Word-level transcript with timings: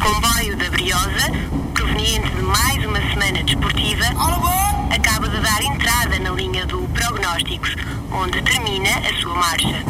comboio 0.00 0.56
da 0.56 0.70
Briosa, 0.70 1.30
proveniente 1.74 2.28
de 2.30 2.42
mais 2.42 2.84
uma 2.86 3.00
semana 3.10 3.42
desportiva, 3.42 4.04
acaba 4.94 5.28
de 5.28 5.38
dar 5.40 5.62
entrada 5.62 6.18
na 6.18 6.30
linha 6.30 6.66
do 6.66 6.88
Prognósticos, 6.88 7.76
onde 8.10 8.40
termina 8.42 8.88
a 8.88 9.20
sua 9.20 9.34
marcha. 9.34 9.84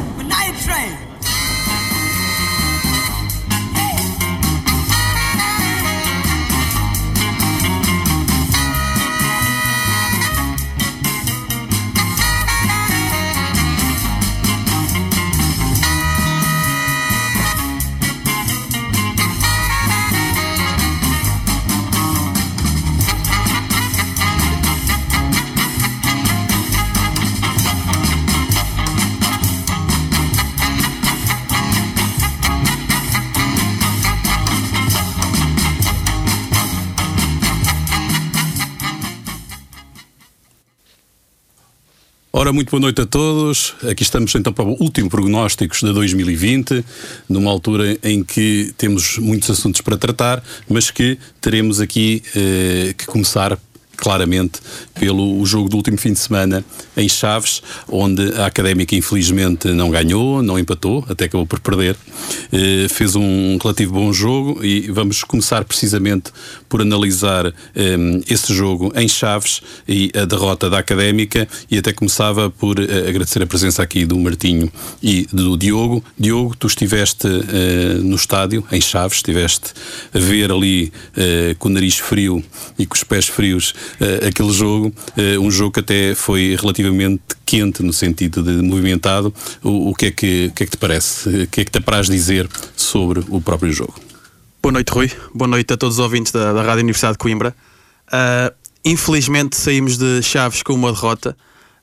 Ora, 42.41 42.55
muito 42.55 42.71
boa 42.71 42.81
noite 42.81 43.03
a 43.03 43.05
todos. 43.05 43.75
Aqui 43.87 44.03
estamos 44.03 44.35
então 44.35 44.51
para 44.51 44.65
o 44.65 44.75
último 44.83 45.11
prognósticos 45.11 45.81
de 45.81 45.93
2020, 45.93 46.83
numa 47.29 47.51
altura 47.51 47.99
em 48.03 48.25
que 48.25 48.73
temos 48.79 49.19
muitos 49.19 49.51
assuntos 49.51 49.83
para 49.83 49.99
tratar, 49.99 50.43
mas 50.67 50.91
que 50.91 51.19
teremos 51.39 51.83
aqui 51.83 52.23
eh, 52.35 52.95
que 52.97 53.05
começar 53.05 53.59
claramente 54.01 54.61
pelo 54.95 55.45
jogo 55.45 55.69
do 55.69 55.77
último 55.77 55.99
fim 55.99 56.13
de 56.13 56.19
semana 56.19 56.65
em 56.97 57.09
Chaves, 57.09 57.63
onde 57.89 58.35
a 58.35 58.47
Académica 58.47 58.97
infelizmente 58.97 59.69
não 59.69 59.91
ganhou, 59.91 60.43
não 60.43 60.59
empatou, 60.59 61.05
até 61.09 61.27
acabou 61.27 61.47
por 61.47 61.61
perder. 61.61 61.97
Eh, 62.53 62.89
fez 62.89 63.15
um 63.15 63.59
relativo 63.63 63.95
bom 63.95 64.13
jogo 64.13 64.65
e 64.65 64.91
vamos 64.91 65.23
começar 65.23 65.65
precisamente 65.65 66.33
por 66.69 66.81
analisar 66.81 67.47
eh, 67.47 67.97
esse 68.29 68.53
jogo 68.55 68.93
em 68.97 69.09
Chaves 69.09 69.61
e 69.87 70.11
a 70.15 70.25
derrota 70.25 70.69
da 70.69 70.79
Académica 70.79 71.47
e 71.71 71.79
até 71.79 71.93
começava 71.93 72.51
por 72.51 72.79
eh, 72.79 73.09
agradecer 73.09 73.43
a 73.43 73.47
presença 73.47 73.83
aqui 73.83 74.05
do 74.05 74.19
Martinho 74.19 74.71
e 75.03 75.27
do 75.33 75.57
Diogo. 75.57 76.03
Diogo, 76.19 76.57
tu 76.57 76.67
estiveste 76.67 77.27
no 78.03 78.17
estádio, 78.17 78.65
em 78.71 78.81
Chaves, 78.81 79.19
estiveste 79.19 79.73
a 80.13 80.19
ver 80.19 80.51
ali 80.51 80.93
com 81.59 81.69
o 81.69 81.73
nariz 81.73 81.99
frio 81.99 82.43
e 82.79 82.87
com 82.87 82.95
os 82.95 83.05
pés 83.05 83.27
frios 83.27 83.75
uh, 84.01 84.29
aquele 84.29 84.53
jogo, 84.53 84.89
uh, 84.89 85.41
um 85.41 85.51
jogo 85.51 85.73
que 85.73 85.81
até 85.81 86.15
foi 86.15 86.57
relativamente 86.61 87.23
quente 87.45 87.83
no 87.83 87.93
sentido 87.93 88.43
de 88.43 88.63
movimentado. 88.63 89.35
O, 89.63 89.91
o, 89.91 89.95
que, 89.95 90.07
é 90.07 90.11
que, 90.11 90.47
o 90.47 90.53
que 90.53 90.63
é 90.63 90.67
que 90.67 90.73
te 90.73 90.79
parece? 90.79 91.29
O 91.29 91.47
que 91.47 91.61
é 91.61 91.65
que 91.65 91.71
te 91.71 91.79
apraz 91.79 92.09
dizer 92.09 92.49
sobre 92.77 93.25
o 93.29 93.41
próprio 93.41 93.73
jogo? 93.73 93.95
Boa 94.63 94.73
noite, 94.73 94.91
Rui. 94.91 95.11
Boa 95.35 95.49
noite 95.49 95.73
a 95.73 95.77
todos 95.77 95.99
os 95.99 96.05
ouvintes 96.05 96.33
da, 96.33 96.53
da 96.53 96.63
Rádio 96.63 96.83
Universidade 96.83 97.15
de 97.15 97.19
Coimbra. 97.19 97.55
Uh, 98.09 98.55
infelizmente 98.85 99.57
saímos 99.57 99.97
de 99.97 100.23
Chaves 100.23 100.63
com 100.63 100.75
uma 100.75 100.93
derrota. 100.93 101.37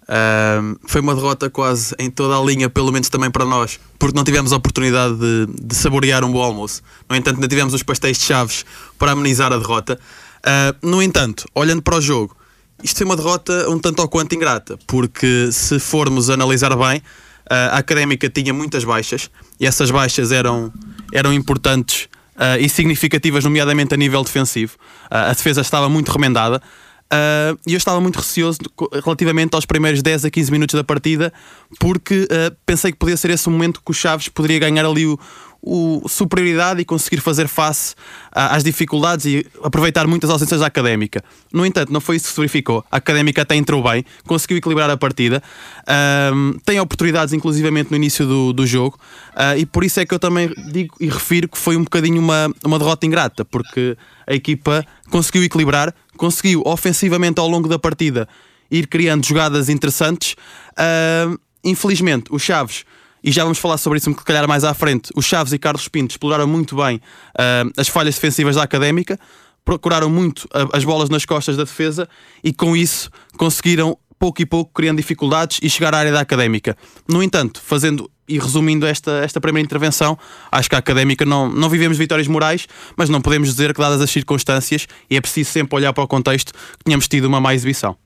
Uh, 0.03 0.79
foi 0.87 1.01
uma 1.01 1.13
derrota 1.13 1.49
quase 1.49 1.93
em 1.99 2.09
toda 2.09 2.37
a 2.37 2.41
linha, 2.41 2.69
pelo 2.69 2.91
menos 2.91 3.09
também 3.09 3.29
para 3.29 3.43
nós, 3.43 3.79
porque 3.99 4.15
não 4.15 4.23
tivemos 4.23 4.53
a 4.53 4.55
oportunidade 4.55 5.15
de, 5.15 5.47
de 5.61 5.75
saborear 5.75 6.23
um 6.23 6.31
bom 6.31 6.41
almoço. 6.41 6.81
No 7.09 7.15
entanto, 7.15 7.35
ainda 7.35 7.47
tivemos 7.47 7.73
os 7.73 7.83
pastéis 7.83 8.17
de 8.17 8.25
chaves 8.25 8.65
para 8.97 9.11
amenizar 9.11 9.51
a 9.51 9.57
derrota. 9.57 9.99
Uh, 10.45 10.87
no 10.87 11.01
entanto, 11.01 11.45
olhando 11.53 11.81
para 11.81 11.97
o 11.97 12.01
jogo, 12.01 12.35
isto 12.83 13.01
é 13.01 13.05
uma 13.05 13.15
derrota 13.15 13.69
um 13.69 13.79
tanto 13.79 14.01
ou 14.01 14.07
quanto 14.07 14.35
ingrata, 14.35 14.77
porque 14.85 15.51
se 15.51 15.79
formos 15.79 16.29
analisar 16.29 16.75
bem, 16.75 16.99
uh, 16.99 17.73
a 17.73 17.77
académica 17.77 18.29
tinha 18.29 18.53
muitas 18.53 18.83
baixas 18.83 19.29
e 19.59 19.65
essas 19.65 19.89
baixas 19.91 20.31
eram, 20.31 20.71
eram 21.11 21.33
importantes 21.33 22.07
uh, 22.35 22.59
e 22.59 22.69
significativas, 22.69 23.43
nomeadamente 23.43 23.93
a 23.93 23.97
nível 23.97 24.23
defensivo. 24.23 24.77
a 25.09 25.33
defesa 25.33 25.61
estava 25.61 25.89
muito 25.89 26.11
remendada. 26.11 26.61
E 27.65 27.71
eu 27.71 27.77
estava 27.77 28.01
muito 28.01 28.17
receoso 28.17 28.59
relativamente 29.01 29.55
aos 29.55 29.65
primeiros 29.65 30.01
10 30.01 30.25
a 30.25 30.29
15 30.29 30.51
minutos 30.51 30.75
da 30.75 30.83
partida, 30.83 31.31
porque 31.79 32.27
pensei 32.65 32.91
que 32.91 32.97
podia 32.97 33.15
ser 33.15 33.29
esse 33.29 33.47
o 33.47 33.51
momento 33.51 33.81
que 33.81 33.91
o 33.91 33.93
Chaves 33.93 34.27
poderia 34.27 34.59
ganhar 34.59 34.85
ali 34.85 35.05
o, 35.05 35.17
o 35.61 36.07
superioridade 36.07 36.81
e 36.81 36.85
conseguir 36.85 37.21
fazer 37.21 37.47
face 37.47 37.95
às 38.31 38.63
dificuldades 38.63 39.25
e 39.25 39.45
aproveitar 39.63 40.07
muitas 40.07 40.29
ausências 40.29 40.61
da 40.61 40.67
académica. 40.67 41.23
No 41.51 41.65
entanto, 41.65 41.91
não 41.91 41.99
foi 41.99 42.15
isso 42.15 42.25
que 42.27 42.31
se 42.31 42.39
verificou. 42.39 42.83
A 42.91 42.97
académica 42.97 43.41
até 43.41 43.55
entrou 43.55 43.83
bem, 43.83 44.05
conseguiu 44.25 44.57
equilibrar 44.57 44.89
a 44.89 44.97
partida, 44.97 45.41
tem 46.65 46.79
oportunidades, 46.79 47.33
inclusivamente, 47.33 47.91
no 47.91 47.97
início 47.97 48.25
do, 48.25 48.53
do 48.53 48.65
jogo, 48.65 48.97
uh, 49.33 49.57
e 49.57 49.65
por 49.65 49.83
isso 49.83 49.99
é 49.99 50.05
que 50.05 50.13
eu 50.13 50.19
também 50.19 50.51
digo 50.71 50.95
e 50.99 51.07
refiro 51.07 51.47
que 51.47 51.57
foi 51.57 51.75
um 51.75 51.83
bocadinho 51.83 52.21
uma, 52.21 52.51
uma 52.63 52.79
derrota 52.79 53.05
ingrata, 53.05 53.43
porque 53.43 53.97
a 54.25 54.33
equipa 54.33 54.85
conseguiu 55.09 55.43
equilibrar, 55.43 55.93
conseguiu 56.15 56.61
ofensivamente 56.65 57.39
ao 57.39 57.47
longo 57.47 57.67
da 57.67 57.79
partida 57.79 58.27
ir 58.69 58.87
criando 58.87 59.25
jogadas 59.25 59.69
interessantes. 59.69 60.35
Uh, 60.73 61.39
infelizmente, 61.63 62.25
os 62.31 62.41
Chaves 62.41 62.83
e 63.27 63.31
já 63.33 63.43
vamos 63.43 63.57
falar 63.57 63.77
sobre 63.77 63.99
isso 63.99 64.09
um 64.09 64.13
calhar 64.13 64.47
mais 64.47 64.63
à 64.63 64.73
frente. 64.73 65.11
Os 65.13 65.25
Chaves 65.25 65.51
e 65.51 65.59
Carlos 65.59 65.89
Pinto 65.89 66.11
exploraram 66.11 66.47
muito 66.47 66.77
bem 66.77 66.95
uh, 66.95 67.69
as 67.75 67.89
falhas 67.89 68.15
defensivas 68.15 68.55
da 68.55 68.63
Académica, 68.63 69.19
procuraram 69.65 70.09
muito 70.09 70.45
uh, 70.45 70.69
as 70.71 70.85
bolas 70.85 71.09
nas 71.09 71.25
costas 71.25 71.57
da 71.57 71.65
defesa 71.65 72.07
e 72.41 72.53
com 72.53 72.73
isso 72.73 73.11
conseguiram 73.37 73.97
pouco 74.17 74.41
e 74.41 74.45
pouco 74.45 74.71
criando 74.73 74.95
dificuldades 74.95 75.59
e 75.61 75.69
chegar 75.69 75.93
à 75.93 75.97
área 75.97 76.11
da 76.13 76.21
Académica. 76.21 76.77
No 77.05 77.21
entanto, 77.21 77.61
fazendo 77.61 78.09
e 78.29 78.39
resumindo 78.39 78.85
esta, 78.85 79.11
esta 79.21 79.41
primeira 79.41 79.65
intervenção, 79.65 80.17
acho 80.49 80.69
que 80.69 80.75
a 80.75 80.79
Académica 80.79 81.25
não, 81.25 81.49
não 81.49 81.67
vivemos 81.67 81.97
vitórias 81.97 82.29
morais, 82.29 82.65
mas 82.95 83.09
não 83.09 83.19
podemos 83.19 83.49
dizer 83.49 83.73
que, 83.73 83.81
dadas 83.81 83.99
as 83.99 84.09
circunstâncias, 84.09 84.87
e 85.09 85.17
é 85.17 85.21
preciso 85.21 85.51
sempre 85.51 85.75
olhar 85.75 85.91
para 85.91 86.03
o 86.03 86.07
contexto, 86.07 86.53
que 86.53 86.85
tínhamos 86.85 87.09
tido 87.09 87.25
uma 87.25 87.41
má 87.41 87.53
exibição. 87.53 87.97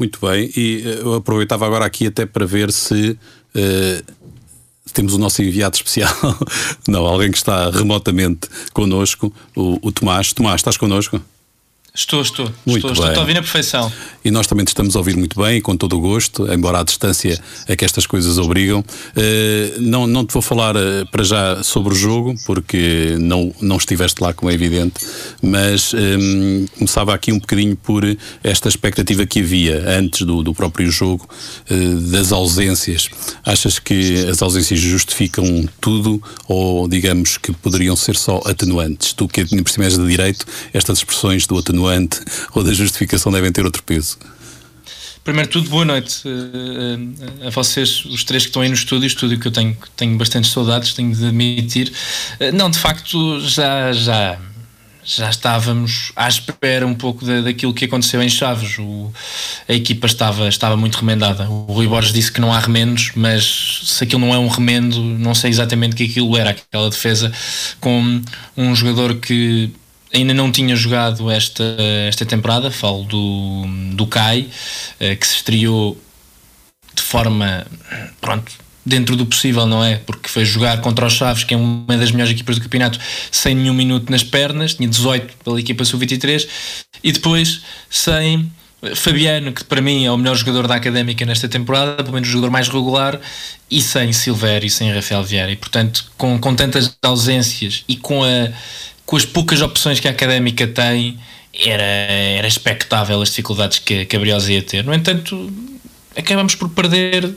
Muito 0.00 0.18
bem, 0.26 0.50
e 0.56 0.82
eh, 0.82 1.00
eu 1.02 1.14
aproveitava 1.14 1.66
agora 1.66 1.84
aqui 1.84 2.06
até 2.06 2.24
para 2.26 2.46
ver 2.46 2.72
se 2.72 3.18
Uh, 3.52 4.20
temos 4.92 5.14
o 5.14 5.18
nosso 5.18 5.42
enviado 5.42 5.76
especial, 5.76 6.12
não, 6.86 7.04
alguém 7.04 7.30
que 7.30 7.36
está 7.36 7.68
remotamente 7.70 8.48
connosco, 8.72 9.32
o, 9.56 9.88
o 9.88 9.92
Tomás. 9.92 10.32
Tomás, 10.32 10.60
estás 10.60 10.76
connosco? 10.76 11.20
Estou, 11.92 12.22
estou. 12.22 12.46
Muito 12.64 12.86
estou, 12.86 12.92
bem. 12.92 13.08
estou 13.08 13.16
a 13.16 13.20
ouvir 13.20 13.34
na 13.34 13.40
perfeição. 13.40 13.92
E 14.24 14.30
nós 14.30 14.46
também 14.46 14.64
te 14.64 14.68
estamos 14.68 14.94
a 14.94 14.98
ouvir 14.98 15.16
muito 15.16 15.40
bem, 15.40 15.60
com 15.60 15.76
todo 15.76 15.96
o 15.96 16.00
gosto, 16.00 16.50
embora 16.52 16.80
à 16.80 16.82
distância 16.84 17.40
é 17.66 17.74
que 17.74 17.84
estas 17.84 18.06
coisas 18.06 18.38
obrigam. 18.38 18.80
Uh, 18.80 19.80
não, 19.80 20.06
não 20.06 20.24
te 20.24 20.32
vou 20.32 20.42
falar 20.42 20.76
uh, 20.76 20.80
para 21.10 21.24
já 21.24 21.62
sobre 21.64 21.92
o 21.92 21.96
jogo, 21.96 22.36
porque 22.46 23.16
não, 23.18 23.52
não 23.60 23.76
estiveste 23.76 24.22
lá, 24.22 24.32
como 24.32 24.50
é 24.50 24.54
evidente, 24.54 25.04
mas 25.42 25.92
um, 25.92 25.98
ehm, 25.98 26.66
começava 26.78 27.12
aqui 27.12 27.32
um 27.32 27.38
bocadinho 27.38 27.74
por 27.74 28.04
esta 28.44 28.68
expectativa 28.68 29.26
que 29.26 29.40
havia 29.40 29.82
antes 29.88 30.24
do, 30.24 30.42
do 30.44 30.54
próprio 30.54 30.90
jogo, 30.90 31.28
uh, 31.70 31.94
das 32.10 32.30
ausências. 32.30 33.08
Achas 33.44 33.80
que 33.80 34.26
as 34.28 34.40
ausências 34.40 34.78
justificam 34.78 35.68
tudo 35.80 36.22
ou, 36.46 36.86
digamos, 36.86 37.36
que 37.36 37.52
poderiam 37.52 37.96
ser 37.96 38.16
só 38.16 38.40
atenuantes? 38.44 39.12
Tu 39.12 39.26
que 39.26 39.44
por 39.44 39.70
cima 39.70 39.86
és 39.86 39.98
de 39.98 40.06
direito, 40.06 40.46
estas 40.72 40.98
expressões 40.98 41.46
do 41.46 41.58
atenuante 41.58 41.79
atenuante 41.80 42.20
ou 42.54 42.62
da 42.62 42.72
justificação 42.72 43.32
devem 43.32 43.50
ter 43.50 43.64
outro 43.64 43.82
peso? 43.82 44.18
Primeiro 45.24 45.50
tudo, 45.50 45.68
boa 45.68 45.84
noite 45.84 46.26
uh, 46.26 47.46
a 47.46 47.50
vocês, 47.50 48.04
os 48.06 48.24
três 48.24 48.44
que 48.44 48.48
estão 48.48 48.62
aí 48.62 48.68
no 48.68 48.74
estúdio, 48.74 49.06
estúdio 49.06 49.38
que 49.38 49.46
eu 49.46 49.52
tenho, 49.52 49.76
tenho 49.94 50.16
bastantes 50.16 50.50
saudades, 50.50 50.94
tenho 50.94 51.14
de 51.14 51.26
admitir. 51.26 51.92
Uh, 52.40 52.56
não, 52.56 52.70
de 52.70 52.78
facto, 52.78 53.38
já, 53.40 53.92
já, 53.92 54.38
já 55.04 55.28
estávamos 55.28 56.10
à 56.16 56.26
espera 56.26 56.86
um 56.86 56.94
pouco 56.94 57.24
da, 57.24 57.42
daquilo 57.42 57.74
que 57.74 57.84
aconteceu 57.84 58.22
em 58.22 58.30
Chaves. 58.30 58.78
O, 58.78 59.12
a 59.68 59.74
equipa 59.74 60.06
estava, 60.06 60.48
estava 60.48 60.74
muito 60.74 60.96
remendada. 60.96 61.48
O 61.50 61.70
Rui 61.70 61.86
Borges 61.86 62.14
disse 62.14 62.32
que 62.32 62.40
não 62.40 62.50
há 62.50 62.58
remendos, 62.58 63.12
mas 63.14 63.82
se 63.84 64.02
aquilo 64.02 64.22
não 64.22 64.34
é 64.34 64.38
um 64.38 64.48
remendo, 64.48 65.00
não 65.02 65.34
sei 65.34 65.50
exatamente 65.50 65.92
o 65.92 65.96
que 65.96 66.04
aquilo 66.04 66.34
era, 66.34 66.50
aquela 66.50 66.88
defesa 66.88 67.30
com 67.78 68.22
um 68.56 68.74
jogador 68.74 69.16
que 69.16 69.70
ainda 70.12 70.34
não 70.34 70.50
tinha 70.50 70.74
jogado 70.76 71.30
esta, 71.30 71.76
esta 72.08 72.24
temporada, 72.26 72.70
falo 72.70 73.04
do, 73.04 73.64
do 73.94 74.06
Kai, 74.06 74.48
eh, 74.98 75.16
que 75.16 75.26
se 75.26 75.36
estreou 75.36 75.96
de 76.94 77.02
forma, 77.02 77.66
pronto, 78.20 78.52
dentro 78.84 79.14
do 79.16 79.26
possível, 79.26 79.66
não 79.66 79.84
é? 79.84 79.96
Porque 79.96 80.28
foi 80.28 80.44
jogar 80.44 80.80
contra 80.80 81.06
os 81.06 81.12
Chaves, 81.12 81.44
que 81.44 81.54
é 81.54 81.56
uma 81.56 81.96
das 81.96 82.10
melhores 82.10 82.32
equipas 82.32 82.56
do 82.56 82.62
campeonato, 82.62 82.98
sem 83.30 83.54
nenhum 83.54 83.74
minuto 83.74 84.10
nas 84.10 84.22
pernas, 84.22 84.74
tinha 84.74 84.88
18 84.88 85.34
pela 85.44 85.60
equipa 85.60 85.84
sub-23, 85.84 86.48
e 87.02 87.12
depois 87.12 87.60
sem 87.88 88.50
Fabiano, 88.96 89.52
que 89.52 89.62
para 89.62 89.82
mim 89.82 90.06
é 90.06 90.10
o 90.10 90.16
melhor 90.16 90.34
jogador 90.34 90.66
da 90.66 90.74
académica 90.74 91.26
nesta 91.26 91.46
temporada, 91.48 92.02
pelo 92.02 92.14
menos 92.14 92.28
o 92.28 92.32
jogador 92.32 92.50
mais 92.50 92.68
regular, 92.68 93.20
e 93.70 93.80
sem 93.82 94.12
Silvério 94.12 94.66
e 94.66 94.70
sem 94.70 94.90
Rafael 94.90 95.22
Vieira. 95.22 95.52
E 95.52 95.56
portanto, 95.56 96.10
com, 96.16 96.38
com 96.38 96.54
tantas 96.54 96.96
ausências 97.02 97.84
e 97.86 97.96
com, 97.96 98.24
a, 98.24 98.48
com 99.10 99.16
as 99.16 99.24
poucas 99.24 99.60
opções 99.60 99.98
que 99.98 100.06
a 100.06 100.12
académica 100.12 100.68
tem, 100.68 101.18
era, 101.52 101.82
era 101.82 102.46
expectável 102.46 103.20
as 103.20 103.30
dificuldades 103.30 103.80
que, 103.80 104.04
que 104.04 104.14
a 104.14 104.20
Briosa 104.20 104.52
ia 104.52 104.62
ter. 104.62 104.84
No 104.84 104.94
entanto, 104.94 105.52
acabamos 106.16 106.54
por 106.54 106.68
perder, 106.68 107.28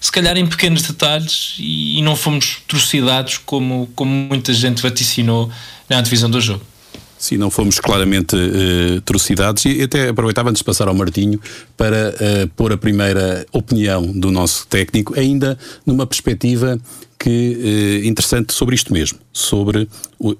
se 0.00 0.10
calhar 0.10 0.36
em 0.36 0.44
pequenos 0.44 0.82
detalhes, 0.82 1.54
e, 1.60 2.00
e 2.00 2.02
não 2.02 2.16
fomos 2.16 2.58
trucidados 2.66 3.38
como, 3.38 3.88
como 3.94 4.10
muita 4.10 4.52
gente 4.52 4.82
vaticinou 4.82 5.48
na 5.88 6.00
divisão 6.00 6.28
do 6.28 6.40
jogo. 6.40 6.64
Sim, 7.16 7.36
não 7.36 7.52
fomos 7.52 7.78
claramente 7.78 8.34
uh, 8.34 9.00
trucidados 9.02 9.64
e 9.64 9.80
até 9.80 10.08
aproveitava 10.08 10.50
antes 10.50 10.58
de 10.58 10.64
passar 10.64 10.88
ao 10.88 10.94
Martinho 10.94 11.40
para 11.76 12.08
uh, 12.16 12.48
pôr 12.56 12.72
a 12.72 12.76
primeira 12.76 13.46
opinião 13.52 14.04
do 14.04 14.32
nosso 14.32 14.66
técnico, 14.66 15.16
ainda 15.16 15.56
numa 15.86 16.04
perspectiva 16.04 16.80
que 17.22 18.02
uh, 18.02 18.04
interessante 18.04 18.52
sobre 18.52 18.74
isto 18.74 18.92
mesmo, 18.92 19.16
sobre 19.32 19.88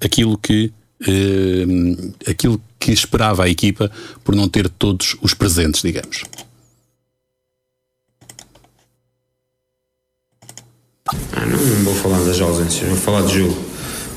aquilo 0.03 0.37
que 0.37 0.69
uh, 1.07 2.13
aquilo 2.29 2.61
que 2.77 2.91
esperava 2.91 3.45
a 3.45 3.49
equipa 3.49 3.89
por 4.21 4.35
não 4.35 4.49
ter 4.49 4.67
todos 4.67 5.15
os 5.21 5.33
presentes, 5.33 5.81
digamos. 5.81 6.23
Ah, 11.31 11.45
não 11.45 11.57
vou 11.85 11.95
falar 11.95 12.21
das 12.25 12.41
ausências, 12.41 12.89
vou 12.89 12.97
falar 12.97 13.21
de 13.21 13.39
jogo. 13.39 13.57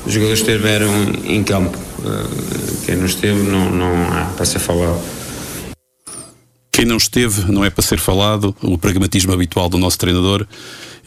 Os 0.05 0.11
jogadores 0.11 0.39
estiveram 0.41 0.91
em 1.25 1.43
campo 1.45 1.77
eh, 2.03 2.85
quem 2.85 2.95
não 2.97 3.05
esteve 3.05 3.41
não, 3.43 3.71
não 3.71 4.11
há 4.11 4.25
para 4.35 4.45
ser 4.45 4.59
falado. 4.59 5.01
Quem 6.71 6.85
não 6.85 6.97
esteve 6.97 7.49
não 7.49 7.63
é 7.63 7.69
para 7.69 7.83
ser 7.83 7.97
falado, 7.97 8.55
o 8.61 8.77
pragmatismo 8.77 9.33
habitual 9.33 9.69
do 9.69 9.77
nosso 9.77 9.97
treinador. 9.97 10.45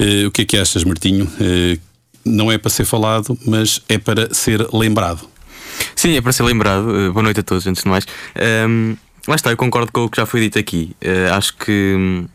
Uh, 0.01 0.29
o 0.29 0.31
que 0.31 0.43
é 0.43 0.45
que 0.47 0.57
achas, 0.57 0.83
Martinho? 0.83 1.27
Uh, 1.27 1.79
não 2.25 2.51
é 2.51 2.57
para 2.57 2.71
ser 2.71 2.87
falado, 2.87 3.39
mas 3.47 3.83
é 3.87 3.99
para 3.99 4.33
ser 4.33 4.67
lembrado. 4.73 5.29
Sim, 5.95 6.17
é 6.17 6.23
para 6.23 6.33
ser 6.33 6.43
lembrado. 6.43 6.89
Uh, 6.89 7.13
boa 7.13 7.23
noite 7.23 7.41
a 7.41 7.43
todos, 7.43 7.67
antes 7.67 7.83
de 7.83 7.89
mais. 7.89 8.07
Um, 8.35 8.41
ehm, 8.93 8.97
lá 9.29 9.35
está, 9.35 9.51
eu 9.51 9.59
concordo 9.59 9.93
com 9.93 10.05
o 10.05 10.09
que 10.09 10.17
já 10.17 10.25
foi 10.25 10.41
dito 10.41 10.59
aqui. 10.59 10.97
acho 11.35 11.55
que 11.59 11.95
um, 11.99 12.27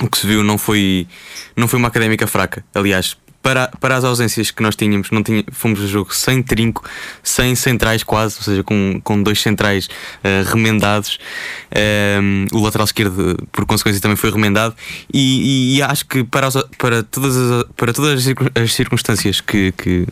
o 0.00 0.08
que 0.08 0.16
se 0.16 0.26
viu 0.26 0.42
não 0.42 0.56
foi, 0.56 1.06
não 1.54 1.68
foi 1.68 1.78
uma 1.78 1.88
académica 1.88 2.26
fraca. 2.26 2.64
Aliás, 2.74 3.18
para, 3.44 3.68
para 3.78 3.94
as 3.94 4.04
ausências 4.04 4.50
que 4.50 4.62
nós 4.62 4.74
tínhamos, 4.74 5.10
não 5.10 5.22
tinha, 5.22 5.44
fomos 5.52 5.78
a 5.82 5.86
jogo 5.86 6.14
sem 6.14 6.42
trinco, 6.42 6.82
sem 7.22 7.54
centrais 7.54 8.02
quase, 8.02 8.36
ou 8.38 8.42
seja, 8.42 8.64
com, 8.64 8.98
com 9.04 9.22
dois 9.22 9.38
centrais 9.42 9.86
uh, 9.86 10.50
remendados. 10.50 11.18
Um, 12.22 12.46
o 12.52 12.62
lateral 12.62 12.86
esquerdo, 12.86 13.36
por 13.52 13.66
consequência, 13.66 14.00
também 14.00 14.16
foi 14.16 14.30
remendado. 14.30 14.74
E, 15.12 15.74
e, 15.74 15.76
e 15.76 15.82
acho 15.82 16.06
que 16.06 16.24
para, 16.24 16.46
as, 16.46 16.54
para, 16.78 17.02
todas 17.02 17.36
as, 17.36 17.64
para 17.76 17.92
todas 17.92 18.26
as 18.54 18.72
circunstâncias 18.72 19.42
que, 19.42 19.72
que, 19.72 20.06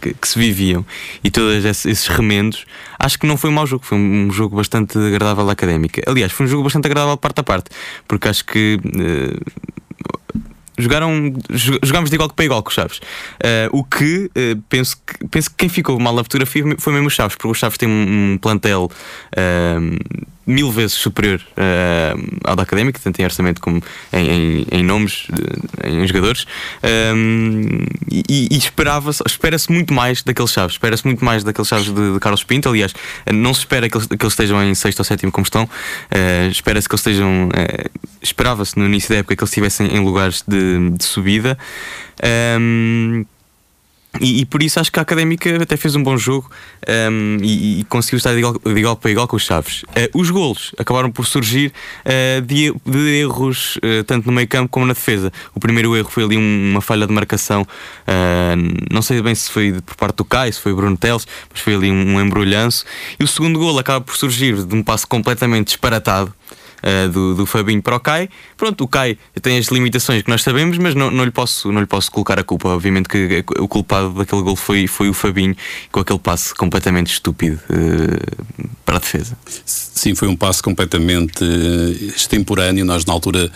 que, 0.00 0.14
que 0.14 0.28
se 0.28 0.36
viviam 0.36 0.84
e 1.22 1.30
todos 1.30 1.64
esses 1.64 2.08
remendos, 2.08 2.66
acho 2.98 3.16
que 3.16 3.28
não 3.28 3.36
foi 3.36 3.50
um 3.50 3.52
mau 3.52 3.66
jogo. 3.66 3.86
Foi 3.86 3.96
um 3.96 4.28
jogo 4.32 4.56
bastante 4.56 4.98
agradável 4.98 5.48
à 5.48 5.52
académica. 5.52 6.02
Aliás, 6.04 6.32
foi 6.32 6.46
um 6.46 6.48
jogo 6.48 6.64
bastante 6.64 6.86
agradável 6.86 7.16
parte 7.16 7.38
a 7.38 7.44
parte, 7.44 7.70
porque 8.08 8.26
acho 8.26 8.44
que. 8.44 8.80
Uh, 8.84 9.72
jogaram 10.82 11.32
jogámos 11.82 12.10
de 12.10 12.16
igual 12.16 12.30
para 12.30 12.44
igual 12.44 12.62
com 12.62 12.70
Chaves. 12.70 12.98
Uh, 12.98 13.78
o 13.78 13.84
que, 13.84 14.30
uh, 14.36 14.62
penso 14.68 14.96
que 14.96 15.26
penso 15.28 15.50
que 15.50 15.56
quem 15.56 15.68
ficou 15.68 15.98
mal 15.98 16.12
na 16.12 16.20
abertura 16.20 16.44
foi, 16.46 16.76
foi 16.78 16.92
mesmo 16.92 17.10
Chaves, 17.10 17.36
porque 17.36 17.48
os 17.48 17.58
Chaves 17.58 17.78
têm 17.78 17.88
um, 17.88 18.32
um 18.32 18.38
plantel 18.38 18.90
uh, 18.90 20.22
mil 20.46 20.70
vezes 20.70 20.94
superior 20.94 21.40
uh, 21.52 22.40
ao 22.44 22.56
da 22.56 22.62
académica, 22.62 23.00
tanto 23.02 23.20
em 23.20 23.24
orçamento 23.24 23.60
como 23.60 23.82
em, 24.12 24.28
em, 24.28 24.66
em 24.70 24.82
nomes, 24.82 25.26
em 25.84 26.06
jogadores. 26.06 26.46
Um, 27.14 27.84
e, 28.10 28.48
e 28.50 28.56
esperava-se, 28.56 29.22
espera-se 29.26 29.70
muito 29.70 29.94
mais 29.94 30.22
daqueles 30.22 30.50
chaves, 30.50 30.74
espera-se 30.74 31.06
muito 31.06 31.24
mais 31.24 31.44
daqueles 31.44 31.68
chaves 31.68 31.92
de, 31.92 32.14
de, 32.14 32.20
Carlos 32.20 32.44
Pinto. 32.44 32.68
Aliás, 32.68 32.94
não 33.32 33.54
se 33.54 33.60
espera 33.60 33.88
que 33.88 33.96
eles, 33.96 34.06
que 34.06 34.14
eles 34.14 34.32
estejam 34.32 34.62
em 34.62 34.74
sexto 34.74 35.00
ou 35.00 35.04
sétimo 35.04 35.30
como 35.30 35.44
estão, 35.44 35.64
uh, 35.64 36.50
espera-se 36.50 36.88
que 36.88 36.94
eles 36.94 37.00
estejam. 37.00 37.48
Uh, 37.48 38.12
esperava-se 38.20 38.78
no 38.78 38.86
início 38.86 39.10
da 39.10 39.16
época 39.16 39.36
que 39.36 39.42
eles 39.42 39.50
estivessem 39.50 39.88
em 39.88 40.00
lugares 40.00 40.42
de, 40.46 40.90
de 40.90 41.04
subida. 41.04 41.58
Um, 42.58 43.24
e, 44.20 44.40
e, 44.40 44.44
por 44.44 44.62
isso 44.62 44.78
acho 44.78 44.92
que 44.92 44.98
a 44.98 45.02
Académica 45.02 45.62
até 45.62 45.76
fez 45.76 45.96
um 45.96 46.02
bom 46.02 46.18
jogo 46.18 46.50
um, 47.10 47.38
e, 47.42 47.80
e, 47.80 47.84
conseguiu 47.84 48.18
estar 48.18 48.32
de 48.32 48.38
igual, 48.38 48.52
de 48.52 48.78
igual, 48.78 48.94
para 48.94 49.10
igual 49.10 49.26
com 49.26 49.36
os 49.36 49.42
Chaves. 49.42 49.84
Uh, 49.84 50.20
os 50.20 50.28
golos 50.28 50.72
acabaram 50.78 51.10
por 51.10 51.26
surgir 51.26 51.72
uh, 52.04 52.42
de, 52.42 52.74
de, 52.84 52.98
erros 53.20 53.76
uh, 53.76 54.04
tanto 54.04 54.26
no 54.26 54.32
meio 54.32 54.46
campo 54.46 54.68
como 54.68 54.84
na 54.84 54.92
defesa. 54.92 55.32
O 55.54 55.60
primeiro 55.60 55.96
erro 55.96 56.10
foi 56.10 56.24
ali 56.24 56.36
um, 56.36 56.70
uma 56.72 56.82
falha 56.82 57.06
de 57.06 57.12
marcação, 57.12 57.66
não 58.90 59.00
sei 59.00 59.22
bem 59.22 59.34
se 59.34 59.50
foi 59.50 59.80
por 59.84 59.96
parte 59.96 60.16
do 60.16 60.24
Caio, 60.24 60.52
se 60.52 60.60
foi 60.60 60.74
Bruno 60.74 60.96
Teles, 60.96 61.26
mas 61.50 61.60
foi 61.60 61.74
ali 61.74 61.90
um, 61.90 62.16
um 62.16 62.20
embrulhanço. 62.20 62.84
E 63.18 63.24
o 63.24 63.28
segundo 63.28 63.58
golo 63.58 63.78
acaba 63.78 64.00
por 64.00 64.16
surgir 64.16 64.62
de 64.64 64.74
um 64.74 64.82
passo 64.82 65.06
completamente 65.06 65.68
disparatado 65.68 66.34
uh, 66.82 67.08
do, 67.08 67.34
do 67.34 67.46
Fabinho 67.46 67.82
para 67.82 67.96
o 67.96 68.00
Kai. 68.00 68.28
Pronto, 68.56 68.84
o 68.84 68.88
Kai 68.88 69.16
tem 69.40 69.58
as 69.58 69.66
limitações 69.66 70.22
que 70.22 70.30
nós 70.30 70.42
sabemos, 70.42 70.78
mas 70.78 70.94
não, 70.94 71.10
não, 71.10 71.24
lhe, 71.24 71.30
posso, 71.30 71.70
não 71.72 71.80
lhe 71.80 71.86
posso 71.86 72.10
colocar 72.10 72.38
a 72.38 72.44
culpa. 72.44 72.68
Obviamente 72.68 73.08
que 73.08 73.44
o 73.58 73.68
culpado 73.68 74.10
daquele 74.10 74.42
gol 74.42 74.56
foi, 74.56 74.86
foi 74.86 75.08
o 75.08 75.14
Fabinho, 75.14 75.56
com 75.90 76.00
aquele 76.00 76.18
passe 76.18 76.54
completamente 76.54 77.12
estúpido 77.12 77.60
uh, 77.70 78.68
para 78.84 78.96
a 78.96 79.00
defesa. 79.00 79.36
Sim, 79.64 80.14
foi 80.14 80.28
um 80.28 80.36
passe 80.36 80.62
completamente 80.62 81.44
uh, 81.44 82.04
extemporâneo. 82.14 82.84
Nós, 82.84 83.04
na 83.04 83.12
altura, 83.12 83.50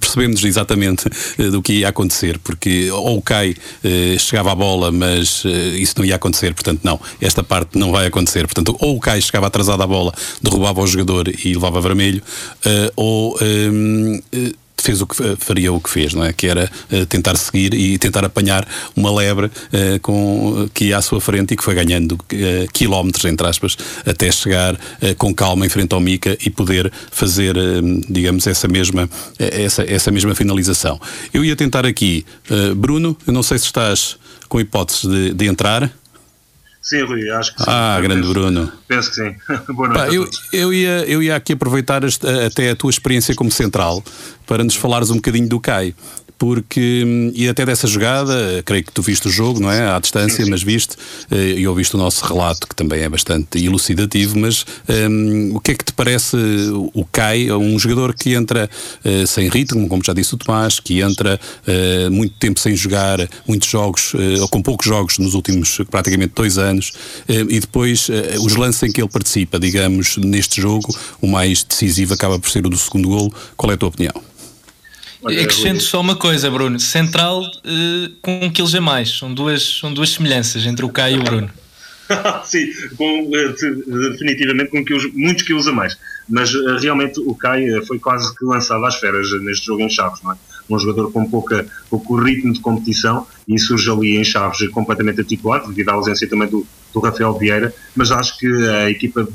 percebemos 0.00 0.44
exatamente 0.44 1.08
do 1.50 1.62
que 1.62 1.74
ia 1.74 1.88
acontecer, 1.88 2.38
porque 2.38 2.90
ou 2.90 3.18
o 3.18 3.22
Kai 3.22 3.54
chegava 4.18 4.52
à 4.52 4.54
bola, 4.54 4.90
mas 4.92 5.42
isso 5.76 5.94
não 5.98 6.04
ia 6.04 6.16
acontecer. 6.16 6.54
Portanto, 6.54 6.80
não, 6.82 7.00
esta 7.20 7.42
parte 7.42 7.78
não 7.78 7.90
vai 7.92 8.06
acontecer. 8.06 8.46
Portanto, 8.46 8.76
ou 8.78 8.96
o 8.96 9.00
Kai 9.00 9.20
chegava 9.20 9.46
atrasado 9.46 9.82
à 9.82 9.86
bola, 9.86 10.12
derrubava 10.42 10.80
o 10.80 10.86
jogador 10.86 11.28
e 11.28 11.54
levava 11.54 11.80
vermelho, 11.80 12.22
ou 12.96 13.36
um, 13.40 14.20
ehm, 14.36 14.52
fez 14.82 15.02
o 15.02 15.06
que 15.06 15.36
faria 15.36 15.72
o 15.72 15.80
que 15.80 15.90
fez, 15.90 16.14
não 16.14 16.24
é? 16.24 16.32
Que 16.32 16.46
era 16.46 16.70
uh, 16.90 17.06
tentar 17.06 17.36
seguir 17.36 17.74
e 17.74 17.98
tentar 17.98 18.24
apanhar 18.24 18.66
uma 18.96 19.14
lebre 19.14 19.46
uh, 19.46 20.00
com, 20.00 20.68
que 20.72 20.86
ia 20.86 20.98
à 20.98 21.02
sua 21.02 21.20
frente 21.20 21.52
e 21.52 21.56
que 21.56 21.64
foi 21.64 21.74
ganhando 21.74 22.18
quilómetros, 22.72 23.24
entre 23.24 23.46
aspas, 23.46 23.76
até 24.06 24.30
chegar 24.30 24.78
com 25.16 25.34
calma 25.34 25.66
em 25.66 25.68
frente 25.68 25.92
ao 25.92 26.00
Mica 26.00 26.36
e 26.44 26.50
poder 26.50 26.90
fazer, 27.10 27.56
digamos, 28.08 28.46
essa 28.46 28.68
mesma, 28.68 29.08
essa, 29.38 29.82
essa 29.82 30.10
mesma 30.10 30.34
finalização. 30.34 31.00
Eu 31.32 31.44
ia 31.44 31.56
tentar 31.56 31.84
aqui, 31.84 32.24
Bruno, 32.76 33.16
eu 33.26 33.32
não 33.32 33.42
sei 33.42 33.58
se 33.58 33.66
estás 33.66 34.16
com 34.48 34.60
hipótese 34.60 35.08
de, 35.08 35.34
de 35.34 35.46
entrar. 35.46 35.90
Sim, 36.88 37.02
Rui, 37.02 37.28
acho 37.28 37.54
que 37.54 37.62
sim. 37.62 37.70
Ah, 37.70 38.00
grande 38.00 38.22
penso, 38.22 38.32
Bruno. 38.32 38.72
Penso 38.88 39.10
que 39.10 39.16
sim. 39.16 39.36
Boa 39.74 39.88
noite. 39.90 40.06
Pá, 40.06 40.14
eu, 40.14 40.26
eu, 40.50 40.72
ia, 40.72 41.04
eu 41.04 41.22
ia 41.22 41.36
aqui 41.36 41.52
aproveitar 41.52 42.00
até 42.46 42.70
a 42.70 42.74
tua 42.76 42.88
experiência 42.88 43.34
como 43.34 43.50
central 43.50 44.02
para 44.46 44.64
nos 44.64 44.74
falares 44.74 45.10
um 45.10 45.16
bocadinho 45.16 45.46
do 45.46 45.60
CAI 45.60 45.94
porque, 46.38 47.32
e 47.34 47.48
até 47.48 47.66
dessa 47.66 47.86
jogada, 47.86 48.62
creio 48.64 48.84
que 48.84 48.92
tu 48.92 49.02
viste 49.02 49.26
o 49.26 49.30
jogo, 49.30 49.58
não 49.60 49.70
é? 49.70 49.90
À 49.90 49.98
distância, 49.98 50.46
mas 50.46 50.62
viste, 50.62 50.96
eh, 51.30 51.54
e 51.58 51.66
ouviste 51.66 51.96
o 51.96 51.98
nosso 51.98 52.24
relato, 52.24 52.68
que 52.68 52.76
também 52.76 53.02
é 53.02 53.08
bastante 53.08 53.62
elucidativo, 53.62 54.38
mas 54.38 54.64
um, 54.88 54.92
ehm, 54.92 55.56
o 55.56 55.60
que 55.60 55.72
é 55.72 55.74
que 55.74 55.84
te 55.84 55.92
parece 55.92 56.36
o 56.94 57.04
Kai, 57.10 57.50
um 57.50 57.78
jogador 57.78 58.14
que 58.14 58.34
entra 58.34 58.70
uh, 59.04 59.26
sem 59.26 59.48
ritmo, 59.48 59.88
como 59.88 60.02
já 60.04 60.12
disse 60.12 60.34
o 60.34 60.38
Tomás, 60.38 60.78
que 60.78 61.00
entra 61.00 61.40
uh, 61.66 62.10
muito 62.10 62.36
tempo 62.36 62.60
sem 62.60 62.76
jogar, 62.76 63.18
muitos 63.46 63.68
jogos, 63.68 64.14
uh, 64.14 64.42
ou 64.42 64.48
com 64.48 64.62
poucos 64.62 64.86
jogos 64.86 65.18
nos 65.18 65.34
últimos 65.34 65.80
praticamente 65.90 66.32
dois 66.34 66.56
anos, 66.56 66.92
e 67.28 67.60
depois 67.60 68.08
os 68.40 68.54
lances 68.56 68.82
em 68.82 68.92
que 68.92 69.00
ele 69.00 69.08
participa, 69.08 69.58
digamos, 69.58 70.16
neste 70.18 70.60
jogo, 70.60 70.94
o 71.20 71.26
mais 71.26 71.64
decisivo 71.64 72.14
acaba 72.14 72.38
por 72.38 72.48
ser 72.50 72.64
o 72.66 72.70
do 72.70 72.78
segundo 72.78 73.08
golo. 73.08 73.32
Qual 73.56 73.70
é 73.70 73.74
a 73.74 73.78
tua 73.78 73.88
opinião? 73.88 74.14
Acrescento 75.24 75.82
só 75.82 76.00
uma 76.00 76.14
coisa, 76.14 76.50
Bruno. 76.50 76.78
Central 76.78 77.40
uh, 77.40 78.10
com 78.22 78.40
um 78.44 78.50
quilos 78.50 78.74
a 78.74 78.80
mais. 78.80 79.10
São 79.18 79.32
duas, 79.32 79.62
são 79.80 79.92
duas 79.92 80.10
semelhanças 80.10 80.64
entre 80.64 80.84
o 80.84 80.88
Caio 80.88 81.16
e 81.16 81.20
o 81.20 81.24
Bruno. 81.24 81.50
Sim, 82.44 82.66
com, 82.96 83.22
uh, 83.24 84.10
definitivamente 84.12 84.70
com 84.70 84.84
quilos, 84.84 85.12
muitos 85.12 85.42
quilos 85.42 85.66
a 85.66 85.72
mais. 85.72 85.98
Mas 86.28 86.54
uh, 86.54 86.78
realmente 86.78 87.20
o 87.20 87.34
Caio 87.34 87.84
foi 87.84 87.98
quase 87.98 88.34
que 88.36 88.44
lançado 88.44 88.84
às 88.84 88.96
feras 88.96 89.28
neste 89.42 89.66
jogo 89.66 89.82
em 89.82 89.90
Chaves, 89.90 90.22
não 90.22 90.32
é? 90.32 90.36
Um 90.68 90.78
jogador 90.78 91.10
com 91.12 91.28
pouca, 91.28 91.66
pouco 91.88 92.16
ritmo 92.16 92.52
de 92.52 92.60
competição 92.60 93.26
e 93.46 93.58
surge 93.58 93.90
ali 93.90 94.16
em 94.16 94.24
Chaves 94.24 94.68
completamente 94.68 95.20
articulado, 95.20 95.68
devido 95.68 95.88
à 95.90 95.92
ausência 95.94 96.28
também 96.28 96.48
do, 96.48 96.66
do 96.92 97.00
Rafael 97.00 97.32
Vieira. 97.34 97.74
Mas 97.96 98.10
acho 98.10 98.38
que 98.38 98.46
a 98.46 98.90
equipa 98.90 99.26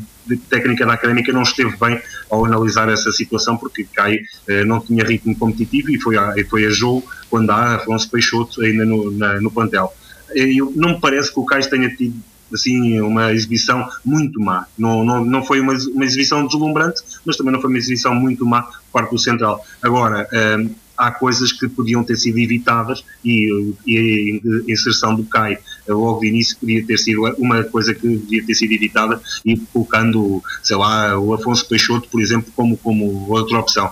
técnica 0.50 0.86
da 0.86 0.94
Académica 0.94 1.34
não 1.34 1.42
esteve 1.42 1.76
bem 1.78 2.00
ao 2.30 2.46
analisar 2.46 2.90
essa 2.90 3.12
situação 3.12 3.58
porque 3.58 3.84
Cai 3.84 4.20
eh, 4.48 4.64
não 4.64 4.80
tinha 4.80 5.04
ritmo 5.04 5.36
competitivo 5.36 5.92
e 5.92 6.00
foi 6.00 6.18
a, 6.18 6.34
e 6.38 6.44
foi 6.44 6.66
a 6.66 6.70
jogo 6.70 7.04
quando 7.30 7.50
há 7.50 7.76
Afonso 7.76 8.10
Peixoto 8.10 8.62
ainda 8.62 8.86
no, 8.86 9.12
na, 9.12 9.42
no 9.42 9.52
plantel. 9.52 9.94
Eu, 10.34 10.72
não 10.76 10.90
me 10.90 11.02
parece 11.02 11.32
que 11.32 11.40
o 11.40 11.46
Cai 11.46 11.62
tenha 11.64 11.90
tido 11.90 12.16
assim, 12.54 13.00
uma 13.02 13.34
exibição 13.34 13.88
muito 14.06 14.40
má. 14.40 14.68
Não, 14.78 15.04
não, 15.04 15.26
não 15.26 15.44
foi 15.44 15.60
uma, 15.60 15.74
uma 15.74 16.06
exibição 16.06 16.46
deslumbrante, 16.46 17.02
mas 17.26 17.36
também 17.36 17.52
não 17.52 17.60
foi 17.60 17.70
uma 17.70 17.80
exibição 17.80 18.14
muito 18.14 18.46
má 18.46 18.64
por 18.64 18.82
parte 18.92 19.12
do 19.12 19.18
Central. 19.18 19.66
Agora, 19.82 20.28
um, 20.60 20.70
há 20.98 21.12
coisas 21.12 21.52
que 21.52 21.68
podiam 21.68 22.04
ter 22.04 22.16
sido 22.16 22.38
evitadas 22.38 23.04
e, 23.24 23.74
e 23.86 24.42
a 24.68 24.72
inserção 24.72 25.16
do 25.16 25.24
CAI 25.24 25.58
logo 25.88 26.22
de 26.22 26.28
início 26.28 26.58
podia 26.58 26.86
ter 26.86 26.98
sido 26.98 27.24
uma 27.38 27.64
coisa 27.64 27.94
que 27.94 28.08
devia 28.08 28.46
ter 28.46 28.56
sido 28.56 28.72
evitada 28.72 29.22
e 29.46 29.58
colocando, 29.58 30.42
sei 30.62 30.78
lá, 30.78 31.20
o 31.20 31.34
Afonso 31.34 31.68
Peixoto, 31.68 32.08
por 32.10 32.22
exemplo, 32.22 32.52
como, 32.56 32.78
como 32.78 33.30
outra 33.30 33.60
opção. 33.60 33.92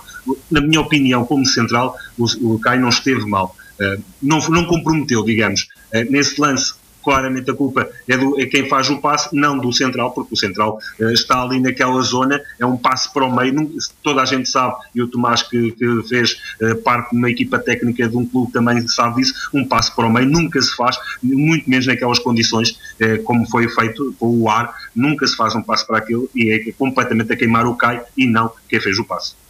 Na 0.50 0.60
minha 0.60 0.80
opinião, 0.80 1.24
como 1.24 1.44
central, 1.44 1.96
o, 2.18 2.54
o 2.54 2.58
CAI 2.58 2.78
não 2.78 2.88
esteve 2.88 3.26
mal. 3.26 3.54
Uh, 3.80 4.02
não, 4.22 4.38
não 4.48 4.64
comprometeu, 4.66 5.24
digamos. 5.24 5.68
Uh, 5.92 6.10
nesse 6.10 6.40
lance 6.40 6.74
claramente 7.02 7.50
a 7.50 7.54
culpa 7.54 7.88
é, 8.08 8.16
do, 8.16 8.40
é 8.40 8.46
quem 8.46 8.68
faz 8.68 8.88
o 8.90 8.98
passe, 9.00 9.34
não 9.34 9.58
do 9.58 9.72
central, 9.72 10.12
porque 10.12 10.34
o 10.34 10.36
central 10.36 10.78
uh, 11.00 11.10
está 11.10 11.42
ali 11.42 11.60
naquela 11.60 12.00
zona, 12.02 12.40
é 12.58 12.66
um 12.66 12.76
passe 12.76 13.12
para 13.12 13.24
o 13.24 13.34
meio, 13.34 13.52
não, 13.52 13.70
toda 14.02 14.22
a 14.22 14.24
gente 14.24 14.48
sabe, 14.48 14.76
e 14.94 15.02
o 15.02 15.08
Tomás 15.08 15.42
que, 15.42 15.72
que 15.72 16.02
fez 16.08 16.36
uh, 16.60 16.76
parte 16.82 17.10
de 17.10 17.16
uma 17.16 17.30
equipa 17.30 17.58
técnica 17.58 18.08
de 18.08 18.16
um 18.16 18.26
clube 18.26 18.52
também 18.52 18.86
sabe 18.88 19.16
disso, 19.16 19.50
um 19.52 19.66
passe 19.66 19.94
para 19.94 20.06
o 20.06 20.12
meio 20.12 20.26
nunca 20.26 20.60
se 20.60 20.74
faz, 20.76 20.96
muito 21.22 21.68
menos 21.68 21.86
naquelas 21.86 22.18
condições 22.18 22.70
uh, 22.70 23.22
como 23.24 23.48
foi 23.48 23.68
feito 23.68 24.14
com 24.18 24.40
o 24.40 24.48
ar, 24.48 24.74
nunca 24.94 25.26
se 25.26 25.36
faz 25.36 25.54
um 25.54 25.62
passe 25.62 25.86
para 25.86 25.98
aquilo 25.98 26.28
e 26.34 26.50
é 26.50 26.72
completamente 26.72 27.32
a 27.32 27.36
queimar 27.36 27.66
o 27.66 27.74
CAI 27.74 28.02
e 28.16 28.26
não 28.26 28.50
quem 28.68 28.80
fez 28.80 28.98
o 28.98 29.04
passe. 29.04 29.41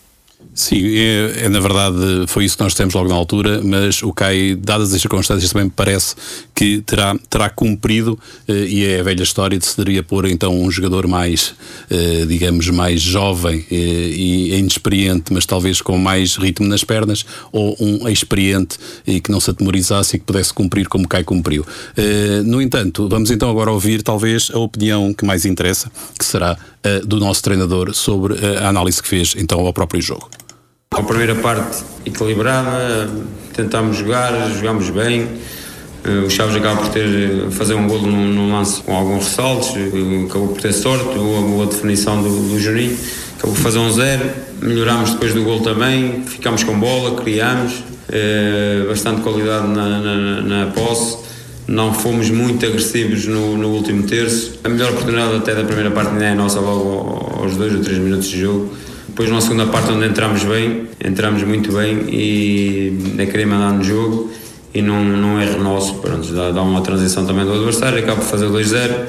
Sim, 0.55 0.85
é, 0.99 1.45
é, 1.45 1.49
na 1.49 1.61
verdade 1.61 1.97
foi 2.27 2.45
isso 2.45 2.59
que 2.59 2.63
nós 2.63 2.75
temos 2.75 2.93
logo 2.93 3.09
na 3.09 3.15
altura, 3.15 3.63
mas 3.65 4.03
o 4.03 4.13
CAI, 4.13 4.55
dadas 4.55 4.93
as 4.93 5.01
circunstâncias, 5.01 5.51
também 5.51 5.65
me 5.65 5.73
parece 5.75 6.15
que 6.55 6.83
terá, 6.83 7.17
terá 7.31 7.49
cumprido 7.49 8.19
eh, 8.47 8.67
e 8.69 8.85
é 8.85 9.01
a 9.01 9.03
velha 9.03 9.23
história 9.23 9.59
de 9.59 9.65
se 9.65 9.75
deveria 9.79 10.03
pôr 10.03 10.27
então 10.27 10.55
um 10.55 10.71
jogador 10.71 11.09
mais, 11.09 11.55
eh, 11.91 12.27
digamos, 12.29 12.69
mais 12.69 13.01
jovem 13.01 13.65
eh, 13.71 13.75
e 13.75 14.59
inexperiente, 14.59 15.33
mas 15.33 15.47
talvez 15.47 15.81
com 15.81 15.97
mais 15.97 16.37
ritmo 16.37 16.67
nas 16.67 16.85
pernas, 16.85 17.25
ou 17.51 17.75
um 17.81 18.07
experiente 18.07 18.77
e 19.07 19.23
que 19.23 19.33
não 19.33 19.41
se 19.41 19.51
atemorizasse 19.51 20.17
e 20.17 20.19
que 20.19 20.27
pudesse 20.27 20.53
cumprir 20.53 20.87
como 20.87 21.07
o 21.07 21.09
CAI 21.09 21.25
cumpriu. 21.25 21.67
no 22.45 22.61
entanto, 22.61 23.09
vamos 23.09 23.31
então 23.31 23.51
agora 23.51 23.71
ouvir 23.71 24.03
talvez 24.03 24.51
a 24.53 24.59
opinião 24.59 25.15
que 25.15 25.25
mais 25.25 25.47
interessa, 25.47 25.91
que 26.19 26.25
será 26.25 26.57
do 27.05 27.19
nosso 27.19 27.43
treinador 27.43 27.95
sobre 27.95 28.35
a 28.59 28.69
análise 28.69 29.01
que 29.01 29.09
fez 29.09 29.35
então 29.37 29.61
ao 29.61 29.73
próprio 29.73 30.03
jogo. 30.03 30.29
A 30.93 31.03
primeira 31.03 31.35
parte 31.35 31.83
equilibrada, 32.05 33.11
tentámos 33.55 33.97
jogar, 33.97 34.33
jogámos 34.51 34.91
bem. 34.91 35.27
Eh, 36.05 36.25
o 36.27 36.31
Chaves 36.31 36.55
acaba 36.57 36.83
por 36.83 36.89
ter 36.91 37.07
eh, 37.07 37.51
fazer 37.51 37.75
um 37.75 37.87
golo 37.87 38.07
num, 38.07 38.29
num 38.29 38.53
lance 38.53 38.83
com 38.83 38.95
alguns 38.95 39.25
ressaltos, 39.25 39.75
eh, 39.77 40.27
acabou 40.27 40.49
por 40.49 40.61
ter 40.61 40.73
sorte, 40.73 41.17
boa, 41.17 41.41
boa 41.43 41.67
definição 41.67 42.23
do, 42.23 42.29
do 42.29 42.59
Juninho, 42.59 42.97
acabou 43.39 43.55
por 43.55 43.63
fazer 43.63 43.79
um 43.79 43.91
zero, 43.91 44.29
melhorámos 44.61 45.13
depois 45.13 45.33
do 45.33 45.43
golo 45.45 45.61
também, 45.61 46.25
ficámos 46.27 46.65
com 46.65 46.79
bola, 46.79 47.21
criámos, 47.23 47.85
bastante 48.89 49.23
qualidade 49.23 49.69
na, 49.69 50.01
na, 50.01 50.41
na 50.43 50.67
posse, 50.73 51.19
não 51.67 51.95
fomos 51.95 52.29
muito 52.29 52.67
agressivos 52.67 53.27
no, 53.27 53.57
no, 53.57 53.69
último 53.69 54.03
terço. 54.03 54.59
A 54.65 54.69
melhor 54.69 54.91
oportunidade 54.91 55.37
até 55.37 55.55
da 55.55 55.65
primeira 55.65 55.91
parte 55.91 56.13
não 56.13 56.23
é 56.23 56.35
nossa 56.35 56.61
logo 56.61 57.41
aos 57.41 57.57
dois 57.57 57.75
ou 57.75 57.81
três 57.81 57.99
minutos 57.99 58.29
de 58.29 58.41
jogo. 58.43 58.75
Depois, 59.13 59.29
na 59.29 59.43
segunda 59.43 59.67
parte, 59.67 59.93
onde 59.93 60.07
entramos 60.07 60.43
bem, 60.43 60.89
entramos 61.05 61.43
muito 61.43 61.71
bem 61.71 62.07
e 62.09 63.15
é 63.19 63.27
querer 63.27 63.45
mandar 63.45 63.71
no 63.75 63.85
jogo 63.85 64.31
e 64.73 64.81
não, 64.81 65.05
não 65.05 65.39
é 65.39 65.55
nosso. 65.59 65.97
Pronto, 65.97 66.33
dá, 66.33 66.51
dá 66.51 66.63
uma 66.63 66.81
transição 66.81 67.27
também 67.27 67.45
do 67.45 67.53
adversário, 67.53 67.99
acaba 67.99 68.23
por 68.23 68.25
fazer 68.25 68.47
2-0. 68.47 68.91
Uh, 68.91 69.07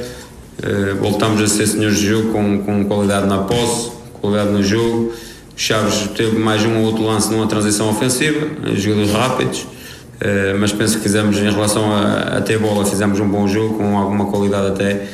eh, 0.62 0.94
voltamos 1.00 1.42
a 1.42 1.48
ser 1.48 1.68
senhores 1.68 2.00
de 2.00 2.08
jogo 2.08 2.34
com, 2.34 2.64
com 2.64 2.84
qualidade 2.84 3.28
na 3.28 3.38
posse, 3.44 3.92
qualidade 4.20 4.50
no 4.52 4.62
jogo. 4.62 5.14
Chaves 5.56 6.10
teve 6.18 6.38
mais 6.38 6.66
um 6.66 6.80
ou 6.80 6.84
outro 6.84 7.06
lance 7.06 7.32
numa 7.32 7.48
transição 7.48 7.90
ofensiva, 7.90 8.46
jogadores 8.76 9.12
rápidos, 9.12 9.62
uh, 9.62 10.60
mas 10.60 10.74
penso 10.74 10.98
que 10.98 11.04
fizemos, 11.04 11.38
em 11.38 11.50
relação 11.50 11.96
a, 11.96 12.40
a 12.40 12.42
ter 12.42 12.60
bola, 12.60 12.86
fizemos 12.86 13.22
um 13.22 13.30
bom 13.30 13.48
jogo, 13.48 13.78
com 13.78 13.98
alguma 13.98 14.26
qualidade 14.26 14.68
até 14.68 14.92
eh, 14.92 15.08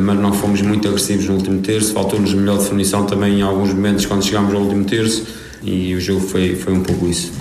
mas 0.00 0.18
não 0.18 0.32
fomos 0.32 0.60
muito 0.62 0.86
agressivos 0.86 1.26
no 1.26 1.34
último 1.34 1.60
terço. 1.60 1.92
Faltou-nos 1.92 2.32
melhor 2.34 2.58
definição 2.58 3.06
também 3.06 3.40
em 3.40 3.42
alguns 3.42 3.72
momentos 3.72 4.06
quando 4.06 4.24
chegámos 4.24 4.54
ao 4.54 4.60
último 4.60 4.84
terço 4.84 5.26
e 5.62 5.94
o 5.94 6.00
jogo 6.00 6.20
foi, 6.20 6.54
foi 6.54 6.72
um 6.72 6.82
pouco 6.82 7.08
isso. 7.08 7.32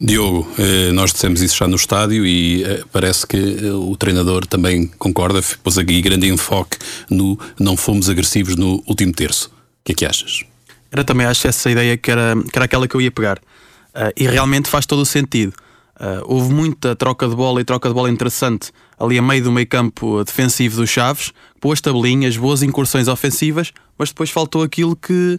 Diogo, 0.00 0.46
eh, 0.58 0.92
nós 0.92 1.12
dissemos 1.12 1.40
isso 1.40 1.56
já 1.56 1.68
no 1.68 1.76
estádio 1.76 2.26
e 2.26 2.62
eh, 2.64 2.82
parece 2.92 3.26
que 3.26 3.38
o 3.70 3.96
treinador 3.96 4.46
também 4.46 4.86
concorda, 4.98 5.40
pôs 5.62 5.78
aqui 5.78 6.02
grande 6.02 6.28
enfoque 6.28 6.76
no 7.08 7.38
não 7.58 7.76
fomos 7.76 8.10
agressivos 8.10 8.56
no 8.56 8.82
último 8.86 9.12
terço. 9.12 9.48
O 9.48 9.84
que 9.84 9.92
é 9.92 9.94
que 9.94 10.04
achas? 10.04 10.44
Era 10.90 11.04
também 11.04 11.26
acho 11.26 11.46
essa 11.46 11.70
ideia 11.70 11.96
que 11.96 12.10
era, 12.10 12.34
que 12.36 12.58
era 12.58 12.64
aquela 12.66 12.86
que 12.86 12.94
eu 12.94 13.00
ia 13.00 13.10
pegar. 13.10 13.40
E 14.16 14.26
realmente 14.26 14.68
faz 14.68 14.86
todo 14.86 15.00
o 15.02 15.06
sentido. 15.06 15.52
Uh, 16.00 16.24
houve 16.24 16.52
muita 16.52 16.96
troca 16.96 17.28
de 17.28 17.36
bola 17.36 17.60
e 17.60 17.64
troca 17.64 17.88
de 17.88 17.94
bola 17.94 18.10
interessante 18.10 18.72
ali 18.98 19.16
a 19.16 19.22
meio 19.22 19.44
do 19.44 19.52
meio 19.52 19.66
campo 19.66 20.24
defensivo 20.24 20.76
dos 20.76 20.90
Chaves, 20.90 21.32
boas 21.60 21.80
tabelinhas, 21.80 22.36
boas 22.36 22.62
incursões 22.62 23.06
ofensivas, 23.06 23.72
mas 23.96 24.08
depois 24.08 24.30
faltou 24.30 24.62
aquilo 24.62 24.96
que, 24.96 25.38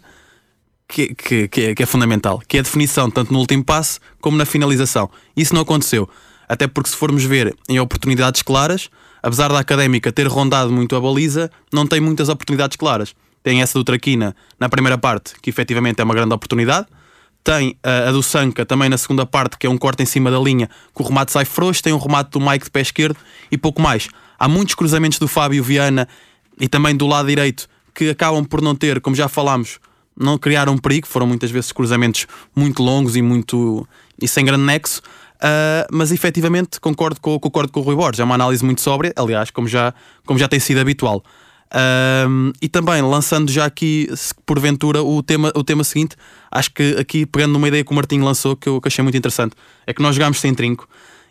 que, 0.87 1.13
que, 1.13 1.47
que, 1.47 1.61
é, 1.61 1.75
que 1.75 1.83
é 1.83 1.85
fundamental, 1.85 2.41
que 2.47 2.57
é 2.57 2.61
a 2.61 2.63
definição, 2.63 3.09
tanto 3.11 3.33
no 3.33 3.39
último 3.39 3.63
passe 3.63 3.99
como 4.21 4.37
na 4.37 4.45
finalização. 4.45 5.09
Isso 5.35 5.53
não 5.53 5.61
aconteceu. 5.61 6.09
Até 6.47 6.67
porque 6.67 6.89
se 6.89 6.95
formos 6.95 7.23
ver 7.23 7.55
em 7.67 7.79
oportunidades 7.79 8.41
claras, 8.41 8.89
apesar 9.21 9.49
da 9.49 9.59
académica 9.59 10.11
ter 10.11 10.27
rondado 10.27 10.71
muito 10.71 10.95
a 10.95 11.01
baliza, 11.01 11.49
não 11.73 11.85
tem 11.85 11.99
muitas 11.99 12.29
oportunidades 12.29 12.77
claras. 12.77 13.15
Tem 13.43 13.61
essa 13.61 13.77
do 13.77 13.83
Traquina 13.83 14.35
na 14.59 14.69
primeira 14.69 14.97
parte, 14.97 15.33
que 15.41 15.49
efetivamente 15.49 15.99
é 15.99 16.03
uma 16.03 16.13
grande 16.13 16.33
oportunidade 16.33 16.87
tem 17.45 17.77
a, 17.83 18.09
a 18.09 18.11
do 18.11 18.23
Sanca 18.23 18.65
também 18.65 18.89
na 18.89 18.97
segunda 18.97 19.23
parte, 19.23 19.57
que 19.57 19.67
é 19.67 19.69
um 19.69 19.77
corte 19.77 20.01
em 20.01 20.05
cima 20.05 20.31
da 20.31 20.39
linha, 20.39 20.67
que 20.93 21.01
o 21.01 21.05
remate 21.05 21.31
sai 21.31 21.45
frouxo, 21.45 21.81
tem 21.81 21.93
um 21.93 21.99
remate 21.99 22.31
do 22.31 22.41
Mike 22.41 22.65
de 22.65 22.71
pé 22.71 22.81
esquerdo 22.81 23.15
e 23.51 23.57
pouco 23.57 23.79
mais. 23.79 24.09
Há 24.37 24.49
muitos 24.49 24.73
cruzamentos 24.73 25.19
do 25.19 25.27
Fábio 25.27 25.63
Viana 25.63 26.07
e 26.59 26.67
também 26.67 26.95
do 26.95 27.05
lado 27.05 27.27
direito 27.27 27.69
que 27.93 28.09
acabam 28.09 28.43
por 28.43 28.61
não 28.61 28.75
ter, 28.75 28.99
como 28.99 29.15
já 29.15 29.29
falámos, 29.29 29.79
não 30.19 30.39
criaram 30.39 30.75
perigo, 30.75 31.07
foram 31.07 31.27
muitas 31.27 31.51
vezes 31.51 31.71
cruzamentos 31.71 32.25
muito 32.55 32.81
longos 32.81 33.15
e 33.15 33.21
muito 33.21 33.87
e 34.19 34.27
sem 34.27 34.43
grande 34.43 34.63
nexo. 34.63 35.01
Uh, 35.35 35.85
mas 35.91 36.11
efetivamente 36.11 36.79
concordo 36.79 37.21
com, 37.21 37.37
concordo 37.39 37.71
com 37.71 37.79
o 37.81 37.83
Rui 37.83 37.95
Borges, 37.95 38.19
é 38.19 38.23
uma 38.23 38.35
análise 38.35 38.65
muito 38.65 38.81
sóbria, 38.81 39.13
aliás, 39.15 39.51
como 39.51 39.67
já, 39.67 39.93
como 40.25 40.39
já 40.39 40.47
tem 40.47 40.59
sido 40.59 40.79
habitual. 40.79 41.23
Um, 41.75 42.53
e 42.61 42.69
também 42.69 43.01
lançando 43.01 43.51
já 43.51 43.65
aqui, 43.65 44.07
porventura, 44.45 45.03
o 45.03 45.21
tema, 45.21 45.51
o 45.53 45.63
tema 45.63 45.83
seguinte, 45.83 46.15
acho 46.49 46.71
que 46.71 46.95
aqui 46.97 47.25
pegando 47.25 47.51
numa 47.51 47.67
ideia 47.67 47.83
que 47.83 47.91
o 47.91 47.95
Martinho 47.95 48.23
lançou 48.23 48.55
que 48.55 48.69
eu, 48.69 48.79
que 48.79 48.87
achei 48.87 49.03
muito 49.03 49.17
interessante, 49.17 49.55
é 49.85 49.93
que 49.93 50.01
nós 50.01 50.15
jogámos 50.15 50.39
sem 50.39 50.53
trinco 50.53 50.87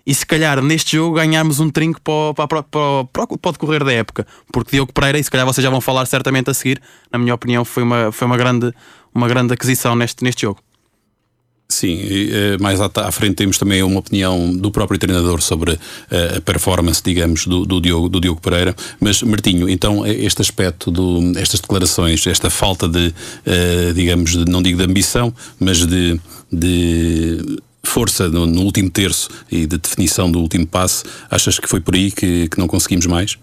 e 0.07 0.15
se 0.15 0.27
calhar 0.27 0.61
neste 0.63 0.97
jogo 0.97 1.17
ganhámos 1.17 1.61
um 1.61 1.71
trinco 1.71 1.99
para, 2.03 2.35
para, 2.35 2.63
para, 2.63 3.05
para, 3.11 3.27
para 3.27 3.49
o 3.49 3.53
decorrer 3.53 3.83
da 3.83 3.93
época, 3.93 4.27
porque 4.53 4.73
Diogo 4.77 4.93
Pereira, 4.93 5.19
e 5.19 5.25
se 5.25 5.31
calhar 5.31 5.47
vocês 5.47 5.63
já 5.63 5.71
vão 5.71 5.81
falar 5.81 6.05
certamente 6.05 6.51
a 6.51 6.55
seguir, 6.55 6.81
na 7.11 7.19
minha 7.19 7.35
opinião, 7.35 7.65
foi 7.65 7.83
uma, 7.83 8.13
foi 8.13 8.27
uma, 8.27 8.37
grande, 8.37 8.73
uma 9.15 9.27
grande 9.27 9.55
aquisição 9.55 9.97
neste, 9.97 10.23
neste 10.23 10.43
jogo. 10.43 10.61
Sim, 11.67 11.99
eh, 12.03 12.57
mais 12.61 12.79
à, 12.81 13.11
frente 13.11 13.37
temos 13.37 13.59
também 13.59 13.83
uma 13.83 13.99
opinião 13.99 14.55
do 14.55 14.71
próprio 14.71 14.99
treinador 14.99 15.41
sobre 15.41 15.79
eh, 16.11 16.35
a 16.37 16.41
performance, 16.41 17.03
digamos, 17.03 17.47
do, 17.47 17.65
do, 17.65 17.81
Diogo, 17.81 18.09
do 18.09 18.21
Diogo 18.21 18.41
Pereira. 18.41 18.77
Mas, 19.01 19.23
Martinho, 19.23 19.69
então, 19.69 20.07
este 20.07 20.43
aspecto, 20.43 20.91
do, 20.91 21.33
estas 21.37 21.61
declarações, 21.61 22.25
esta 22.27 22.51
falta 22.51 22.87
de, 22.87 23.13
digamos, 23.95 24.33
de, 24.33 24.45
não 24.51 24.63
digo 24.63 24.79
de 24.79 24.85
ambição, 24.85 25.35
mas 25.59 25.85
de, 25.87 26.21
de 26.53 27.59
força 27.83 28.29
no, 28.29 28.47
no, 28.47 28.63
último 28.63 28.91
terço 28.91 29.29
e 29.51 29.67
de 29.67 29.79
definição 29.79 30.31
do 30.31 30.41
último 30.41 30.67
passe, 30.67 31.05
achas 31.31 31.59
que 31.59 31.69
foi 31.69 31.81
por 31.81 31.95
aí 31.95 32.11
que, 32.11 32.49
que 32.49 32.59
não 32.59 32.67
conseguimos 32.67 33.07
mais? 33.07 33.39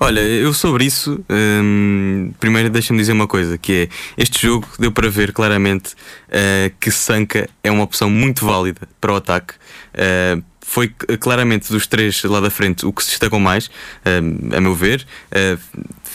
Olha, 0.00 0.20
eu 0.20 0.52
sobre 0.52 0.84
isso, 0.84 1.24
hum, 1.30 2.32
primeiro 2.40 2.70
deixa-me 2.70 2.98
dizer 2.98 3.12
uma 3.12 3.26
coisa: 3.26 3.56
que 3.56 3.72
é 3.72 3.88
este 4.16 4.46
jogo 4.46 4.66
deu 4.78 4.90
para 4.90 5.08
ver 5.08 5.32
claramente 5.32 5.94
uh, 6.28 6.72
que 6.80 6.90
Sanka 6.90 7.48
é 7.62 7.70
uma 7.70 7.84
opção 7.84 8.10
muito 8.10 8.44
válida 8.44 8.80
para 9.00 9.12
o 9.12 9.16
ataque. 9.16 9.54
Uh, 9.94 10.42
foi 10.64 10.88
claramente 11.20 11.70
dos 11.70 11.86
três 11.86 12.22
lá 12.24 12.40
da 12.40 12.48
frente 12.48 12.86
o 12.86 12.92
que 12.92 13.04
se 13.04 13.10
destacou 13.10 13.38
mais, 13.38 13.66
uh, 13.66 14.56
a 14.56 14.60
meu 14.60 14.74
ver. 14.74 15.06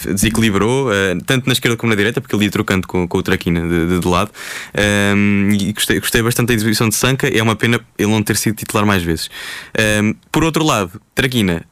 desequilibrou, 0.04 0.90
tanto 1.26 1.48
na 1.48 1.54
esquerda 1.54 1.76
como 1.76 1.90
na 1.90 1.96
direita, 1.96 2.22
porque 2.22 2.36
ele 2.36 2.46
ia 2.46 2.52
trocando 2.52 2.88
com, 2.88 3.08
com 3.08 3.18
o 3.18 3.24
Traquina 3.24 3.62
de, 3.62 3.88
de, 3.88 4.00
de 4.00 4.08
lado. 4.08 4.32
e 5.60 5.74
gostei, 5.74 6.00
gostei 6.00 6.22
bastante 6.22 6.50
da 6.50 6.54
exibição 6.54 6.88
de 6.88 6.96
Sanka. 6.96 7.28
É 7.28 7.42
uma 7.42 7.56
pena 7.56 7.80
ele 7.98 8.12
não 8.12 8.22
ter 8.22 8.38
sido 8.38 8.56
titular 8.56 8.86
mais 8.86 9.04
vezes. 9.04 9.30
por 10.32 10.44
outro 10.44 10.64
lado, 10.64 11.02
Traquina 11.16 11.66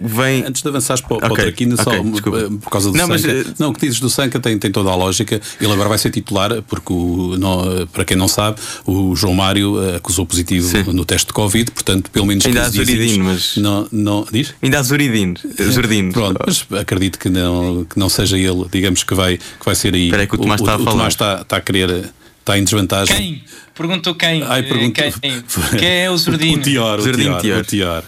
vem. 0.00 0.44
Antes 0.44 0.62
de 0.62 0.68
avançares 0.68 1.02
para, 1.02 1.18
para 1.18 1.32
Ok, 1.32 1.44
o 1.44 1.46
Traquina, 1.48 1.76
só 1.76 1.90
ok, 1.90 2.02
desculpa. 2.10 2.38
eh, 2.38 2.48
por 2.62 2.70
causa 2.70 2.90
do 2.90 2.96
Não, 2.96 3.06
mas, 3.08 3.20
Sanca. 3.22 3.34
eh, 3.34 3.54
Não, 3.58 3.70
o 3.70 3.72
que 3.74 3.80
dizes 3.86 4.00
do 4.00 4.08
Sanca 4.10 4.40
tem, 4.40 4.58
tem 4.58 4.70
toda 4.72 4.90
a 4.90 4.94
lógica. 4.94 5.40
Ele 5.60 5.72
agora 5.72 5.88
vai 5.88 5.98
ser 5.98 6.10
titular, 6.10 6.62
porque, 6.62 6.92
o, 6.92 7.36
não, 7.38 7.86
para 7.92 8.04
quem 8.04 8.16
não 8.16 8.28
sabe, 8.28 8.58
o 8.86 9.14
João 9.14 9.34
Mário 9.34 9.82
eh, 9.82 9.96
acusou 9.96 10.24
positivo 10.26 10.66
Sim. 10.68 10.82
no 10.92 11.04
teste 11.04 11.26
de 11.28 11.32
Covid, 11.32 11.70
portanto, 11.70 12.10
pelo 12.10 12.26
menos 12.26 12.44
Ainda 12.46 12.64
15 12.64 12.80
há 12.80 12.84
Zuridine, 12.84 13.18
mas- 13.24 13.56
Não, 13.56 13.88
não, 13.92 14.26
diz? 14.32 14.54
Ainda 14.62 14.78
há 14.78 14.82
Zuridine. 14.82 15.34
Zurdine. 15.70 16.12
Pronto, 16.12 16.40
mas 16.46 16.66
acredito 16.80 17.18
que 17.18 17.28
não, 17.28 17.84
que 17.84 17.98
não 17.98 18.08
seja 18.08 18.36
ele, 18.38 18.64
digamos 18.72 19.02
que 19.04 19.14
vai, 19.14 19.36
que 19.38 19.64
vai 19.64 19.74
ser 19.74 19.94
aí. 19.94 20.04
Espera 20.04 20.22
aí 20.22 20.28
que 20.28 20.34
o 20.34 20.38
Tomás 20.38 20.60
está 20.60 20.72
a 20.72 20.76
o 20.76 20.78
falar. 20.78 20.90
Tomás 20.92 21.14
está, 21.14 21.40
está 21.42 21.56
a 21.56 21.60
querer, 21.60 22.10
está 22.40 22.58
em 22.58 22.64
desvantagem. 22.64 23.16
Quem? 23.16 23.44
Perguntou 23.74 24.14
quem? 24.14 24.42
Ai, 24.42 24.60
Eh, 24.60 24.62
pergunta- 24.64 25.02
quem? 25.20 25.42
Quem 25.78 25.88
é 26.04 26.10
o 26.10 26.16
Zurdino? 26.16 26.58
O 26.60 26.62
Tior, 26.62 26.98
o 26.98 27.02
Zurdino 27.02 27.38
Tior, 27.40 27.40
Tior. 27.40 27.60
o 27.60 27.64
Tior. 27.64 28.04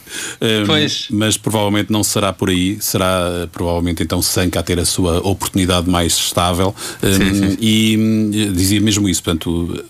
Um, 0.63 0.67
Pois. 0.67 1.07
Mas 1.11 1.37
provavelmente 1.37 1.91
não 1.91 2.05
será 2.05 2.33
por 2.33 2.51
aí, 2.51 2.77
será 2.81 3.45
uh, 3.45 3.49
provavelmente 3.49 4.03
então 4.03 4.21
Sanca 4.21 4.61
a 4.61 4.63
ter 4.63 4.79
a 4.79 4.85
sua 4.85 5.19
oportunidade 5.27 5.89
mais 5.89 6.13
estável. 6.19 6.75
Um, 7.03 7.13
Sim, 7.13 7.35
sim. 7.35 7.57
E 7.61 7.97
hum, 7.99 8.31
dizia 8.53 8.81
mesmo 8.81 9.09
isso, 9.09 9.23
portanto. 9.23 9.85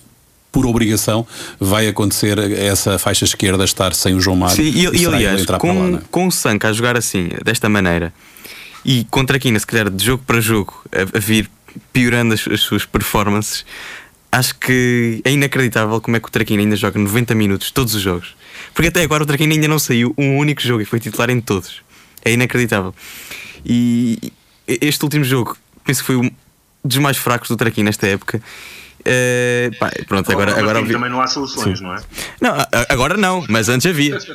Por 0.52 0.66
obrigação, 0.66 1.26
vai 1.58 1.88
acontecer 1.88 2.38
essa 2.38 2.98
faixa 2.98 3.24
esquerda 3.24 3.64
estar 3.64 3.94
sem 3.94 4.14
o 4.14 4.20
João 4.20 4.36
Mário. 4.36 4.54
Sim, 4.56 4.70
e, 4.70 5.00
e 5.00 5.06
aliás, 5.06 5.46
lá, 5.46 5.58
com, 5.58 5.72
não 5.72 5.96
é? 5.96 6.00
com 6.10 6.26
o 6.26 6.30
Sanka 6.30 6.68
a 6.68 6.72
jogar 6.74 6.94
assim, 6.94 7.30
desta 7.42 7.70
maneira, 7.70 8.12
e 8.84 9.06
contra 9.10 9.38
a 9.38 9.40
Quina, 9.40 9.58
se 9.58 9.66
calhar 9.66 9.88
de 9.88 10.04
jogo 10.04 10.22
para 10.26 10.42
jogo, 10.42 10.84
a, 10.92 11.16
a 11.16 11.18
vir 11.18 11.48
piorando 11.90 12.34
as, 12.34 12.46
as 12.46 12.60
suas 12.60 12.84
performances, 12.84 13.64
acho 14.32 14.54
que 14.58 15.20
é 15.24 15.30
inacreditável 15.30 16.00
como 16.00 16.16
é 16.16 16.20
que 16.20 16.26
o 16.26 16.30
Traquina 16.30 16.62
ainda 16.62 16.74
joga 16.74 16.98
90 16.98 17.34
minutos 17.34 17.70
todos 17.70 17.94
os 17.94 18.00
jogos. 18.02 18.34
Porque 18.74 18.88
até 18.88 19.02
agora 19.02 19.22
o 19.22 19.26
Traquina 19.26 19.52
ainda 19.54 19.68
não 19.68 19.78
saiu 19.78 20.14
um 20.18 20.38
único 20.38 20.60
jogo 20.62 20.80
e 20.80 20.84
foi 20.84 20.98
titular 20.98 21.28
em 21.30 21.40
todos. 21.40 21.82
É 22.24 22.32
inacreditável. 22.32 22.94
E 23.64 24.32
este 24.66 25.02
último 25.04 25.24
jogo, 25.24 25.56
penso 25.84 26.00
que 26.00 26.06
foi 26.06 26.16
um 26.16 26.30
dos 26.84 26.96
mais 26.98 27.16
fracos 27.16 27.48
do 27.48 27.56
Traquina 27.56 27.86
nesta 27.86 28.06
época. 28.06 28.42
Eh, 29.04 29.70
pá, 29.78 29.90
pronto, 30.06 30.30
agora, 30.32 30.58
agora 30.58 30.78
obvi- 30.80 30.92
também 30.92 31.10
não 31.10 31.20
há 31.20 31.26
soluções, 31.26 31.80
não 31.80 31.92
é? 31.94 32.00
não, 32.40 32.54
agora 32.88 33.16
não, 33.16 33.44
mas 33.48 33.68
antes 33.68 33.86
havia. 33.86 34.16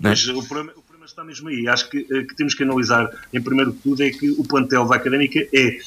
Não 0.00 0.10
é? 0.10 0.14
Mas 0.14 0.26
o 0.26 0.42
problema, 0.42 0.72
o 0.76 0.82
problema 0.82 1.06
está 1.06 1.22
mesmo 1.22 1.48
aí. 1.48 1.68
Acho 1.68 1.88
que, 1.88 1.98
eh, 2.10 2.22
que 2.24 2.34
temos 2.34 2.54
que 2.54 2.62
analisar, 2.64 3.08
em 3.32 3.40
primeiro 3.40 3.70
de 3.70 3.78
tudo, 3.78 4.02
é 4.02 4.10
que 4.10 4.28
o 4.30 4.42
plantel 4.42 4.84
da 4.86 4.96
Académica 4.96 5.38
é, 5.38 5.48
eh, 5.58 5.78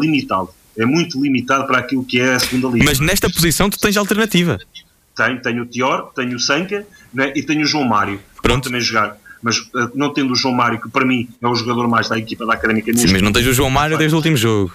limitado. 0.00 0.50
É 0.76 0.86
muito 0.86 1.22
limitado 1.22 1.66
para 1.66 1.78
aquilo 1.78 2.04
que 2.04 2.20
é 2.20 2.34
a 2.34 2.38
segunda 2.38 2.68
liga. 2.68 2.84
Mas 2.84 2.98
nesta 2.98 3.28
posição 3.28 3.68
tu 3.68 3.78
tens 3.78 3.96
alternativa. 3.96 4.58
Tenho, 5.14 5.42
tenho 5.42 5.62
o 5.62 5.66
Tior, 5.66 6.10
tenho 6.14 6.36
o 6.36 6.40
Sanca 6.40 6.86
né, 7.12 7.32
e 7.36 7.42
tenho 7.42 7.62
o 7.62 7.66
João 7.66 7.84
Mário. 7.84 8.18
que 8.18 8.42
Pronto. 8.42 8.64
também 8.64 8.80
jogar. 8.80 9.16
Mas 9.42 9.58
eh, 9.58 9.88
não 9.94 10.12
tendo 10.12 10.32
o 10.32 10.36
João 10.36 10.54
Mário, 10.54 10.80
que 10.80 10.88
para 10.88 11.04
mim 11.04 11.28
é 11.40 11.46
o 11.46 11.54
jogador 11.54 11.88
mais 11.88 12.08
da 12.08 12.18
equipa 12.18 12.46
da 12.46 12.54
Académica 12.54 12.86
Sim, 12.92 12.98
neste 12.98 13.12
mas 13.12 13.22
não 13.22 13.32
tens 13.32 13.46
o 13.46 13.52
João 13.52 13.68
Mário 13.68 13.98
desde 13.98 14.14
o 14.14 14.18
último 14.18 14.36
jogo. 14.36 14.72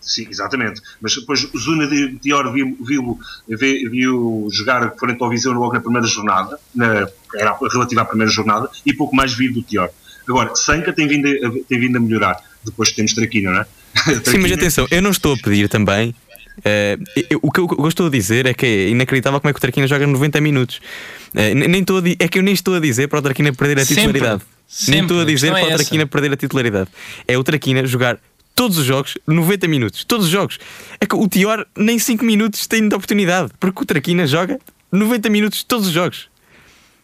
Sim, 0.00 0.26
exatamente. 0.30 0.80
Mas 1.00 1.14
depois 1.14 1.48
o 1.52 1.58
Zuna 1.58 1.86
de 1.86 2.16
Tior 2.18 2.52
viu, 2.52 2.76
viu, 2.80 3.18
viu, 3.48 3.90
viu 3.90 4.48
jogar 4.52 4.94
frente 4.96 5.22
ao 5.22 5.30
Viseu 5.30 5.52
logo 5.52 5.72
na 5.72 5.80
primeira 5.80 6.06
jornada, 6.06 6.58
na, 6.74 7.08
era 7.34 7.56
relativa 7.72 8.02
à 8.02 8.04
primeira 8.04 8.30
jornada, 8.30 8.68
e 8.84 8.92
pouco 8.92 9.16
mais 9.16 9.32
vi 9.32 9.48
do 9.48 9.62
Tior. 9.62 9.90
Agora, 10.28 10.54
Sanca 10.54 10.92
tem 10.92 11.08
vindo 11.08 11.26
a, 11.26 11.68
tem 11.68 11.80
vindo 11.80 11.96
a 11.96 12.00
melhorar. 12.00 12.38
Depois 12.62 12.92
temos 12.92 13.14
Traquina, 13.14 13.50
não 13.50 13.60
é? 13.60 13.66
Sim, 14.24 14.38
mas 14.38 14.52
atenção, 14.52 14.86
eu 14.90 15.00
não 15.02 15.10
estou 15.10 15.34
a 15.34 15.36
pedir 15.36 15.68
também. 15.68 16.14
eh, 16.64 16.98
eu- 17.30 17.40
o, 17.42 17.50
que 17.50 17.60
eu, 17.60 17.88
estou 17.88 18.06
a 18.06 18.10
dizer 18.10 18.46
é 18.46 18.54
que 18.54 18.64
é 18.66 18.88
inacreditável 18.88 19.40
como 19.40 19.50
é 19.50 19.52
que 19.52 19.58
o 19.58 19.60
Traquina 19.60 19.86
joga 19.86 20.06
90 20.06 20.40
minutos. 20.40 20.80
Eh, 21.34 21.54
nem 21.54 21.80
estou 21.80 22.00
di- 22.00 22.16
é 22.18 22.28
que 22.28 22.38
eu 22.38 22.42
nem 22.42 22.54
estou 22.54 22.74
a 22.74 22.80
dizer 22.80 23.08
para 23.08 23.18
o 23.18 23.22
Traquina 23.22 23.52
perder 23.52 23.78
a 23.78 23.84
Sempre. 23.84 24.02
titularidade. 24.04 24.42
Nem 24.42 24.86
Sempre. 24.86 25.00
estou 25.02 25.20
a 25.20 25.24
dizer 25.24 25.48
é 25.48 25.50
para 25.50 25.62
o 25.62 25.66
essa. 25.66 25.76
Traquina 25.78 26.06
perder 26.06 26.32
a 26.32 26.36
titularidade. 26.36 26.90
É 27.28 27.36
o 27.38 27.44
Traquina 27.44 27.84
jogar 27.86 28.18
todos 28.54 28.78
os 28.78 28.84
jogos 28.84 29.18
90 29.26 29.66
minutos. 29.68 30.04
Todos 30.04 30.26
os 30.26 30.32
jogos. 30.32 30.58
É 31.00 31.06
que 31.06 31.14
o 31.16 31.26
Tior 31.28 31.66
nem 31.76 31.98
5 31.98 32.24
minutos 32.24 32.66
tem 32.66 32.88
de 32.88 32.94
oportunidade. 32.94 33.50
Porque 33.58 33.82
o 33.82 33.84
Traquina 33.84 34.26
joga 34.26 34.58
90 34.92 35.28
minutos 35.28 35.64
todos 35.64 35.88
os 35.88 35.92
jogos. 35.92 36.28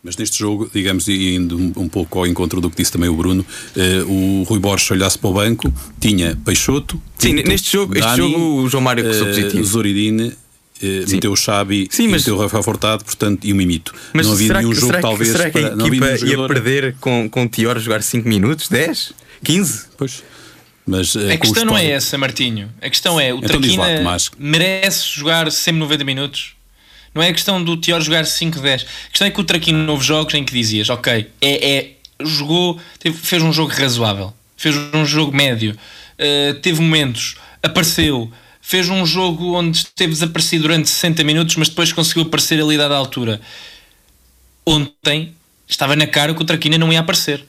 Mas 0.02 0.16
neste 0.16 0.38
jogo, 0.38 0.70
digamos, 0.72 1.08
e 1.08 1.34
indo 1.34 1.56
um, 1.76 1.86
pouco 1.88 2.18
ao 2.20 2.26
encontro 2.26 2.58
do 2.60 2.70
que 2.70 2.76
disse 2.78 2.90
também 2.92 3.08
o 3.10 3.14
Bruno, 3.14 3.44
eh, 3.76 4.02
o 4.06 4.44
Rui 4.44 4.58
Borges 4.58 4.90
olhasse 4.90 5.18
para 5.18 5.28
o 5.28 5.34
banco, 5.34 5.70
tinha 6.00 6.38
Peixoto. 6.42 7.00
Sim, 7.18 7.34
neste 7.34 7.70
jogo, 7.72 7.92
este 7.94 8.06
Dani, 8.06 8.16
jogo 8.16 8.62
o 8.62 8.68
João 8.68 8.82
Mário 8.82 9.04
que 9.04 9.12
sou 9.12 9.26
eh, 9.28 9.30
positivo. 9.34 9.62
Zoridine, 9.64 10.32
eh, 10.82 11.04
Sim. 11.06 11.16
meteu 11.16 11.32
o 11.32 11.36
Xabi 11.36 11.86
Sim, 11.90 12.04
e 12.04 12.08
mas- 12.08 12.22
meteu 12.22 12.36
o 12.36 12.38
Rafael 12.40 12.62
Fortado, 12.62 13.04
portanto, 13.04 13.44
e 13.46 13.52
o 13.52 13.56
Mimito. 13.56 13.92
Mas 14.14 14.24
não 14.26 14.32
havia 14.32 14.46
será, 14.46 14.58
nenhum 14.60 14.70
que, 14.72 14.76
jogo, 14.80 14.86
será, 14.86 14.98
que- 14.98 15.02
talvez. 15.06 15.30
será 15.32 15.50
que 15.50 15.58
a 15.58 15.70
para- 15.76 15.86
equipa 15.86 16.06
ia 16.06 16.16
jogador- 16.16 16.48
perder 16.48 16.96
com, 16.98 17.28
com 17.28 17.44
o 17.44 17.48
Tior 17.48 17.76
a 17.76 17.80
jogar 17.80 18.02
5 18.02 18.26
minutos? 18.26 18.68
10? 18.68 19.12
15? 19.44 19.84
Pois. 19.98 20.22
Mas, 20.86 21.14
eh, 21.14 21.34
A 21.34 21.36
questão 21.36 21.66
não 21.66 21.76
é 21.76 21.90
essa, 21.90 22.16
Martinho. 22.16 22.70
A 22.80 22.88
questão 22.88 23.20
é: 23.20 23.34
o 23.34 23.36
Então 23.36 23.50
lá, 23.60 23.60
Traquina 23.60 23.96
Tomás. 23.98 24.30
merece 24.38 25.04
jogar 25.14 25.52
sempre 25.52 25.78
90 25.78 26.04
minutos? 26.04 26.54
Não 27.14 27.22
é 27.22 27.28
a 27.28 27.32
questão 27.32 27.62
do 27.62 27.76
Tior 27.76 28.00
jogar 28.00 28.24
5, 28.24 28.60
10. 28.60 28.82
A 28.82 29.08
questão 29.10 29.26
é 29.26 29.30
que 29.30 29.40
o 29.40 29.44
Traquina 29.44 29.90
houve 29.90 30.04
jogos 30.04 30.32
em 30.34 30.44
que 30.44 30.52
dizias, 30.52 30.88
ok, 30.90 31.26
é, 31.40 31.70
é, 31.78 31.90
jogou, 32.24 32.78
teve- 32.98 33.16
fez 33.18 33.42
um 33.42 33.52
jogo 33.52 33.72
razoável, 33.72 34.32
fez 34.56 34.76
um 34.94 35.04
jogo 35.04 35.34
médio, 35.36 35.76
eh, 36.18 36.54
teve 36.62 36.80
momentos, 36.80 37.36
apareceu, 37.62 38.30
fez 38.62 38.88
um 38.88 39.04
jogo 39.04 39.54
onde 39.56 39.78
esteve 39.78 40.12
desaparecido 40.12 40.62
durante 40.62 40.88
60 40.88 41.24
minutos, 41.24 41.56
mas 41.56 41.68
depois 41.68 41.92
conseguiu 41.92 42.22
aparecer 42.22 42.60
ali 42.62 42.76
dada 42.76 42.94
altura. 42.94 43.40
Ontem 44.66 45.34
estava 45.68 45.96
na 45.96 46.06
cara 46.06 46.34
que 46.34 46.42
o 46.42 46.44
Traquina 46.44 46.78
não 46.78 46.92
ia 46.92 47.00
aparecer. 47.00 47.44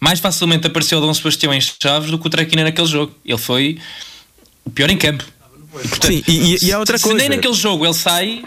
Mais 0.00 0.20
facilmente 0.20 0.66
apareceu 0.66 0.98
o 0.98 1.00
Dom 1.00 1.14
Sebastião 1.14 1.54
em 1.54 1.60
Chaves 1.60 2.10
do 2.10 2.18
que 2.18 2.26
o 2.26 2.30
Traquina 2.30 2.64
naquele 2.64 2.86
jogo. 2.88 3.14
Ele 3.24 3.38
foi 3.38 3.78
o 4.64 4.70
pior 4.70 4.90
em 4.90 4.98
campo. 4.98 5.24
E, 5.82 5.88
portanto, 5.88 6.06
Sim, 6.12 6.22
e, 6.28 6.54
e- 6.56 6.58
e 6.68 6.74
outra 6.74 6.98
se 6.98 7.04
coisa. 7.04 7.18
nem 7.18 7.28
naquele 7.30 7.54
jogo 7.54 7.84
ele 7.86 7.94
sai, 7.94 8.44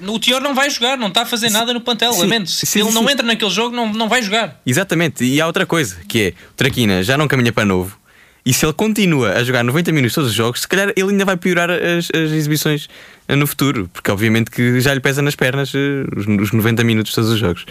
o 0.00 0.18
Tior 0.18 0.40
não 0.40 0.54
vai 0.54 0.70
jogar, 0.70 0.96
não 0.96 1.08
está 1.08 1.22
a 1.22 1.26
fazer 1.26 1.50
nada 1.50 1.72
no 1.72 1.80
plantel, 1.80 2.12
Sim, 2.12 2.20
lamento. 2.20 2.50
Se 2.50 2.66
sim, 2.66 2.80
ele 2.80 2.90
não 2.92 3.04
sim. 3.04 3.12
entra 3.12 3.26
naquele 3.26 3.50
jogo, 3.50 3.74
não, 3.74 3.92
não 3.92 4.08
vai 4.08 4.22
jogar. 4.22 4.60
Exatamente, 4.64 5.24
e 5.24 5.40
há 5.40 5.46
outra 5.46 5.66
coisa, 5.66 5.96
que 6.08 6.22
é 6.22 6.28
o 6.50 6.54
Traquina 6.54 7.02
já 7.02 7.16
não 7.16 7.26
caminha 7.26 7.52
para 7.52 7.64
novo. 7.64 7.98
E 8.44 8.52
se 8.54 8.64
ele 8.64 8.72
continua 8.72 9.32
a 9.32 9.44
jogar 9.44 9.62
90 9.62 9.92
minutos 9.92 10.14
todos 10.14 10.30
os 10.30 10.36
jogos, 10.36 10.62
se 10.62 10.68
calhar 10.68 10.92
ele 10.96 11.10
ainda 11.10 11.24
vai 11.24 11.36
piorar 11.36 11.70
as, 11.70 12.08
as 12.14 12.30
exibições 12.32 12.88
eh, 13.26 13.36
no 13.36 13.46
futuro, 13.46 13.90
porque 13.92 14.10
obviamente 14.10 14.50
que 14.50 14.80
já 14.80 14.94
lhe 14.94 15.00
pesa 15.00 15.20
nas 15.20 15.34
pernas 15.34 15.72
eh, 15.74 16.04
os, 16.16 16.26
os 16.26 16.52
90 16.52 16.82
minutos 16.82 17.12
todos 17.12 17.30
os 17.30 17.38
jogos. 17.38 17.66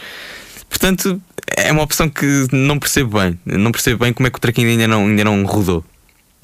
Portanto, 0.69 1.19
é 1.55 1.71
uma 1.71 1.81
opção 1.81 2.09
que 2.09 2.45
não 2.51 2.77
percebo 2.77 3.17
bem. 3.19 3.39
Não 3.45 3.71
percebo 3.71 4.03
bem 4.03 4.13
como 4.13 4.27
é 4.27 4.29
que 4.29 4.37
o 4.37 4.39
Traquina 4.41 4.69
ainda 4.69 4.87
não, 4.87 5.07
ainda 5.07 5.23
não 5.23 5.43
rodou 5.45 5.83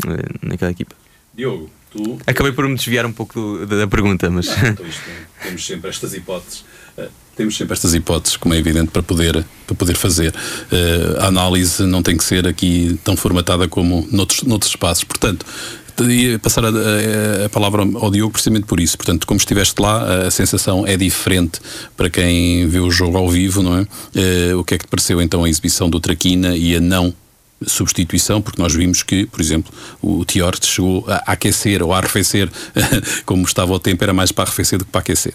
eh, 0.08 0.26
naquela 0.42 0.72
equipa. 0.72 0.96
Diogo, 1.36 1.70
tu 1.94 2.18
Acabei 2.28 2.52
por 2.52 2.68
me 2.68 2.76
desviar 2.76 3.06
um 3.06 3.12
pouco 3.14 3.40
do- 3.40 3.66
da, 3.66 3.88
pergunta, 3.88 4.30
mas. 4.30 4.48
Então, 4.48 4.86
isto, 4.86 5.02
temos 5.42 5.66
sempre 5.66 5.90
estas 5.90 6.14
hipóteses. 6.14 6.66
eh, 6.98 7.08
temos 7.36 7.56
sempre 7.58 7.74
estas 7.74 7.94
hipóteses, 7.94 8.38
como 8.38 8.54
é 8.54 8.58
evidente, 8.58 8.92
para 8.92 9.02
poder, 9.04 9.46
para 9.66 9.76
poder 9.76 9.96
fazer. 9.96 10.34
Eh, 10.72 11.18
a 11.20 11.28
análise 11.28 11.84
não 11.84 12.04
tem 12.04 12.18
que 12.18 12.24
ser 12.24 12.48
aqui 12.48 13.00
tão 13.04 13.16
formatada 13.16 13.68
como 13.68 14.08
noutros, 14.12 14.42
noutros 14.44 14.72
espaços. 14.72 15.04
Portanto, 15.04 15.46
ia 16.10 16.38
passar 16.40 16.66
a, 16.66 16.70
a- 16.70 17.46
a 17.46 17.50
palavra 17.50 17.82
ao 17.84 18.10
Diogo 18.12 18.32
precisamente 18.34 18.66
por 18.66 18.80
isso. 18.80 18.98
Portanto, 18.98 19.26
como 19.28 19.38
estiveste 19.40 19.80
lá, 19.82 20.26
a 20.28 20.32
sensação 20.32 20.86
é 20.88 20.96
diferente 20.98 21.60
para 21.98 22.10
quem 22.10 22.68
vê 22.68 22.80
o 22.80 22.90
jogo 22.92 23.18
ao 23.18 23.30
vivo, 23.30 23.62
não 23.64 23.78
é? 23.80 23.88
Eh, 24.16 24.56
o 24.56 24.64
que 24.64 24.74
é 24.76 24.78
que 24.78 24.86
te 24.86 24.90
pareceu 24.90 25.22
então 25.22 25.44
a 25.44 25.50
exibição 25.50 25.90
do 25.90 26.00
Traquina 26.00 26.56
e 26.58 26.76
a 26.76 26.80
não 26.80 27.14
substituição, 27.68 28.42
porque 28.42 28.62
nós 28.62 28.74
vimos 28.74 29.04
que, 29.04 29.26
por 29.26 29.42
exemplo, 29.42 29.74
o 30.02 30.24
Tior 30.26 30.56
chegou 30.62 31.06
a 31.08 31.34
aquecer 31.34 31.82
ou 31.84 31.94
a 31.94 31.98
arrefecer, 31.98 32.50
como 33.26 33.44
estava 33.46 33.74
o 33.74 33.80
tempo, 33.80 34.04
era 34.04 34.14
mais 34.14 34.32
para 34.32 34.46
arrefecer 34.46 34.80
do 34.80 34.86
que 34.86 34.92
para 34.92 35.02
aquecer. 35.02 35.34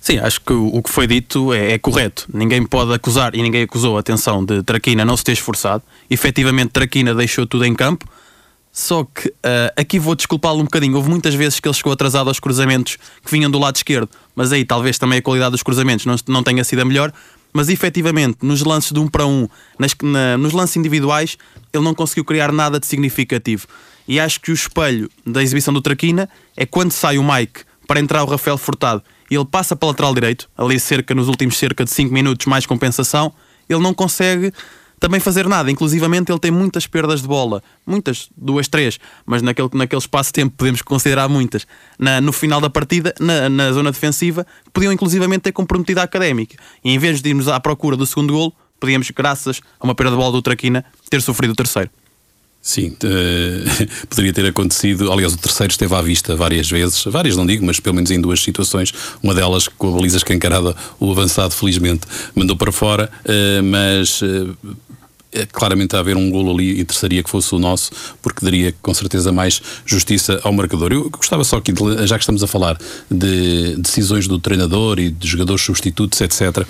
Sim, 0.00 0.18
acho 0.18 0.40
que 0.40 0.52
o, 0.52 0.82
que 0.82 0.88
foi 0.88 1.06
dito 1.06 1.52
é, 1.52 1.72
é 1.72 1.78
correto. 1.78 2.26
Ninguém 2.32 2.64
pode 2.64 2.92
acusar, 2.92 3.34
e 3.34 3.42
ninguém 3.42 3.62
acusou, 3.62 3.98
atenção, 3.98 4.42
de 4.44 4.62
Traquina 4.62 5.04
não 5.04 5.16
se 5.16 5.22
ter 5.22 5.32
esforçado. 5.32 5.82
Efetivamente, 6.08 6.70
Traquina 6.70 7.14
deixou 7.14 7.46
tudo 7.46 7.66
em 7.66 7.74
campo. 7.74 8.06
Só 8.72 9.04
que 9.04 9.32
ah, 9.42 9.72
aqui 9.76 9.98
vou 9.98 10.14
desculpá-lo 10.14 10.60
um 10.60 10.64
bocadinho. 10.64 10.96
Houve 10.96 11.10
muitas 11.10 11.34
vezes 11.34 11.60
que 11.60 11.68
ele 11.68 11.74
chegou 11.74 11.92
atrasado 11.92 12.28
aos 12.28 12.40
cruzamentos 12.40 12.96
que 13.24 13.30
vinham 13.30 13.50
do 13.50 13.58
lado 13.58 13.76
esquerdo, 13.76 14.08
mas 14.34 14.52
aí 14.52 14.64
talvez 14.64 14.96
também 14.96 15.18
a 15.18 15.22
qualidade 15.22 15.52
dos 15.52 15.62
cruzamentos 15.62 16.06
não, 16.06 16.16
não 16.28 16.42
tenha 16.42 16.64
sido 16.64 16.80
a 16.80 16.84
melhor. 16.84 17.12
Mas 17.52 17.68
efetivamente, 17.68 18.38
nos 18.42 18.62
lances 18.62 18.92
de 18.92 19.00
um 19.00 19.08
para 19.08 19.26
um, 19.26 19.48
nas, 19.78 19.94
na- 20.02 20.38
nos 20.38 20.52
lances 20.52 20.76
individuais, 20.76 21.36
ele 21.72 21.82
não 21.84 21.94
conseguiu 21.94 22.24
criar 22.24 22.52
nada 22.52 22.78
de 22.78 22.86
significativo. 22.86 23.66
E 24.06 24.18
acho 24.20 24.40
que 24.40 24.50
o 24.50 24.54
espelho 24.54 25.10
da 25.26 25.42
exibição 25.42 25.72
do 25.74 25.80
Traquina 25.80 26.28
é 26.56 26.64
quando 26.66 26.92
sai 26.92 27.18
o 27.18 27.24
Mike 27.24 27.62
para 27.86 28.00
entrar 28.00 28.22
o 28.22 28.26
Rafael 28.26 28.56
Furtado 28.58 29.02
e 29.30 29.34
ele 29.36 29.44
passa 29.44 29.76
para 29.76 29.88
lateral 29.88 30.12
direito, 30.14 30.48
ali 30.56 30.78
cerca 30.80 31.14
nos 31.14 31.28
últimos 31.28 31.56
cerca 31.56 31.84
de 31.84 31.90
5 31.90 32.12
minutos 32.12 32.46
mais 32.46 32.66
compensação, 32.66 33.32
ele 33.68 33.80
não 33.80 33.94
consegue 33.94 34.52
também 35.00 35.18
fazer 35.18 35.48
nada. 35.48 35.70
Inclusivamente 35.70 36.30
ele 36.30 36.38
tem 36.38 36.50
muitas 36.50 36.86
perdas 36.86 37.22
de 37.22 37.26
bola, 37.26 37.62
muitas, 37.86 38.28
duas, 38.36 38.68
três, 38.68 39.00
mas 39.24 39.40
naquele, 39.40 39.70
naquele 39.72 40.00
espaço 40.00 40.28
de 40.28 40.34
tempo 40.34 40.54
podemos 40.56 40.82
considerar 40.82 41.28
muitas. 41.28 41.66
Na- 41.98 42.20
no 42.20 42.32
final 42.32 42.60
da 42.60 42.68
partida, 42.68 43.14
na, 43.18 43.48
na 43.48 43.72
zona 43.72 43.90
defensiva, 43.90 44.46
podiam 44.72 44.92
inclusivamente 44.92 45.40
ter 45.42 45.52
comprometido 45.52 46.00
a 46.00 46.02
académica. 46.02 46.56
E 46.84 46.90
em 46.90 46.98
vez 46.98 47.22
de 47.22 47.30
irmos 47.30 47.48
à 47.48 47.58
procura 47.58 47.96
do 47.96 48.04
segundo 48.04 48.34
golo, 48.34 48.52
podíamos, 48.78 49.10
graças 49.10 49.60
a 49.80 49.84
uma 49.84 49.94
perda 49.94 50.12
de 50.12 50.18
bola 50.18 50.32
do 50.32 50.42
Traquina, 50.42 50.84
ter 51.08 51.22
sofrido 51.22 51.52
o 51.52 51.56
terceiro. 51.56 51.90
Sim, 52.62 52.88
uh, 52.88 53.86
poderia 54.08 54.34
ter 54.34 54.44
acontecido. 54.44 55.10
Aliás, 55.10 55.32
o 55.32 55.38
terceiro 55.38 55.70
esteve 55.70 55.94
à 55.94 56.02
vista 56.02 56.36
várias 56.36 56.70
vezes, 56.70 57.02
várias 57.04 57.34
não 57.36 57.46
digo, 57.46 57.64
mas 57.64 57.80
pelo 57.80 57.94
menos 57.94 58.10
em 58.10 58.20
duas 58.20 58.42
situações. 58.42 58.92
Uma 59.22 59.34
delas 59.34 59.66
com 59.66 59.88
a 59.88 59.96
baliza 59.96 60.18
escancarada, 60.18 60.76
o 60.98 61.10
avançado, 61.10 61.54
felizmente, 61.54 62.02
mandou 62.34 62.56
para 62.56 62.70
fora, 62.70 63.10
uh, 63.24 63.62
mas 63.64 64.20
uh, 64.20 64.54
claramente 65.52 65.94
a 65.94 66.00
haver 66.00 66.16
um 66.16 66.30
golo 66.30 66.52
ali 66.52 66.80
interessaria 66.80 67.22
que 67.22 67.30
fosse 67.30 67.54
o 67.54 67.58
nosso, 67.58 67.90
porque 68.22 68.44
daria 68.44 68.74
com 68.82 68.92
certeza 68.92 69.32
mais 69.32 69.62
justiça 69.86 70.40
ao 70.42 70.52
marcador. 70.52 70.92
Eu 70.92 71.08
gostava 71.10 71.44
só 71.44 71.56
aqui, 71.56 71.72
de, 71.72 72.06
já 72.06 72.16
que 72.16 72.22
estamos 72.22 72.42
a 72.42 72.46
falar 72.46 72.78
de 73.10 73.76
decisões 73.76 74.26
do 74.26 74.38
treinador 74.38 74.98
e 74.98 75.10
de 75.10 75.28
jogadores 75.28 75.62
substitutos, 75.62 76.20
etc. 76.20 76.66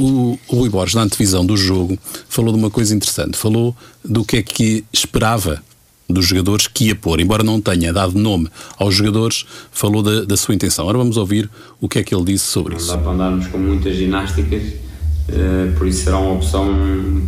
O, 0.00 0.38
o 0.48 0.56
Rui 0.56 0.68
Borges, 0.68 0.94
na 0.94 1.02
antevisão 1.02 1.44
do 1.44 1.56
jogo, 1.56 1.98
falou 2.28 2.52
de 2.52 2.58
uma 2.58 2.70
coisa 2.70 2.94
interessante. 2.94 3.36
Falou 3.36 3.76
do 4.04 4.24
que 4.24 4.38
é 4.38 4.42
que 4.42 4.84
esperava 4.92 5.62
dos 6.08 6.26
jogadores 6.26 6.66
que 6.66 6.86
ia 6.86 6.94
pôr, 6.94 7.18
embora 7.20 7.42
não 7.42 7.60
tenha 7.60 7.92
dado 7.92 8.18
nome 8.18 8.48
aos 8.76 8.94
jogadores, 8.94 9.46
falou 9.72 10.02
da, 10.02 10.24
da 10.24 10.36
sua 10.36 10.54
intenção. 10.54 10.84
Agora 10.84 10.98
vamos 10.98 11.16
ouvir 11.16 11.48
o 11.80 11.88
que 11.88 11.98
é 11.98 12.02
que 12.02 12.14
ele 12.14 12.24
disse 12.24 12.44
sobre 12.44 12.74
não 12.74 12.80
isso. 12.80 12.88
Dá 12.88 12.98
para 12.98 13.12
andarmos 13.12 13.46
com 13.46 13.58
muitas 13.58 13.96
ginásticas 13.96 14.62
por 15.76 15.86
isso 15.86 16.04
será 16.04 16.18
uma 16.18 16.34
opção 16.34 16.68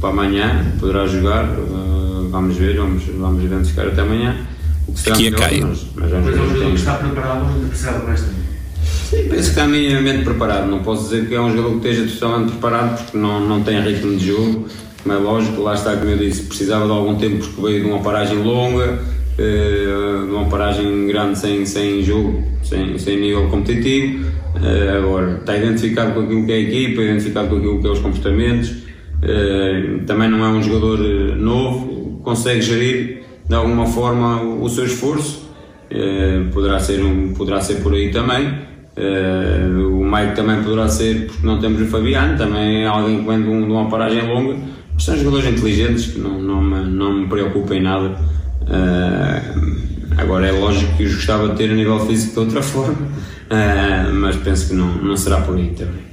para 0.01 0.11
amanhã, 0.11 0.73
poderá 0.79 1.07
jogar, 1.07 1.45
uh, 1.45 2.29
vamos 2.31 2.57
ver, 2.57 2.77
vamos, 2.77 3.05
vamos 3.05 3.43
ver 3.43 3.65
se 3.65 3.81
até 3.81 4.01
amanhã. 4.01 4.47
O 4.87 4.93
que 4.93 5.01
será 5.01 5.17
Aqui 5.17 5.31
melhor, 5.31 5.53
é 5.53 5.61
mas, 5.61 5.87
mas 5.95 6.11
vamos 6.11 6.27
ver. 6.27 6.65
Mas 6.65 6.81
está 6.81 6.95
preparado, 6.95 7.61
não 7.61 7.69
precisa 7.69 7.93
do 7.93 8.07
resto. 8.07 8.27
Sim, 9.11 9.23
penso 9.23 9.29
que 9.31 9.39
está 9.39 9.67
minimamente 9.67 10.25
preparado. 10.25 10.67
Não 10.69 10.83
posso 10.83 11.05
dizer 11.05 11.29
que 11.29 11.35
é 11.35 11.41
um 11.41 11.51
jogador 11.51 11.81
que 11.81 11.89
esteja 11.89 12.13
totalmente 12.13 12.51
preparado 12.53 13.03
porque 13.03 13.19
não, 13.19 13.41
não 13.41 13.63
tem 13.63 13.81
ritmo 13.81 14.17
de 14.17 14.27
jogo. 14.27 14.69
Como 15.03 15.15
é 15.15 15.19
lógico, 15.19 15.63
lá 15.63 15.75
está, 15.75 15.97
como 15.97 16.11
eu 16.11 16.19
disse, 16.19 16.43
precisava 16.43 16.85
de 16.85 16.91
algum 16.91 17.15
tempo 17.17 17.39
porque 17.39 17.63
veio 17.63 17.85
de 17.85 17.91
uma 17.91 18.01
paragem 18.01 18.43
longa, 18.43 18.99
de 19.37 20.33
uma 20.33 20.47
paragem 20.47 21.07
grande 21.07 21.39
sem, 21.39 21.67
sem 21.67 22.03
jogo, 22.03 22.43
sem, 22.63 22.99
sem 22.99 23.21
nível 23.21 23.49
competitivo. 23.49 24.27
Uh, 24.57 24.97
agora, 24.97 25.37
está 25.37 25.57
identificado 25.57 26.15
com 26.15 26.21
aquilo 26.21 26.47
que 26.47 26.53
é 26.53 26.55
a 26.55 26.61
equipa, 26.61 27.03
identificado 27.03 27.49
com 27.49 27.57
aquilo 27.57 27.81
que 27.81 27.87
é 27.87 27.91
os 27.91 27.99
comportamentos. 27.99 28.71
Uh, 28.71 30.05
também 30.07 30.31
não 30.31 30.45
é 30.45 30.49
um 30.49 30.63
jogador 30.63 30.99
novo, 31.37 32.21
consegue 32.23 32.63
gerir 32.63 33.23
de 33.47 33.55
alguma 33.55 33.87
forma 33.87 34.43
o, 34.43 34.69
seu 34.69 34.85
esforço. 34.85 35.45
Poderá, 36.53 36.81
ser 36.81 37.01
um, 37.01 37.33
poderá 37.33 37.61
ser 37.61 37.77
por 37.77 37.95
aí 37.95 38.11
também. 38.11 38.49
o 38.97 40.05
Mike 40.05 40.35
também 40.35 40.61
poderá 40.65 40.89
ser, 40.89 41.27
porque 41.27 41.47
não 41.47 41.61
temos 41.61 41.81
o 41.81 41.87
Fabiano, 41.87 42.37
também 42.37 42.83
é 42.83 42.87
alguém 42.87 43.21
que 43.21 43.29
vem 43.29 43.41
de 43.41 43.49
uma 43.49 43.89
paragem 43.89 44.27
longa. 44.27 44.57
Mas 44.93 45.05
são 45.05 45.17
jogadores 45.17 45.47
inteligentes 45.47 46.07
que 46.07 46.19
não, 46.19 46.43
não, 46.43 46.61
me, 46.61 46.91
não 46.91 47.21
me 47.21 47.29
preocupam 47.29 47.77
em 47.77 47.83
nada. 47.83 48.19
Agora 50.17 50.47
é 50.49 50.53
lógico 50.53 50.97
que 50.97 51.05
os 51.05 51.15
gostava 51.15 51.49
de 51.49 51.57
ter 51.57 51.71
a 51.71 51.75
nível 51.75 52.05
físico 52.07 52.33
de 52.35 52.41
outra 52.41 52.63
forma 52.63 53.07
uh, 53.47 54.15
mas 54.15 54.37
penso 54.37 54.69
que 54.69 54.75
não, 54.75 54.93
não 55.03 55.17
será 55.17 55.41
por 55.41 55.57
aí 55.57 55.71
também. 55.71 56.07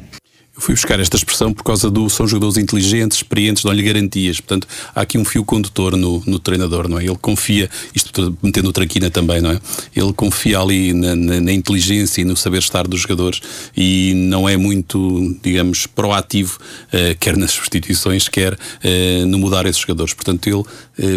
Eu 0.56 0.62
fui 0.62 0.76
buscar 0.76 1.00
esta 1.00 1.18
expressão 1.18 1.52
por 1.52 1.64
causa 1.64 1.90
do 1.90 2.08
são 2.12 2.28
jogadores 2.28 2.58
inteligentes, 2.58 3.18
experientes, 3.18 3.64
dão-lhe 3.64 3.82
garantias. 3.82 4.40
Portanto, 4.40 4.68
há 4.94 5.02
aqui 5.02 5.18
um 5.18 5.26
fio 5.26 5.44
condutor 5.44 5.98
no, 5.98 6.22
no 6.28 6.38
treinador, 6.38 6.88
não 6.88 7.00
é? 7.00 7.04
Ele 7.04 7.18
confia, 7.20 7.68
isto 7.96 8.38
metendo 8.40 8.70
o 8.70 8.72
Traquina 8.72 9.10
também, 9.10 9.42
não 9.42 9.50
é? 9.50 9.60
Ele 9.96 10.14
confia 10.14 10.60
ali 10.60 10.94
na, 10.94 11.16
na, 11.16 11.42
na, 11.42 11.52
inteligência 11.52 12.22
e 12.22 12.24
no 12.24 12.38
saber 12.38 12.60
estar 12.60 12.88
dos 12.88 13.02
jogadores 13.02 13.42
e 13.76 14.14
não 14.30 14.48
é 14.48 14.56
muito, 14.56 15.36
digamos, 15.42 15.88
proativo, 15.88 16.60
uh, 16.94 17.18
quer 17.20 17.36
nas 17.36 17.50
substituições, 17.54 18.28
quer 18.28 18.54
uh, 18.54 19.26
no 19.26 19.40
mudar 19.40 19.66
esses 19.66 19.82
jogadores. 19.82 20.14
Portanto, 20.14 20.48
ele 20.48 20.64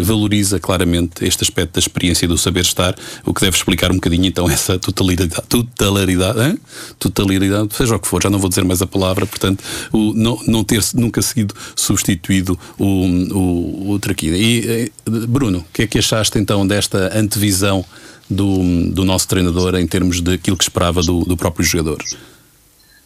valoriza 0.03 0.59
claramente 0.59 1.23
este 1.23 1.43
aspecto 1.43 1.73
da 1.73 1.79
experiência 1.79 2.25
e 2.25 2.27
do 2.27 2.37
saber 2.37 2.61
estar, 2.61 2.95
o 3.25 3.33
que 3.33 3.41
deve 3.41 3.55
explicar 3.55 3.91
um 3.91 3.95
bocadinho 3.95 4.25
então 4.25 4.49
essa 4.49 4.79
totalidade, 4.79 5.35
totalidade, 5.47 6.39
hein? 6.41 6.59
totalidade, 6.97 7.75
seja 7.75 7.95
o 7.95 7.99
que 7.99 8.07
for, 8.07 8.21
já 8.21 8.29
não 8.29 8.39
vou 8.39 8.49
dizer 8.49 8.63
mais 8.63 8.81
a 8.81 8.87
palavra 8.87 9.25
portanto, 9.25 9.63
o, 9.91 10.13
não, 10.13 10.39
não 10.47 10.63
ter 10.63 10.81
nunca 10.95 11.21
sido 11.21 11.53
substituído 11.75 12.59
o, 12.77 12.85
o, 12.85 13.91
o 13.91 13.99
Traquina. 13.99 14.37
E, 14.37 14.85
eh, 14.85 15.09
Bruno, 15.27 15.59
o 15.59 15.65
que 15.73 15.83
é 15.83 15.87
que 15.87 15.99
achaste 15.99 16.37
então 16.39 16.65
desta 16.65 17.17
antevisão 17.17 17.85
do, 18.29 18.91
do 18.91 19.05
nosso 19.05 19.27
treinador 19.27 19.75
em 19.75 19.87
termos 19.87 20.21
daquilo 20.21 20.57
que 20.57 20.63
esperava 20.63 21.01
do, 21.01 21.23
do 21.23 21.37
próprio 21.37 21.65
jogador? 21.65 22.03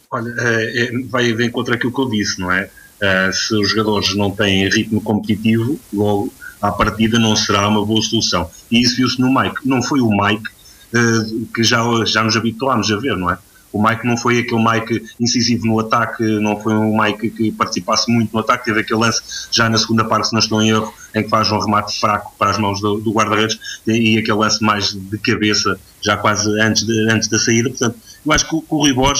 Olha, 0.09 0.33
é, 0.39 0.83
é, 0.83 0.91
vai 1.07 1.31
de 1.31 1.45
encontro 1.45 1.73
aquilo 1.73 1.93
que 1.93 2.01
eu 2.01 2.09
disse, 2.09 2.39
não 2.39 2.51
é? 2.51 2.69
Uh, 3.01 3.33
se 3.33 3.55
os 3.55 3.69
jogadores 3.69 4.15
não 4.15 4.29
têm 4.29 4.69
ritmo 4.69 5.01
competitivo, 5.01 5.79
logo 5.91 6.31
à 6.61 6.71
partida 6.71 7.17
não 7.17 7.35
será 7.35 7.67
uma 7.67 7.85
boa 7.85 8.01
solução. 8.01 8.49
E 8.69 8.81
isso 8.81 8.95
viu-se 8.95 9.19
no 9.19 9.33
Mike. 9.33 9.57
Não 9.65 9.81
foi 9.81 9.99
o 10.01 10.09
Mike 10.09 10.47
uh, 10.93 11.45
que 11.53 11.63
já, 11.63 11.81
já 12.05 12.23
nos 12.23 12.35
habituámos 12.35 12.91
a 12.91 12.97
ver, 12.97 13.17
não 13.17 13.29
é? 13.29 13.37
O 13.73 13.81
Mike 13.81 14.05
não 14.05 14.17
foi 14.17 14.39
aquele 14.39 14.61
Mike 14.61 15.05
incisivo 15.19 15.65
no 15.65 15.79
ataque, 15.79 16.23
não 16.23 16.59
foi 16.59 16.73
um 16.73 17.01
Mike 17.01 17.29
que 17.29 17.51
participasse 17.53 18.11
muito 18.11 18.33
no 18.33 18.39
ataque, 18.41 18.65
teve 18.65 18.81
aquele 18.81 18.99
lance 18.99 19.21
já 19.49 19.69
na 19.69 19.77
segunda 19.77 20.03
parte, 20.03 20.27
se 20.27 20.33
não 20.33 20.39
estou 20.39 20.61
em 20.61 20.69
erro, 20.69 20.93
em 21.15 21.23
que 21.23 21.29
faz 21.29 21.49
um 21.51 21.57
remate 21.57 21.97
fraco 21.97 22.33
para 22.37 22.51
as 22.51 22.57
mãos 22.57 22.81
do, 22.81 22.99
do 22.99 23.13
guarda-redes 23.13 23.57
e, 23.87 24.17
aquele 24.17 24.37
lance 24.37 24.61
mais 24.61 24.91
de 24.93 25.17
cabeça, 25.19 25.79
já 26.01 26.17
quase 26.17 26.49
antes, 26.59 26.85
de, 26.85 27.09
antes 27.09 27.29
da 27.29 27.39
saída. 27.39 27.69
Portanto, 27.69 27.97
eu 28.25 28.31
acho 28.33 28.49
que 28.49 28.55
o, 28.55 28.61
que 28.61 28.75
o 28.75 29.13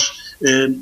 eh, 0.44 0.72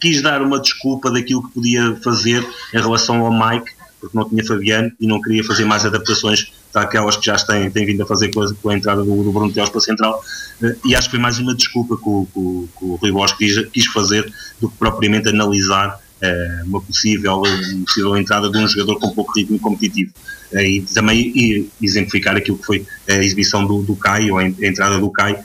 quis 0.00 0.22
dar 0.22 0.40
uma 0.40 0.60
desculpa 0.60 1.10
daquilo 1.10 1.42
que 1.48 1.54
podia 1.54 1.96
fazer 1.96 2.46
em 2.72 2.80
relação 2.80 3.24
ao 3.26 3.32
Mike, 3.32 3.72
porque 4.00 4.16
não 4.16 4.28
tinha 4.28 4.44
Fabiano 4.44 4.92
e 5.00 5.06
não 5.06 5.20
queria 5.20 5.44
fazer 5.44 5.64
mais 5.64 5.84
adaptações 5.84 6.52
daquelas 6.72 7.16
que 7.16 7.26
já 7.26 7.36
têm, 7.36 7.70
têm 7.70 7.86
vindo 7.86 8.02
a 8.02 8.06
fazer 8.06 8.32
com 8.32 8.42
a, 8.42 8.54
com 8.54 8.70
a 8.70 8.76
entrada 8.76 9.02
do, 9.02 9.22
do 9.22 9.32
Bruno 9.32 9.52
Teles 9.52 9.68
para 9.70 9.78
a 9.78 9.82
Central 9.82 10.24
eh, 10.62 10.76
e 10.84 10.94
acho 10.94 11.08
que 11.08 11.12
foi 11.12 11.20
mais 11.20 11.38
uma 11.38 11.54
desculpa 11.54 11.96
que 11.96 12.08
o, 12.08 12.26
que 12.32 12.78
que 12.78 12.84
o 12.84 12.94
Rui 12.96 13.12
Bosch 13.12 13.36
quis, 13.36 13.66
quis, 13.68 13.86
fazer 13.86 14.32
do 14.60 14.68
que 14.68 14.76
propriamente 14.76 15.28
analisar 15.28 15.98
uh, 16.22 16.66
uma, 16.66 16.80
possível, 16.80 17.36
uma 17.36 17.84
possível 17.84 18.16
entrada 18.16 18.50
de 18.50 18.58
um 18.58 18.68
jogador 18.68 18.98
com 18.98 19.10
pouco 19.10 19.32
ritmo 19.32 19.58
competitivo 19.58 20.12
uh, 20.52 20.58
e 20.58 20.82
também 20.82 21.32
e 21.34 21.68
exemplificar 21.82 22.36
aquilo 22.36 22.58
que 22.58 22.66
foi 22.66 22.86
a 23.08 23.14
exibição 23.14 23.66
do, 23.66 23.82
do 23.82 23.96
Caio, 23.96 24.36
a 24.36 24.44
entrada 24.44 24.98
do 24.98 25.10
Caio 25.10 25.38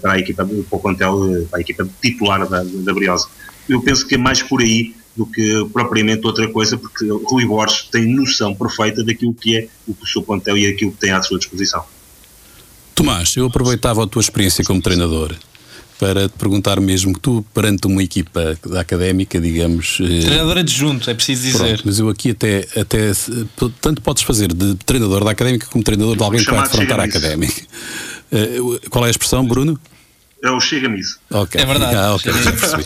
para 0.00 0.12
a 0.12 0.18
equipa, 0.18 0.42
para 0.42 0.56
o 0.70 0.80
plantel, 0.80 1.46
para 1.50 1.58
a 1.58 1.60
equipa 1.60 1.86
titular 2.00 2.48
da, 2.48 2.64
da 2.64 2.94
Briosa. 2.94 3.28
Eu 3.68 3.82
penso 3.82 4.06
que 4.06 4.14
é 4.14 4.18
mais 4.18 4.42
por 4.42 4.62
aí 4.62 4.94
do 5.16 5.26
que 5.26 5.66
propriamente 5.72 6.26
outra 6.26 6.46
coisa, 6.48 6.76
porque 6.76 7.06
Rui 7.08 7.46
Borges 7.46 7.88
tem 7.90 8.06
noção 8.06 8.54
perfeita 8.54 9.02
daquilo 9.02 9.32
que 9.32 9.56
é 9.56 9.68
o 9.88 10.06
seu 10.06 10.22
plantel 10.22 10.58
e 10.58 10.66
aquilo 10.66 10.92
que 10.92 10.98
tem 10.98 11.10
à 11.10 11.22
sua 11.22 11.38
disposição. 11.38 11.84
Tomás, 12.94 13.36
eu 13.36 13.46
aproveitava 13.46 14.04
a 14.04 14.06
tua 14.06 14.20
experiência 14.20 14.64
como 14.64 14.80
treinador 14.80 15.34
para 15.98 16.28
te 16.28 16.34
perguntar 16.36 16.80
mesmo 16.80 17.14
que 17.14 17.20
tu, 17.20 17.44
perante 17.54 17.86
uma 17.86 18.02
equipa 18.02 18.58
da 18.66 18.80
académica, 18.80 19.40
digamos. 19.40 19.98
Eh, 20.00 20.20
treinador 20.20 20.58
adjunto, 20.58 21.10
é 21.10 21.14
preciso 21.14 21.42
dizer. 21.42 21.58
Pronto, 21.58 21.82
mas 21.86 21.98
eu 21.98 22.08
aqui 22.08 22.30
até, 22.30 22.66
até. 22.76 23.12
Tanto 23.80 24.02
podes 24.02 24.22
fazer 24.22 24.52
de 24.52 24.74
treinador 24.76 25.24
da 25.24 25.30
académica 25.30 25.66
como 25.66 25.82
treinador 25.82 26.16
de 26.16 26.22
alguém 26.22 26.44
que 26.44 26.50
vai 26.50 26.62
defrontar 26.62 27.00
a 27.00 27.04
académica. 27.04 27.62
Uh, 28.26 28.80
qual 28.90 29.04
é 29.04 29.06
a 29.06 29.10
expressão, 29.12 29.46
Bruno? 29.46 29.78
É 30.42 30.50
o 30.50 30.58
chega-me 30.58 30.98
isso. 30.98 31.20
Okay. 31.30 31.60
É 31.60 31.64
verdade. 31.64 31.94
Ah, 31.94 32.12
ok, 32.16 32.32
já 32.32 32.52
percebi. 32.52 32.84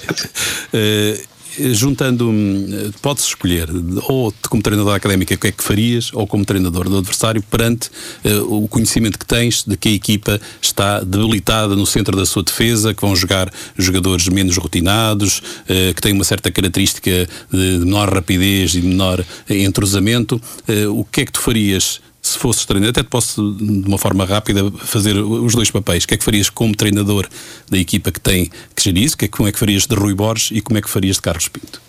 Uh, 1.58 1.74
juntando, 1.74 2.28
hum, 2.28 2.90
podes 3.02 3.24
escolher, 3.24 3.68
ou 4.08 4.32
como 4.48 4.62
treinador 4.62 4.94
académico, 4.94 5.34
o 5.34 5.38
que 5.38 5.48
é 5.48 5.52
que 5.52 5.64
farias, 5.64 6.10
ou 6.12 6.26
como 6.26 6.44
treinador 6.44 6.88
do 6.88 6.98
adversário, 6.98 7.42
perante 7.42 7.90
uh, 8.24 8.64
o 8.64 8.68
conhecimento 8.68 9.18
que 9.18 9.26
tens 9.26 9.64
de 9.64 9.76
que 9.76 9.88
a 9.88 9.92
equipa 9.92 10.40
está 10.60 11.00
debilitada 11.00 11.74
no 11.74 11.86
centro 11.86 12.16
da 12.16 12.26
sua 12.26 12.42
defesa, 12.42 12.94
que 12.94 13.00
vão 13.00 13.14
jogar 13.16 13.52
jogadores 13.76 14.28
menos 14.28 14.56
rotinados, 14.56 15.38
uh, 15.38 15.94
que 15.94 16.00
têm 16.00 16.12
uma 16.12 16.24
certa 16.24 16.50
característica 16.50 17.10
de 17.50 17.78
menor 17.78 18.12
rapidez 18.12 18.74
e 18.74 18.80
menor 18.80 19.24
entrosamento. 19.48 20.40
Uh, 20.68 21.00
o 21.00 21.04
que 21.04 21.22
é 21.22 21.24
que 21.24 21.32
tu 21.32 21.40
farias? 21.40 22.00
Se 22.22 22.38
fosses 22.38 22.64
treinador, 22.66 22.90
até 22.90 23.02
te 23.02 23.08
posso, 23.08 23.52
de 23.54 23.88
uma 23.88 23.98
forma 23.98 24.24
rápida, 24.24 24.70
fazer 24.78 25.16
os 25.16 25.54
dois 25.54 25.70
papéis. 25.70 26.04
O 26.04 26.08
que 26.08 26.14
é 26.14 26.16
que 26.16 26.24
farias 26.24 26.50
como 26.50 26.74
treinador 26.74 27.28
da 27.70 27.78
equipa 27.78 28.12
que 28.12 28.20
tem 28.20 28.50
que 28.74 28.82
gerir 28.82 29.04
isso? 29.04 29.16
É 29.20 29.28
como 29.28 29.48
é 29.48 29.52
que 29.52 29.58
farias 29.58 29.86
de 29.86 29.94
Rui 29.94 30.14
Borges 30.14 30.50
e 30.52 30.60
como 30.60 30.78
é 30.78 30.82
que 30.82 30.90
farias 30.90 31.16
de 31.16 31.22
Carlos 31.22 31.48
Pinto? 31.48 31.80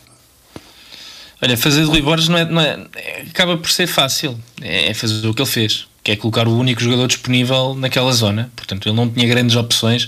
Olha, 1.42 1.58
fazer 1.58 1.84
de 1.84 1.90
Rui 1.90 2.02
Borges 2.02 2.28
não 2.28 2.38
é, 2.38 2.46
não 2.46 2.62
é, 2.62 2.86
acaba 3.30 3.58
por 3.58 3.70
ser 3.70 3.88
fácil. 3.88 4.40
É, 4.62 4.92
é 4.92 4.94
fazer 4.94 5.28
o 5.28 5.34
que 5.34 5.42
ele 5.42 5.50
fez, 5.50 5.88
que 6.04 6.12
é 6.12 6.16
colocar 6.16 6.48
o 6.48 6.56
único 6.58 6.82
jogador 6.82 7.08
disponível 7.08 7.76
naquela 7.76 8.12
zona. 8.14 8.52
Portanto, 8.56 8.88
ele 8.88 8.96
não 8.96 9.10
tinha 9.10 9.28
grandes 9.28 9.56
opções 9.56 10.08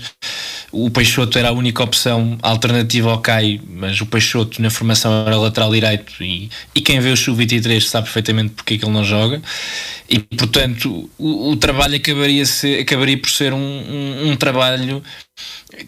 o 0.74 0.90
Peixoto 0.90 1.38
era 1.38 1.48
a 1.48 1.52
única 1.52 1.82
opção 1.82 2.36
alternativa 2.42 3.10
ao 3.10 3.20
Caio, 3.20 3.60
mas 3.68 4.00
o 4.00 4.06
Peixoto 4.06 4.60
na 4.60 4.70
formação 4.70 5.24
era 5.26 5.36
lateral 5.36 5.70
direito 5.70 6.22
e, 6.22 6.50
e 6.74 6.80
quem 6.80 6.98
vê 6.98 7.10
o 7.10 7.16
Sub-23 7.16 7.80
sabe 7.80 8.06
perfeitamente 8.06 8.54
porque 8.54 8.74
é 8.74 8.78
que 8.78 8.84
ele 8.84 8.92
não 8.92 9.04
joga. 9.04 9.40
E 10.08 10.18
portanto 10.18 11.08
o, 11.16 11.50
o 11.50 11.56
trabalho 11.56 11.96
acabaria, 11.96 12.44
ser, 12.44 12.80
acabaria 12.80 13.16
por 13.16 13.30
ser 13.30 13.52
um, 13.52 13.58
um, 13.58 14.30
um, 14.30 14.36
trabalho 14.36 15.02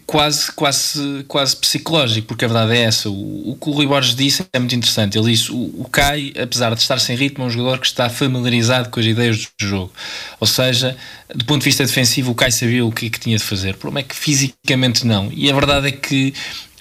quase, 0.05 0.51
quase, 0.51 1.25
quase 1.27 1.55
psicológico, 1.55 2.27
porque 2.27 2.45
a 2.45 2.47
verdade 2.47 2.77
é 2.77 2.83
essa. 2.83 3.09
O, 3.09 3.51
o 3.51 3.57
que 3.59 3.69
o 3.69 3.71
Rui 3.73 3.87
Borges 3.87 4.15
disse 4.15 4.45
é 4.51 4.59
muito 4.59 4.75
interessante. 4.75 5.17
Ele 5.17 5.31
disse: 5.31 5.51
o, 5.51 5.81
o 5.81 5.87
Kai, 5.91 6.33
apesar 6.41 6.73
de 6.73 6.81
estar 6.81 6.99
sem 6.99 7.15
ritmo, 7.15 7.43
é 7.43 7.47
um 7.47 7.49
jogador 7.49 7.79
que 7.79 7.87
está 7.87 8.09
familiarizado 8.09 8.89
com 8.89 8.99
as 8.99 9.05
ideias 9.05 9.47
do 9.59 9.67
jogo. 9.67 9.91
Ou 10.39 10.47
seja, 10.47 10.95
do 11.33 11.45
ponto 11.45 11.59
de 11.59 11.65
vista 11.65 11.85
defensivo, 11.85 12.31
o 12.31 12.35
Kai 12.35 12.51
sabia 12.51 12.85
o 12.85 12.91
que, 12.91 13.09
que 13.09 13.19
tinha 13.19 13.37
de 13.37 13.43
fazer. 13.43 13.75
O 13.75 13.77
problema 13.77 14.01
é 14.01 14.03
que 14.03 14.15
fisicamente 14.15 15.05
não. 15.05 15.31
E 15.33 15.49
a 15.49 15.53
verdade 15.53 15.87
é 15.87 15.91
que 15.91 16.33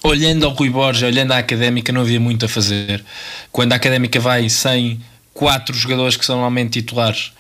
olhando 0.03 0.47
ao 0.47 0.53
Rui 0.53 0.71
Borges, 0.71 1.03
olhando 1.03 1.33
à 1.33 1.39
académica, 1.39 1.93
não 1.93 2.03
havia 2.03 2.21
muito 2.21 2.45
a 2.45 2.49
fazer. 2.49 3.05
Quando 3.51 3.73
a 3.73 3.77
académica 3.77 4.21
vai 4.21 4.49
sem 4.49 5.01
quatro 5.35 5.77
jogadores 5.77 6.17
que 6.17 6.25
são 6.25 6.37
normalmente 6.37 6.81
titulares 6.81 7.33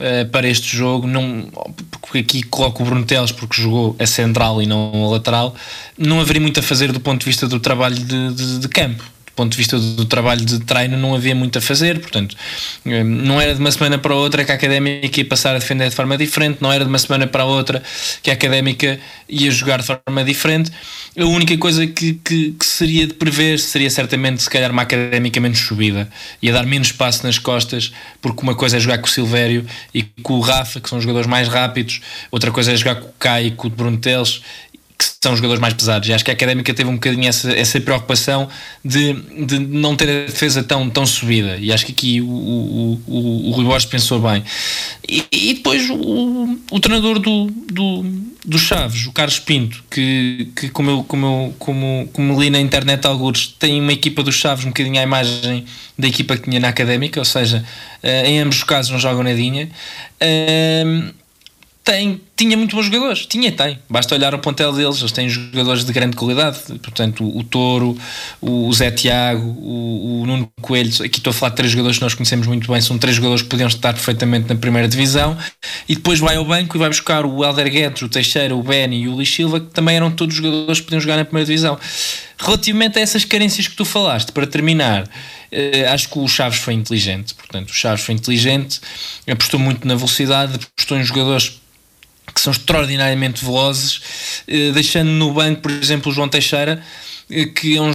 uh, 0.00 0.28
para 0.30 0.48
este 0.48 0.76
jogo, 0.76 1.06
não, 1.06 1.48
porque 2.00 2.18
aqui 2.18 2.42
coloco 2.42 2.82
o 2.82 2.86
Bruno 2.86 3.04
Teles 3.04 3.32
porque 3.32 3.60
jogou 3.60 3.94
a 3.98 4.06
central 4.06 4.60
e 4.60 4.66
não 4.66 5.04
a 5.04 5.10
lateral, 5.10 5.54
não 5.96 6.20
haveria 6.20 6.40
muito 6.40 6.58
a 6.58 6.62
fazer 6.62 6.90
do 6.92 7.00
ponto 7.00 7.20
de 7.20 7.26
vista 7.26 7.46
do 7.46 7.60
trabalho 7.60 7.96
de, 7.96 8.34
de, 8.34 8.58
de 8.58 8.68
campo 8.68 9.04
do 9.30 9.34
ponto 9.36 9.52
de 9.52 9.56
vista 9.56 9.78
do 9.78 10.04
trabalho 10.04 10.44
de 10.44 10.58
treino 10.60 10.96
não 10.96 11.14
havia 11.14 11.34
muito 11.34 11.58
a 11.58 11.60
fazer, 11.60 12.00
portanto 12.00 12.36
eh, 12.84 13.02
não 13.04 13.40
era 13.40 13.54
de 13.54 13.60
uma 13.60 13.70
semana 13.70 13.98
para 13.98 14.14
outra 14.14 14.44
que 14.44 14.52
a 14.52 14.54
Académica 14.54 15.20
ia 15.20 15.24
passar 15.24 15.54
a 15.54 15.58
defender 15.58 15.88
de 15.88 15.94
forma 15.94 16.16
diferente, 16.16 16.58
não 16.60 16.72
era 16.72 16.84
de 16.84 16.90
uma 16.90 16.98
semana 16.98 17.26
para 17.26 17.44
outra 17.44 17.82
que 18.22 18.30
a 18.30 18.34
Académica 18.34 18.98
ia 19.28 19.50
jogar 19.50 19.80
de 19.80 19.86
forma 19.86 20.24
diferente 20.24 20.70
a 21.18 21.24
única 21.24 21.56
coisa 21.58 21.86
que, 21.86 22.14
que, 22.14 22.52
que, 22.52 22.64
seria 22.64 23.06
de 23.06 23.14
prever 23.14 23.58
seria 23.58 23.90
certamente, 23.90 24.42
se 24.42 24.48
calhar, 24.48 24.70
uma 24.70 24.82
académica 24.82 25.40
menos 25.40 25.58
subida. 25.58 26.08
Ia 26.40 26.52
dar 26.52 26.64
menos 26.64 26.88
espaço 26.88 27.24
nas 27.26 27.38
costas, 27.38 27.92
porque 28.22 28.42
uma 28.42 28.54
coisa 28.54 28.76
é 28.76 28.80
jogar 28.80 28.98
com 28.98 29.06
o 29.06 29.10
Silvério 29.10 29.66
e 29.92 30.04
com 30.22 30.34
o 30.34 30.40
Rafa, 30.40 30.80
que 30.80 30.88
são 30.88 31.00
jogadores 31.00 31.26
mais 31.26 31.48
rápidos, 31.48 32.00
outra 32.30 32.52
coisa 32.52 32.72
é 32.72 32.76
jogar 32.76 32.96
com 32.96 33.08
o 33.08 33.12
Kai 33.18 33.46
e 33.46 33.50
com 33.50 33.66
o 33.66 33.70
Bruno 33.70 33.96
Teles, 33.96 34.40
que 35.00 35.06
são 35.22 35.34
jogadores 35.34 35.60
mais 35.60 35.72
pesados. 35.72 36.06
E 36.08 36.12
acho 36.12 36.22
que 36.22 36.30
a 36.30 36.34
Académica 36.34 36.74
teve 36.74 36.90
um 36.90 36.94
bocadinho 36.94 37.26
essa, 37.26 37.50
essa 37.52 37.80
preocupação 37.80 38.48
de, 38.84 39.14
de 39.46 39.58
não 39.58 39.96
ter 39.96 40.04
a 40.10 40.26
defesa 40.26 40.62
tão, 40.62 40.90
tão 40.90 41.06
subida. 41.06 41.56
E 41.56 41.72
acho 41.72 41.86
que 41.86 41.92
aqui 41.92 42.20
o, 42.20 42.26
o, 42.26 43.02
o, 43.06 43.48
o 43.48 43.50
Rui 43.52 43.64
Borges 43.64 43.88
pensou 43.88 44.20
bem. 44.20 44.44
E, 45.08 45.24
e 45.32 45.54
depois 45.54 45.88
o, 45.88 46.58
o 46.70 46.80
treinador 46.80 47.18
do, 47.18 47.46
do, 47.46 48.04
do 48.44 48.58
Chaves, 48.58 49.06
o 49.06 49.12
Carlos 49.12 49.38
Pinto, 49.38 49.82
que, 49.90 50.48
que 50.54 50.68
como, 50.68 50.90
eu, 50.90 51.04
como, 51.04 51.26
eu, 51.26 51.54
como, 51.58 52.08
como 52.12 52.40
li 52.40 52.50
na 52.50 52.60
internet 52.60 53.06
alguns, 53.06 53.46
tem 53.46 53.80
uma 53.80 53.94
equipa 53.94 54.22
dos 54.22 54.34
Chaves 54.34 54.66
um 54.66 54.68
bocadinho 54.68 55.00
à 55.00 55.02
imagem 55.02 55.64
da 55.98 56.08
equipa 56.08 56.36
que 56.36 56.44
tinha 56.44 56.60
na 56.60 56.68
Académica, 56.68 57.18
ou 57.18 57.24
seja, 57.24 57.64
eh, 58.02 58.28
em 58.28 58.40
ambos 58.40 58.58
os 58.58 58.64
casos 58.64 58.90
não 58.90 58.98
jogam 58.98 59.22
nadinha. 59.22 59.70
Uh, 60.22 61.19
tem, 61.90 62.20
tinha 62.36 62.56
muito 62.56 62.76
bons 62.76 62.84
jogadores, 62.84 63.26
tinha 63.26 63.48
e 63.48 63.52
tem, 63.52 63.76
basta 63.88 64.14
olhar 64.14 64.32
o 64.32 64.38
pontel 64.38 64.72
deles, 64.72 65.00
eles 65.00 65.10
têm 65.10 65.28
jogadores 65.28 65.84
de 65.84 65.92
grande 65.92 66.14
qualidade, 66.14 66.60
portanto 66.80 67.24
o, 67.24 67.38
o 67.38 67.42
Touro, 67.42 67.98
o, 68.40 68.72
Zé 68.72 68.92
Tiago, 68.92 69.44
o, 69.44 70.20
o, 70.20 70.26
Nuno 70.26 70.48
Coelho, 70.62 70.90
aqui 71.04 71.18
estou 71.18 71.32
a 71.32 71.34
falar 71.34 71.50
de 71.50 71.56
três 71.56 71.72
jogadores 71.72 71.98
que 71.98 72.04
nós 72.04 72.14
conhecemos 72.14 72.46
muito 72.46 72.70
bem, 72.70 72.80
são 72.80 72.96
três 72.96 73.16
jogadores 73.16 73.42
que 73.42 73.48
podiam 73.48 73.66
estar 73.66 73.92
perfeitamente 73.92 74.48
na 74.48 74.54
primeira 74.54 74.86
divisão, 74.86 75.36
e 75.88 75.96
depois 75.96 76.20
vai 76.20 76.36
ao 76.36 76.44
banco 76.44 76.76
e 76.76 76.78
vai 76.78 76.88
buscar 76.88 77.26
o 77.26 77.44
Helder 77.44 77.68
Guedes, 77.68 78.02
o 78.02 78.08
Teixeira, 78.08 78.54
o 78.54 78.62
Beni 78.62 79.00
e 79.00 79.08
o 79.08 79.16
Luís 79.16 79.34
Silva, 79.34 79.58
que 79.58 79.66
também 79.66 79.96
eram 79.96 80.12
todos 80.12 80.36
jogadores 80.36 80.78
que 80.78 80.84
podiam 80.84 81.00
jogar 81.00 81.16
na 81.16 81.24
primeira 81.24 81.44
divisão. 81.44 81.76
Relativamente 82.38 83.00
a 83.00 83.02
essas 83.02 83.24
carências 83.24 83.66
que 83.66 83.74
tu 83.74 83.84
falaste, 83.84 84.30
para 84.30 84.46
terminar, 84.46 85.08
eh, 85.50 85.86
acho 85.88 86.08
que 86.08 86.18
o 86.20 86.28
Chaves 86.28 86.60
foi 86.60 86.72
inteligente, 86.72 87.34
portanto 87.34 87.70
o 87.70 87.74
Chaves 87.74 88.04
foi 88.04 88.14
inteligente, 88.14 88.80
apostou 89.28 89.58
muito 89.58 89.86
na 89.86 89.96
velocidade, 89.96 90.54
apostou 90.54 90.96
em 90.96 91.02
jogadores 91.02 91.59
que 92.32 92.40
são 92.40 92.52
extraordinariamente 92.52 93.44
velozes, 93.44 94.00
eh, 94.46 94.72
deixando 94.72 95.10
no 95.10 95.32
banco, 95.32 95.62
por 95.62 95.70
exemplo, 95.70 96.10
o 96.10 96.14
João 96.14 96.28
Teixeira, 96.28 96.82
eh, 97.30 97.46
que 97.46 97.76
é 97.76 97.82
um 97.82 97.92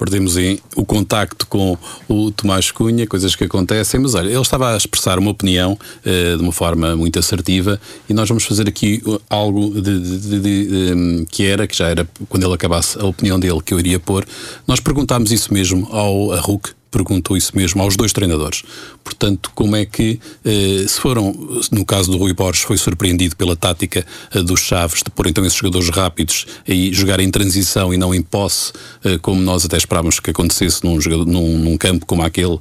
perdemos 0.00 0.34
o 0.76 0.84
contacto 0.86 1.46
com 1.46 1.76
o 2.08 2.30
Tomás 2.30 2.70
Cunha, 2.70 3.06
coisas 3.06 3.36
que 3.36 3.44
acontecem, 3.44 4.00
mas 4.00 4.14
olha, 4.14 4.30
ele 4.30 4.40
estava 4.40 4.72
a 4.72 4.76
expressar 4.78 5.18
uma 5.18 5.30
opinião 5.30 5.74
uh, 5.74 6.36
de 6.38 6.42
uma 6.42 6.52
forma 6.52 6.96
muito 6.96 7.18
assertiva 7.18 7.78
e 8.08 8.14
nós 8.14 8.26
vamos 8.26 8.44
fazer 8.44 8.66
aqui 8.66 9.02
algo 9.28 9.78
de, 9.78 10.00
de, 10.00 10.40
de, 10.40 10.94
um, 10.94 11.26
que 11.26 11.44
era, 11.44 11.66
que 11.66 11.76
já 11.76 11.88
era 11.88 12.08
quando 12.30 12.44
ele 12.44 12.54
acabasse 12.54 12.98
a 12.98 13.04
opinião 13.04 13.38
dele 13.38 13.60
que 13.60 13.74
eu 13.74 13.78
iria 13.78 14.00
pôr. 14.00 14.26
Nós 14.66 14.80
perguntámos 14.80 15.32
isso 15.32 15.52
mesmo 15.52 15.86
ao 15.92 16.32
Arruc, 16.32 16.70
perguntou 16.90 17.36
isso 17.36 17.56
mesmo 17.56 17.82
aos 17.82 17.96
dois 17.96 18.12
treinadores. 18.12 18.62
Portanto, 19.04 19.50
como 19.54 19.76
é 19.76 19.84
que, 19.84 20.20
eh, 20.44 20.84
se 20.86 21.00
foram, 21.00 21.34
no 21.70 21.84
caso 21.84 22.10
do 22.10 22.18
Rui 22.18 22.32
Borges, 22.32 22.62
foi 22.62 22.76
surpreendido 22.76 23.36
pela 23.36 23.56
tática 23.56 24.04
eh, 24.32 24.42
dos 24.42 24.60
Chaves 24.60 25.02
de 25.02 25.10
pôr 25.10 25.26
então 25.26 25.44
esses 25.44 25.58
jogadores 25.58 25.88
rápidos 25.88 26.46
e 26.66 26.92
jogar 26.92 27.20
em 27.20 27.30
transição 27.30 27.92
e 27.92 27.96
não 27.96 28.14
em 28.14 28.22
posse, 28.22 28.72
eh, 29.04 29.18
como 29.18 29.40
nós 29.40 29.64
até 29.64 29.76
esperávamos 29.76 30.20
que 30.20 30.30
acontecesse 30.30 30.84
num, 30.84 31.00
jogador, 31.00 31.26
num, 31.26 31.58
num 31.58 31.76
campo 31.76 32.06
como 32.06 32.22
aquele, 32.22 32.58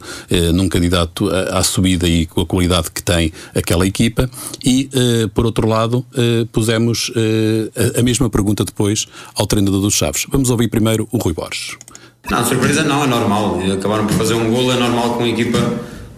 num 0.53 0.69
candidato 0.69 1.29
à, 1.29 1.63
subida 1.63 2.07
e 2.07 2.25
com 2.25 2.41
a 2.41 2.45
qualidade 2.45 2.91
que 2.91 3.01
tem 3.01 3.31
aquela 3.53 3.85
equipa. 3.85 4.29
E, 4.63 4.89
por 5.33 5.45
outro 5.45 5.67
lado, 5.67 6.05
pusemos 6.51 7.11
a 7.97 8.01
mesma 8.01 8.29
pergunta 8.29 8.63
depois 8.63 9.07
ao 9.35 9.45
treinador 9.45 9.81
dos 9.81 9.93
Chaves. 9.93 10.25
Vamos 10.29 10.49
ouvir 10.49 10.69
primeiro 10.69 11.07
o 11.11 11.17
Rui 11.17 11.33
Borges. 11.33 11.77
Não, 12.29 12.45
surpresa 12.45 12.83
não, 12.83 13.03
é 13.03 13.07
normal. 13.07 13.59
Acabaram 13.73 14.05
por 14.05 14.15
fazer 14.15 14.33
um 14.33 14.49
golo, 14.49 14.71
é 14.71 14.75
normal 14.75 15.15
com 15.15 15.23
a 15.23 15.29
equipa 15.29 15.59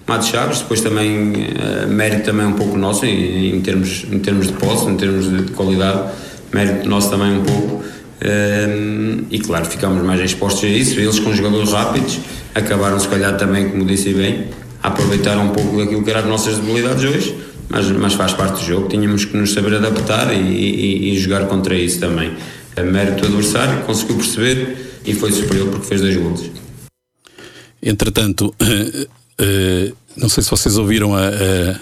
Matos 0.08 0.28
Chaves, 0.28 0.60
depois 0.60 0.82
também 0.82 1.32
uh, 1.32 1.88
mérito 1.88 2.24
também 2.24 2.46
um 2.46 2.54
pouco 2.54 2.78
nosso 2.78 3.06
em, 3.06 3.56
em, 3.56 3.62
termos, 3.62 4.06
em 4.12 4.20
termos 4.20 4.48
de 4.48 4.54
posse, 4.54 4.90
em 4.90 4.98
termos 4.98 5.30
de 5.30 5.52
qualidade, 5.54 6.12
mérito 6.52 6.90
nosso 6.90 7.10
também 7.10 7.38
um 7.38 7.44
pouco. 7.44 7.76
Uh, 7.76 9.26
e 9.32 9.40
claro, 9.40 9.66
ficámos 9.66 10.04
mais 10.04 10.20
expostos 10.20 10.66
a 10.66 10.68
isso. 10.68 11.00
Eles 11.00 11.20
com 11.20 11.34
jogadores 11.34 11.72
rápidos 11.72 12.20
acabaram 12.54 13.00
se 13.00 13.08
calhar 13.08 13.38
também, 13.38 13.70
como 13.70 13.86
disse 13.86 14.14
bem, 14.14 14.48
a 14.84 14.90
aproveitar 14.90 15.38
um 15.38 15.50
pouco 15.50 15.78
daquilo 15.78 16.04
que 16.04 16.10
eram 16.10 16.22
as 16.22 16.28
nossas 16.28 16.58
debilidades 16.58 17.04
hoje, 17.04 17.36
mas, 17.70 17.90
mas 17.92 18.14
faz 18.14 18.34
parte 18.34 18.60
do 18.60 18.66
jogo. 18.66 18.90
Tínhamos 18.90 19.24
que 19.24 19.38
nos 19.38 19.54
saber 19.54 19.76
adaptar 19.76 20.34
e, 20.34 20.38
e, 20.38 21.14
e 21.14 21.20
jogar 21.20 21.46
contra 21.46 21.74
isso 21.74 22.02
também. 22.02 22.34
A 22.76 22.82
mérito 22.82 23.22
do 23.22 23.28
adversário, 23.28 23.84
conseguiu 23.84 24.18
perceber 24.18 24.91
e 25.06 25.14
foi 25.14 25.32
superior 25.32 25.70
porque 25.70 25.86
fez 25.86 26.02
dois 26.02 26.18
gols. 26.18 26.52
Entretanto, 27.82 28.54
uh, 28.62 29.04
uh, 29.92 29.98
não 30.16 30.30
sei 30.30 30.44
se 30.44 30.50
vocês 30.50 30.78
ouviram 30.78 31.16
a, 31.16 31.28
a, 31.28 31.80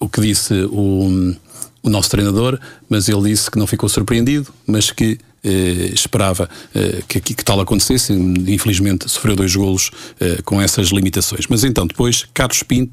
o 0.00 0.08
que 0.08 0.20
disse 0.20 0.54
o, 0.70 1.34
o 1.82 1.90
nosso 1.90 2.10
treinador, 2.10 2.58
mas 2.88 3.08
ele 3.08 3.30
disse 3.30 3.50
que 3.50 3.58
não 3.58 3.66
ficou 3.66 3.88
surpreendido, 3.88 4.52
mas 4.66 4.90
que 4.90 5.18
eh, 5.44 5.90
esperava 5.92 6.48
eh, 6.72 7.02
que, 7.08 7.20
que, 7.20 7.44
tal 7.44 7.60
acontecesse. 7.60 8.12
Infelizmente 8.12 9.08
sofreu 9.10 9.34
dois 9.34 9.54
golos 9.56 9.90
eh, 10.20 10.38
com 10.44 10.62
essas 10.62 10.88
limitações. 10.88 11.46
Mas 11.48 11.64
então, 11.64 11.86
depois, 11.86 12.26
Carlos 12.32 12.62
Pinto 12.62 12.92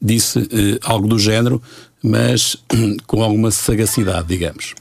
disse 0.00 0.38
algo 0.82 1.08
do 1.08 1.18
género, 1.18 1.60
mas 2.02 2.56
com 3.06 3.22
alguma 3.22 3.50
sagacidade, 3.50 4.28
digamos. 4.28 4.74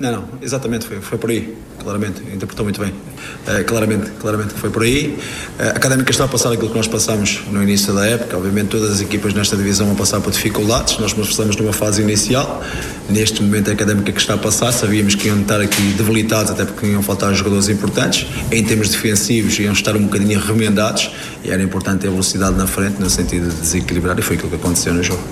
Não, 0.00 0.12
não, 0.12 0.24
exatamente, 0.40 0.86
foi, 0.86 0.98
foi 1.02 1.18
por 1.18 1.28
aí, 1.28 1.54
claramente, 1.78 2.22
interpretou 2.22 2.64
muito 2.64 2.80
bem. 2.80 2.88
Uh, 2.90 3.62
claramente, 3.66 4.10
claramente 4.12 4.54
foi 4.54 4.70
por 4.70 4.82
aí. 4.82 5.18
Uh, 5.58 5.62
a 5.62 5.68
Académica 5.72 6.10
está 6.10 6.24
a 6.24 6.28
passar 6.28 6.50
aquilo 6.50 6.70
que 6.70 6.74
nós 6.74 6.88
passamos 6.88 7.42
no 7.50 7.62
início 7.62 7.92
da 7.92 8.06
época, 8.06 8.34
obviamente 8.34 8.68
todas 8.68 8.92
as 8.92 9.02
equipas 9.02 9.34
nesta 9.34 9.58
divisão 9.58 9.86
vão 9.86 9.94
passar 9.94 10.18
por 10.22 10.32
dificuldades, 10.32 10.96
nós 10.98 11.12
estamos 11.12 11.54
numa 11.56 11.74
fase 11.74 12.00
inicial, 12.00 12.64
neste 13.10 13.42
momento 13.42 13.68
a 13.68 13.74
Académica 13.74 14.10
que 14.10 14.18
está 14.18 14.32
a 14.32 14.38
passar, 14.38 14.72
sabíamos 14.72 15.14
que 15.14 15.28
iam 15.28 15.38
estar 15.38 15.60
aqui 15.60 15.82
debilitados, 15.98 16.50
até 16.50 16.64
porque 16.64 16.86
iam 16.86 17.02
faltar 17.02 17.34
jogadores 17.34 17.68
importantes, 17.68 18.26
em 18.50 18.64
termos 18.64 18.88
defensivos 18.88 19.58
iam 19.58 19.74
estar 19.74 19.94
um 19.96 20.04
bocadinho 20.04 20.40
remendados, 20.40 21.10
e 21.44 21.50
era 21.50 21.62
importante 21.62 22.00
ter 22.00 22.08
velocidade 22.08 22.56
na 22.56 22.66
frente, 22.66 22.98
no 22.98 23.10
sentido 23.10 23.50
de 23.50 23.56
desequilibrar, 23.56 24.18
e 24.18 24.22
foi 24.22 24.36
aquilo 24.36 24.48
que 24.48 24.56
aconteceu 24.56 24.94
no 24.94 25.02
jogo. 25.02 25.22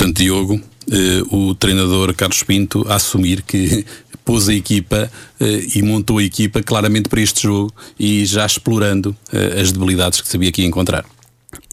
Portanto, 0.00 0.16
Diogo, 0.16 0.54
eh, 0.54 0.60
o 1.30 1.54
treinador 1.54 2.14
Carlos 2.14 2.42
Pinto 2.42 2.86
a 2.88 2.96
assumir 2.96 3.42
que 3.42 3.84
pôs 4.24 4.48
a 4.48 4.54
equipa 4.54 5.10
eh, 5.40 5.66
e 5.74 5.82
montou 5.82 6.18
a 6.18 6.22
equipa 6.22 6.62
claramente 6.62 7.08
para 7.08 7.20
este 7.20 7.42
jogo 7.42 7.72
e 7.98 8.24
já 8.24 8.46
explorando 8.46 9.16
eh, 9.32 9.60
as 9.60 9.72
debilidades 9.72 10.20
que 10.20 10.28
sabia 10.28 10.52
que 10.52 10.62
ia 10.62 10.68
encontrar. 10.68 11.04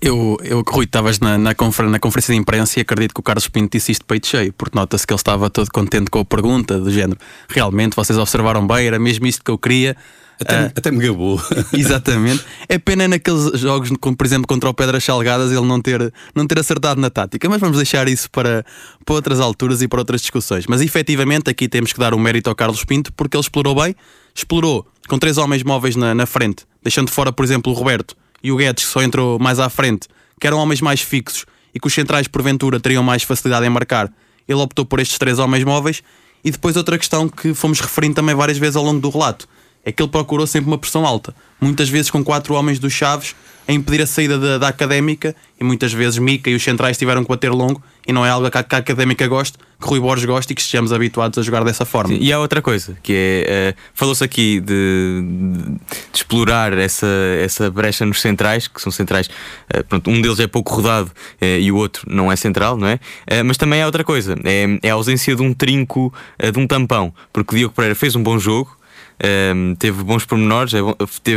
Eu, 0.01 0.37
eu 0.43 0.63
Rui, 0.67 0.85
estavas 0.85 1.19
na, 1.19 1.37
na, 1.37 1.53
confer 1.53 1.87
na, 1.87 1.99
conferência 1.99 2.33
de 2.33 2.39
imprensa 2.39 2.79
e 2.79 2.81
acredito 2.81 3.13
que 3.13 3.19
o 3.19 3.23
Carlos 3.23 3.47
Pinto 3.47 3.77
disse 3.77 3.91
isto 3.91 4.05
peito 4.05 4.27
cheio, 4.27 4.51
porque 4.53 4.77
nota-se 4.77 5.05
que 5.05 5.13
ele 5.13 5.19
estava 5.19 5.49
todo 5.49 5.69
contente 5.71 6.09
com 6.09 6.19
a 6.19 6.25
pergunta, 6.25 6.79
do 6.79 6.91
género, 6.91 7.19
realmente 7.47 7.95
vocês 7.95 8.17
observaram 8.17 8.65
bem, 8.65 8.87
era 8.87 8.97
mesmo 8.97 9.27
isto 9.27 9.43
que 9.43 9.51
eu 9.51 9.57
queria. 9.57 9.95
Até, 10.39 10.65
uh, 10.65 10.71
até 10.75 10.91
me 10.91 11.05
gabou. 11.05 11.41
Exatamente. 11.73 12.43
É 12.69 12.77
pena 12.77 13.07
naqueles 13.07 13.59
jogos, 13.59 13.91
como 13.99 14.15
por 14.15 14.25
exemplo 14.25 14.47
contra 14.47 14.69
o 14.69 14.73
Pedras 14.73 15.03
Salgadas, 15.03 15.51
ele 15.51 15.65
não 15.65 15.81
ter, 15.81 16.13
não 16.35 16.45
ter 16.45 16.59
acertado 16.59 17.01
na 17.01 17.09
tática, 17.09 17.49
mas 17.49 17.59
vamos 17.59 17.77
deixar 17.77 18.07
isso 18.07 18.29
para, 18.29 18.63
para 19.03 19.15
outras 19.15 19.39
alturas 19.39 19.81
e 19.81 19.87
para 19.87 19.99
outras 19.99 20.21
discussões. 20.21 20.67
Mas 20.67 20.81
efetivamente 20.81 21.49
aqui 21.49 21.67
temos 21.67 21.91
que 21.91 21.99
dar 21.99 22.13
o 22.13 22.17
um 22.17 22.19
mérito 22.19 22.49
ao 22.49 22.55
Carlos 22.55 22.83
Pinto, 22.83 23.11
porque 23.13 23.35
ele 23.35 23.41
explorou 23.41 23.75
bem, 23.75 23.95
explorou 24.35 24.85
com 25.07 25.17
três 25.17 25.37
homens 25.37 25.63
móveis 25.63 25.95
na, 25.95 26.13
na 26.13 26.25
frente, 26.25 26.65
deixando 26.83 27.09
fora, 27.09 27.31
por 27.31 27.43
exemplo, 27.43 27.71
o 27.71 27.75
Roberto 27.75 28.15
e 28.43 28.51
o 28.51 28.57
Guedes, 28.57 28.85
que 28.85 28.91
só 28.91 29.01
entrou 29.01 29.39
mais 29.39 29.59
à 29.59 29.69
frente, 29.69 30.07
que 30.39 30.45
eram 30.45 30.59
homens 30.59 30.81
mais 30.81 31.01
fixos 31.01 31.45
e 31.73 31.79
que 31.79 31.87
os 31.87 31.93
centrais, 31.93 32.27
porventura, 32.27 32.79
teriam 32.79 33.03
mais 33.03 33.23
facilidade 33.23 33.65
em 33.65 33.69
marcar, 33.69 34.11
ele 34.47 34.59
optou 34.59 34.85
por 34.85 34.99
estes 34.99 35.17
três 35.17 35.39
homens 35.39 35.63
móveis. 35.63 36.01
E 36.43 36.51
depois 36.51 36.77
outra 36.77 36.97
questão 36.97 37.27
que 37.27 37.53
fomos 37.53 37.79
referindo 37.79 38.15
também 38.15 38.33
várias 38.33 38.57
vezes 38.57 38.75
ao 38.75 38.83
longo 38.83 39.01
do 39.01 39.09
relato 39.09 39.47
é 39.87 39.91
que 39.93 40.03
ele 40.03 40.11
procurou 40.11 40.45
sempre 40.45 40.69
uma 40.69 40.77
pressão 40.77 41.05
alta, 41.05 41.33
muitas 41.61 41.87
vezes 41.87 42.11
com 42.11 42.21
quatro 42.21 42.53
homens 42.53 42.77
dos 42.77 42.91
Chaves 42.91 43.33
a 43.65 43.71
impedir 43.71 44.01
a 44.01 44.05
saída 44.05 44.37
da, 44.37 44.57
da 44.57 44.67
académica 44.67 45.33
e 45.57 45.63
muitas 45.63 45.93
vezes 45.93 46.19
Mica 46.19 46.49
e 46.49 46.55
os 46.55 46.63
centrais 46.63 46.97
tiveram 46.97 47.23
que 47.23 47.29
bater 47.29 47.51
longo 47.51 47.81
e 48.05 48.11
não 48.11 48.25
é 48.25 48.29
algo 48.29 48.51
que 48.51 48.57
a, 48.57 48.63
que 48.63 48.75
a 48.75 48.79
académica 48.79 49.25
goste, 49.27 49.57
que 49.57 49.87
Rui 49.87 50.01
Borges 50.01 50.25
gosta 50.25 50.51
e 50.51 50.55
que 50.55 50.61
estejamos 50.61 50.91
habituados 50.91 51.37
a 51.37 51.41
jogar 51.41 51.63
dessa 51.63 51.85
forma. 51.85 52.13
Sim, 52.13 52.19
e 52.21 52.33
há 52.33 52.39
outra 52.39 52.61
coisa, 52.61 52.97
que 53.01 53.45
é, 53.47 53.73
uh, 53.73 53.81
falou-se 53.93 54.21
aqui 54.21 54.59
de, 54.59 55.21
de, 55.23 55.79
explorar 56.13 56.77
essa, 56.77 57.07
essa 57.41 57.71
brecha 57.71 58.05
nos 58.05 58.19
centrais, 58.19 58.67
que 58.67 58.81
são 58.81 58.91
centrais, 58.91 59.27
uh, 59.27 59.83
pronto, 59.87 60.09
um 60.09 60.21
deles 60.21 60.41
é 60.41 60.47
pouco 60.47 60.73
rodado 60.75 61.09
uh, 61.41 61.45
e 61.45 61.71
o 61.71 61.77
outro 61.77 62.03
não 62.13 62.29
é 62.29 62.35
central, 62.35 62.75
não 62.77 62.87
é? 62.87 62.99
mas 63.45 63.55
também 63.55 63.81
há 63.81 63.85
outra 63.85 64.03
coisa, 64.03 64.35
é, 64.43 64.79
é 64.83 64.89
a 64.89 64.93
ausência 64.93 65.33
de 65.33 65.41
um 65.41 65.53
trinco, 65.53 66.13
de 66.53 66.59
um 66.59 66.67
tampão, 66.67 67.13
porque 67.31 67.55
Diogo 67.55 67.73
Pereira 67.73 67.95
fez 67.95 68.15
um 68.15 68.23
bom 68.23 68.37
jogo, 68.37 68.77
um, 69.23 69.75
teve 69.75 70.03
bons 70.03 70.25
pormenores, 70.25 70.73
é 70.73 70.79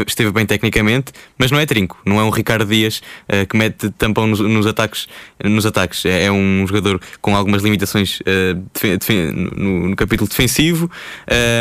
esteve 0.06 0.30
bem 0.30 0.44
tecnicamente, 0.44 1.12
mas 1.38 1.50
não 1.50 1.58
é 1.58 1.66
trinco, 1.66 1.98
não 2.04 2.20
é 2.20 2.24
um 2.24 2.30
Ricardo 2.30 2.66
Dias 2.66 3.02
uh, 3.28 3.46
que 3.46 3.56
mete 3.56 3.90
tampão 3.90 4.26
nos, 4.26 4.40
nos 4.40 4.66
ataques. 4.66 5.08
Nos 5.42 5.64
ataques. 5.64 6.04
É, 6.04 6.24
é, 6.24 6.32
um 6.32 6.66
jogador 6.66 7.00
com 7.20 7.34
algumas 7.34 7.62
limitações 7.62 8.20
uh, 8.20 9.34
no, 9.34 9.88
no, 9.88 9.96
capítulo 9.96 10.28
defensivo, 10.28 10.90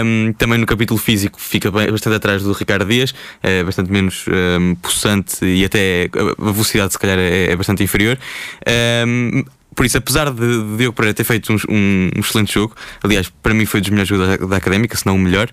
um, 0.03 0.33
também 0.33 0.57
no 0.57 0.65
capítulo 0.65 0.99
físico 0.99 1.39
fica 1.39 1.71
bem, 1.71 1.89
bastante 1.89 2.15
atrás 2.15 2.43
do 2.43 2.51
Ricardo 2.51 2.85
Dias, 2.85 3.13
é 3.41 3.63
bastante 3.63 3.91
menos 3.91 4.25
um, 4.27 4.75
possante 4.75 5.45
e 5.45 5.63
até 5.63 6.09
a 6.39 6.51
velocidade 6.51 6.93
se 6.93 6.99
calhar 6.99 7.17
é, 7.17 7.51
é 7.51 7.55
bastante 7.55 7.83
inferior. 7.83 8.17
Um, 9.07 9.43
por 9.75 9.85
isso, 9.85 9.97
apesar 9.97 10.29
de, 10.31 10.77
Diogo 10.77 10.93
Pereira 10.93 11.13
ter 11.13 11.23
feito 11.23 11.53
um, 11.53 11.57
um, 11.69 12.19
excelente 12.19 12.53
jogo, 12.53 12.75
aliás, 13.01 13.29
para 13.41 13.53
mim 13.53 13.65
foi 13.65 13.79
dos 13.79 13.89
melhores 13.89 14.09
jogos 14.09 14.27
da, 14.27 14.35
da 14.45 14.57
académica, 14.57 14.97
se 14.97 15.05
não 15.05 15.15
o 15.15 15.19
melhor, 15.19 15.49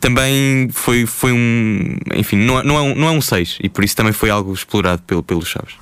também 0.00 0.68
foi, 0.72 1.06
foi 1.06 1.32
um. 1.32 1.96
Enfim, 2.14 2.36
não, 2.36 2.60
é, 2.60 2.62
não, 2.62 2.76
é 2.76 2.80
um, 2.80 2.94
não 2.94 3.08
é 3.08 3.10
um 3.10 3.20
6 3.20 3.58
e 3.62 3.68
por 3.68 3.84
isso 3.84 3.96
também 3.96 4.12
foi 4.12 4.30
algo 4.30 4.52
explorado 4.52 5.02
pelo, 5.02 5.22
pelos 5.22 5.48
Chaves. 5.48 5.74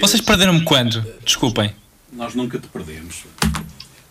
Vocês 0.00 0.20
perderam-me 0.20 0.62
quando? 0.62 1.04
Desculpem. 1.24 1.72
Nós 2.12 2.34
nunca 2.34 2.58
te 2.58 2.68
perdemos. 2.68 3.24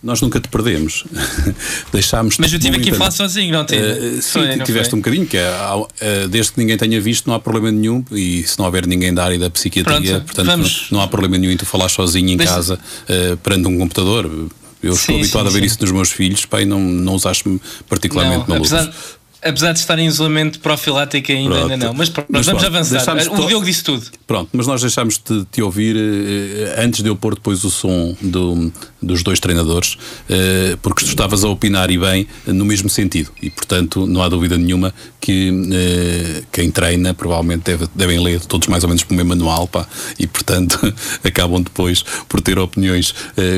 Nós 0.04 0.20
nunca 0.20 0.40
te 0.40 0.48
perdemos. 0.48 1.04
Deixámos 1.94 2.40
Mas 2.40 2.52
eu 2.52 2.58
tive 2.58 2.78
aqui 2.78 2.90
a 2.90 2.96
falar 2.96 3.12
sozinho, 3.12 3.54
não 3.54 3.64
tive? 3.64 3.82
Uh, 3.82 4.22
sim, 4.22 4.32
foi, 4.32 4.60
tiveste 4.60 4.90
foi? 4.90 4.98
um 4.98 5.02
bocadinho, 5.02 5.28
que 5.28 5.38
é, 5.38 5.48
uh, 5.48 6.28
desde 6.28 6.54
que 6.54 6.60
ninguém 6.60 6.76
tenha 6.76 7.00
visto, 7.00 7.28
não 7.28 7.36
há 7.36 7.40
problema 7.40 7.72
nenhum. 7.72 8.04
E 8.12 8.42
se 8.44 8.58
não 8.58 8.66
houver 8.66 8.88
ninguém 8.88 9.14
da 9.14 9.24
área 9.24 9.38
da 9.38 9.50
psiquiatria, 9.52 10.16
Pronto, 10.16 10.26
portanto, 10.26 10.58
não, 10.58 10.70
não, 10.92 11.02
há 11.02 11.08
problema 11.08 11.38
nenhum 11.38 11.52
em 11.52 11.58
tu 11.58 11.68
falar 11.68 11.88
sozinho 11.90 12.30
em 12.30 12.38
Deixa... 12.38 12.56
casa, 12.56 12.80
uh, 12.80 13.38
perante 13.38 13.68
um 13.68 13.78
computador 13.78 14.50
eu 14.84 14.94
sim, 14.94 14.98
estou 14.98 15.16
habituado 15.16 15.44
sim, 15.46 15.50
a 15.50 15.54
ver 15.54 15.60
sim. 15.60 15.66
isso 15.66 15.82
nos 15.82 15.92
meus 15.92 16.12
filhos, 16.12 16.46
pai, 16.46 16.66
não, 16.66 16.80
não 16.80 17.16
os 17.16 17.26
acho 17.26 17.60
particularmente 17.88 18.42
não, 18.42 18.56
malucos. 18.56 18.74
Apesar, 18.74 18.94
Apesar 19.44 19.74
de 19.74 19.80
estar 19.80 19.98
em 19.98 20.06
isolamento 20.06 20.60
profilático 20.60 21.32
ainda, 21.32 21.64
ainda 21.64 21.78
não. 21.78 21.94
Mas 21.96 22.10
pronto, 22.10 22.28
mas 22.30 22.46
vamos 22.46 22.64
avançar. 22.64 23.18
O 23.32 23.48
Diogo 23.48 23.66
disse 23.66 23.84
tudo. 23.84 24.06
Pronto, 24.28 24.50
mas 24.54 24.68
nós 24.68 24.82
deixámos 24.82 25.18
de 25.18 25.46
te 25.46 25.64
ouvir 25.64 25.96
eh, 25.98 26.76
antes 26.78 27.02
de 27.02 27.10
eu 27.10 27.16
pôr 27.16 27.34
depois 27.34 27.64
o 27.64 27.72
som 27.72 28.16
do, 28.22 28.72
dos 29.02 29.24
dois 29.24 29.40
treinadores, 29.40 29.98
eh, 30.30 30.78
porque 30.82 31.04
tu 31.04 31.08
estavas 31.08 31.44
a 31.44 31.50
opinar 31.50 31.90
e 31.90 31.98
bem 31.98 32.28
no 32.46 32.64
mesmo 32.64 32.88
sentido. 32.88 33.32
E, 33.42 33.50
portanto, 33.50 34.06
não 34.06 34.22
há 34.22 34.30
dúvida 34.30 34.58
nenhuma 34.60 34.94
que 35.20 35.52
eh, 35.74 36.44
quem 36.52 36.70
treina 36.70 37.12
provavelmente 37.16 37.64
deve, 37.64 37.88
devem 37.96 38.20
ler 38.20 38.42
todos 38.42 38.68
mais 38.68 38.84
ou 38.84 38.90
menos 38.90 39.04
o 39.10 39.14
mesmo 39.14 39.30
manual, 39.30 39.68
pá, 39.68 39.88
e, 40.20 40.28
portanto, 40.28 40.80
acabam 41.26 41.64
depois 41.64 42.04
por 42.30 42.42
ter 42.42 42.60
opiniões 42.60 43.16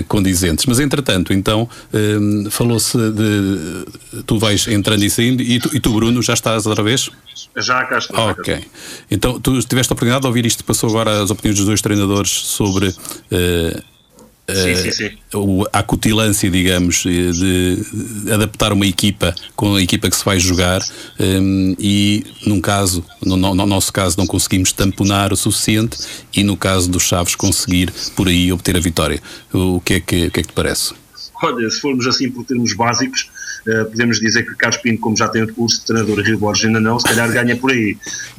condizentes. 0.08 0.66
Mas, 0.66 0.80
entretanto, 0.80 1.34
então, 1.34 1.68
falou-se 2.50 2.98
de. 2.98 4.24
Tu 4.26 4.40
vais 4.40 4.68
entrando 4.68 5.04
e 5.04 5.10
saindo 5.10 5.42
e 5.42 5.60
tu, 5.60 5.73
e 5.74 5.80
tu, 5.80 5.94
Bruno, 5.94 6.22
já 6.22 6.34
estás 6.34 6.66
outra 6.66 6.84
vez? 6.84 7.10
Já 7.58 7.86
cá 7.86 7.98
estou. 7.98 8.18
Ok. 8.30 8.66
Então, 9.10 9.40
tu 9.40 9.60
tiveste 9.62 9.92
a 9.92 9.94
oportunidade 9.94 10.22
de 10.22 10.28
ouvir 10.28 10.46
isto, 10.46 10.64
passou 10.64 10.90
agora 10.90 11.24
as 11.24 11.30
opiniões 11.30 11.58
dos 11.58 11.66
dois 11.66 11.82
treinadores 11.82 12.30
sobre. 12.30 12.88
Uh, 12.88 13.84
sim, 14.52 14.76
sim, 14.76 14.92
sim. 14.92 15.64
a 15.72 15.80
acutilância, 15.80 16.50
digamos, 16.50 17.04
de 17.04 17.80
adaptar 18.32 18.74
uma 18.74 18.86
equipa 18.86 19.34
com 19.56 19.76
a 19.76 19.82
equipa 19.82 20.10
que 20.10 20.16
se 20.16 20.26
vai 20.26 20.40
jogar 20.40 20.82
um, 21.20 21.76
e, 21.80 22.26
num 22.46 22.60
caso, 22.60 23.04
no, 23.26 23.38
no, 23.38 23.66
nosso 23.66 23.92
caso, 23.94 24.18
não 24.18 24.28
conseguimos 24.28 24.72
tamponar 24.72 25.32
o 25.32 25.36
suficiente 25.38 25.98
e, 26.34 26.44
no 26.44 26.58
caso 26.58 26.90
dos 26.90 27.04
Chaves, 27.04 27.36
conseguir 27.36 27.94
por 28.16 28.28
aí 28.28 28.52
obter 28.52 28.76
a 28.76 28.80
vitória. 28.80 29.22
O 29.54 29.80
que 29.80 29.94
é 29.96 30.00
que, 30.00 30.26
o 30.28 30.32
que, 30.32 30.40
é 30.40 30.44
que 30.44 30.50
te 30.50 30.54
parece? 30.54 30.94
Olha, 31.42 31.70
se 31.70 31.82
formos 31.82 32.08
assim 32.08 32.32
por 32.32 32.46
termos 32.46 32.74
básicos, 32.74 33.30
uh, 33.68 33.86
podemos 33.86 34.20
dizer 34.20 34.44
que 34.44 34.56
Carlos 34.56 34.82
Pinto, 34.82 35.02
como 35.02 35.16
já 35.16 35.28
tem 35.28 35.44
o 35.44 35.54
curso 35.54 35.80
de 35.80 35.86
treinador 35.86 36.20
Rio 36.20 36.38
Borges 36.38 36.66
ainda 36.66 36.80
não, 36.80 37.00
se 37.00 37.06
calhar 37.06 37.32
ganha 37.32 37.56
por 37.56 37.72
aí. 37.72 37.98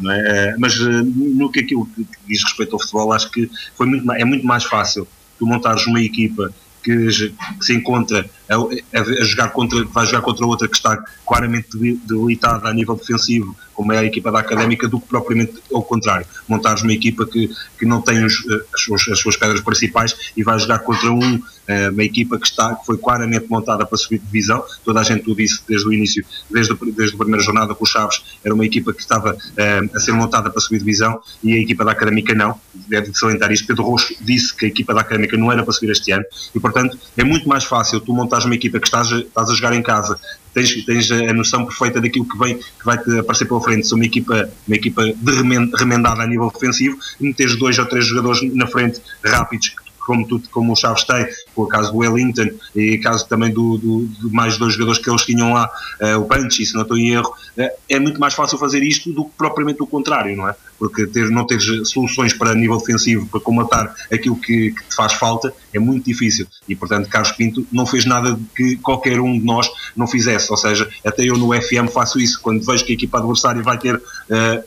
É? 0.08 0.54
Uh, 0.54 0.60
mas 0.60 0.78
uh, 0.80 1.04
no 1.04 1.50
que 1.50 1.60
aquilo 1.60 1.86
que 1.86 2.06
diz 2.26 2.42
respeito 2.42 2.74
ao 2.74 2.80
futebol, 2.80 3.12
acho 3.12 3.30
que 3.30 3.50
foi 3.76 3.86
muito, 3.86 4.10
é 4.12 4.24
muito 4.24 4.46
mais 4.46 4.64
fácil 4.64 5.06
tu 5.38 5.46
montares 5.46 5.86
uma 5.86 6.00
equipa 6.00 6.52
que, 6.82 7.08
que 7.08 7.64
se 7.64 7.74
encontra 7.74 8.28
a, 8.48 8.54
a, 8.54 9.00
a, 9.00 9.24
jogar 9.24 9.48
contra, 9.50 9.84
vai 9.84 10.06
jogar 10.06 10.22
contra 10.22 10.46
outra 10.46 10.68
que 10.68 10.76
está 10.76 11.02
claramente 11.26 11.68
debilitada 11.76 12.68
a 12.68 12.72
nível 12.72 12.94
defensivo, 12.94 13.56
como 13.72 13.92
é 13.92 13.98
a 13.98 14.04
equipa 14.04 14.30
da 14.30 14.40
Académica, 14.40 14.88
do 14.88 15.00
que 15.00 15.08
propriamente 15.08 15.54
ao 15.72 15.82
contrário. 15.82 16.26
Montares 16.48 16.82
uma 16.82 16.92
equipa 16.92 17.26
que, 17.26 17.50
que 17.78 17.84
não 17.84 18.00
tem 18.00 18.24
os, 18.24 18.44
as, 18.74 19.08
as 19.08 19.18
suas 19.18 19.36
pedras 19.36 19.60
principais 19.60 20.32
e 20.36 20.42
vai 20.42 20.58
jogar 20.58 20.80
contra 20.80 21.10
um, 21.10 21.40
eh, 21.66 21.88
uma 21.88 22.04
equipa 22.04 22.38
que, 22.38 22.46
está, 22.46 22.74
que 22.74 22.84
foi 22.84 22.98
claramente 22.98 23.46
montada 23.48 23.86
para 23.86 23.96
subir 23.96 24.18
divisão. 24.18 24.62
Toda 24.84 25.00
a 25.00 25.02
gente 25.02 25.28
o 25.30 25.34
disse 25.34 25.62
desde 25.66 25.88
o 25.88 25.92
início, 25.92 26.24
desde, 26.50 26.74
desde 26.92 27.14
a 27.14 27.18
primeira 27.18 27.42
jornada 27.42 27.74
com 27.74 27.84
os 27.84 27.90
Chaves, 27.90 28.22
era 28.44 28.54
uma 28.54 28.64
equipa 28.64 28.92
que 28.92 29.00
estava 29.00 29.32
uh, 29.32 29.96
a 29.96 30.00
ser 30.00 30.12
montada 30.12 30.50
para 30.50 30.60
subir 30.60 30.78
divisão 30.78 31.20
e 31.42 31.54
a 31.54 31.58
equipa 31.58 31.84
da 31.84 31.92
Académica 31.92 32.34
não. 32.34 32.58
Deve 32.88 33.14
salientar 33.14 33.50
isso. 33.50 33.66
Pedro 33.66 33.84
Rocho 33.84 34.14
disse 34.20 34.54
que 34.54 34.66
a 34.66 34.68
equipa 34.68 34.92
da 34.92 35.00
Académica 35.00 35.36
não 35.36 35.50
era 35.50 35.62
para 35.62 35.72
subir 35.72 35.90
este 35.90 36.12
ano 36.12 36.24
e, 36.54 36.60
portanto, 36.60 36.98
é 37.16 37.24
muito 37.24 37.48
mais 37.48 37.64
fácil 37.64 38.00
tu 38.00 38.12
montar 38.12 38.33
montares 38.34 38.44
uma 38.44 38.54
equipa 38.54 38.80
que 38.80 38.86
estás, 38.86 39.10
estás 39.10 39.50
a 39.50 39.54
jogar 39.54 39.72
em 39.74 39.82
casa, 39.82 40.18
tens, 40.52 40.84
tens 40.84 41.10
a 41.10 41.32
noção 41.32 41.64
perfeita 41.64 42.00
daquilo 42.00 42.26
que 42.26 42.38
vem, 42.38 42.56
que 42.56 42.84
vai 42.84 42.98
te 42.98 43.18
aparecer 43.18 43.46
pela 43.46 43.60
frente, 43.60 43.86
se 43.86 43.94
uma 43.94 44.04
equipa, 44.04 44.48
uma 44.66 44.76
equipa 44.76 45.04
de 45.04 45.32
remendada 45.76 46.22
a 46.22 46.26
nível 46.26 46.46
ofensivo, 46.46 46.98
meteres 47.20 47.56
dois 47.56 47.78
ou 47.78 47.86
três 47.86 48.06
jogadores 48.06 48.42
na 48.54 48.66
frente 48.66 49.00
rápidos 49.24 49.74
como, 50.04 50.26
tu, 50.26 50.40
como 50.50 50.72
o 50.72 50.76
Chaves 50.76 51.04
tem, 51.04 51.26
por 51.54 51.66
caso 51.66 51.90
do 51.90 51.98
Wellington 51.98 52.50
e 52.76 52.98
caso 52.98 53.26
também 53.26 53.50
do, 53.50 53.78
do, 53.78 54.06
do 54.20 54.30
mais 54.30 54.58
dois 54.58 54.74
jogadores 54.74 55.00
que 55.00 55.08
eles 55.08 55.22
tinham 55.22 55.54
lá, 55.54 55.70
uh, 56.02 56.18
o 56.18 56.26
Punch, 56.26 56.66
se 56.66 56.74
não 56.74 56.82
estou 56.82 56.98
em 56.98 57.12
erro, 57.12 57.34
uh, 57.56 57.68
é 57.88 57.98
muito 57.98 58.20
mais 58.20 58.34
fácil 58.34 58.58
fazer 58.58 58.82
isto 58.82 59.10
do 59.14 59.24
que 59.24 59.30
propriamente 59.38 59.82
o 59.82 59.86
contrário, 59.86 60.36
não 60.36 60.46
é? 60.46 60.54
Porque 60.78 61.06
ter, 61.06 61.30
não 61.30 61.46
teres 61.46 61.64
soluções 61.88 62.32
para 62.32 62.54
nível 62.54 62.78
defensivo 62.78 63.26
para 63.26 63.40
comatar 63.40 63.94
aquilo 64.12 64.36
que, 64.36 64.72
que, 64.72 64.84
te 64.84 64.94
faz 64.94 65.12
falta 65.14 65.54
é 65.72 65.78
muito 65.78 66.04
difícil. 66.04 66.46
E, 66.68 66.74
portanto, 66.74 67.08
Carlos 67.08 67.32
Pinto 67.32 67.66
não 67.70 67.86
fez 67.86 68.04
nada 68.04 68.38
que 68.56 68.76
qualquer 68.76 69.20
um 69.20 69.38
de 69.38 69.44
nós 69.44 69.68
não 69.96 70.06
fizesse, 70.06 70.50
ou 70.50 70.56
seja, 70.56 70.88
até 71.04 71.24
eu 71.24 71.36
no 71.36 71.52
FM 71.52 71.90
faço 71.92 72.18
isso, 72.18 72.40
quando 72.40 72.64
vejo 72.64 72.84
que 72.84 72.92
a 72.92 72.94
equipa 72.94 73.18
adversária 73.18 73.62
vai 73.62 73.78
ter 73.78 73.94
uh, 73.96 74.02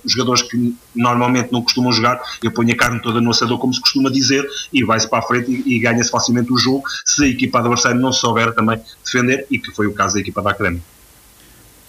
jogadores 0.05 0.41
que 0.41 0.75
normalmente 0.95 1.51
não 1.51 1.61
costumam 1.61 1.91
jogar, 1.91 2.21
eu 2.43 2.51
ponho 2.51 2.71
a 2.71 2.75
carne 2.75 3.01
toda 3.01 3.21
no 3.21 3.31
assador, 3.31 3.57
como 3.57 3.73
se 3.73 3.81
costuma 3.81 4.09
dizer, 4.09 4.47
e 4.71 4.83
vai-se 4.83 5.09
para 5.09 5.19
a 5.19 5.21
frente 5.21 5.51
e, 5.51 5.75
e 5.75 5.79
ganha-se 5.79 6.09
facilmente 6.09 6.51
o 6.51 6.57
jogo 6.57 6.83
se 7.05 7.23
a 7.23 7.27
equipa 7.27 7.59
adversária 7.59 7.99
não 7.99 8.11
souber 8.11 8.53
também 8.53 8.79
defender, 9.03 9.45
e 9.49 9.59
que 9.59 9.71
foi 9.71 9.87
o 9.87 9.93
caso 9.93 10.15
da 10.15 10.21
equipa 10.21 10.41
da 10.41 10.51
Académica. 10.51 10.83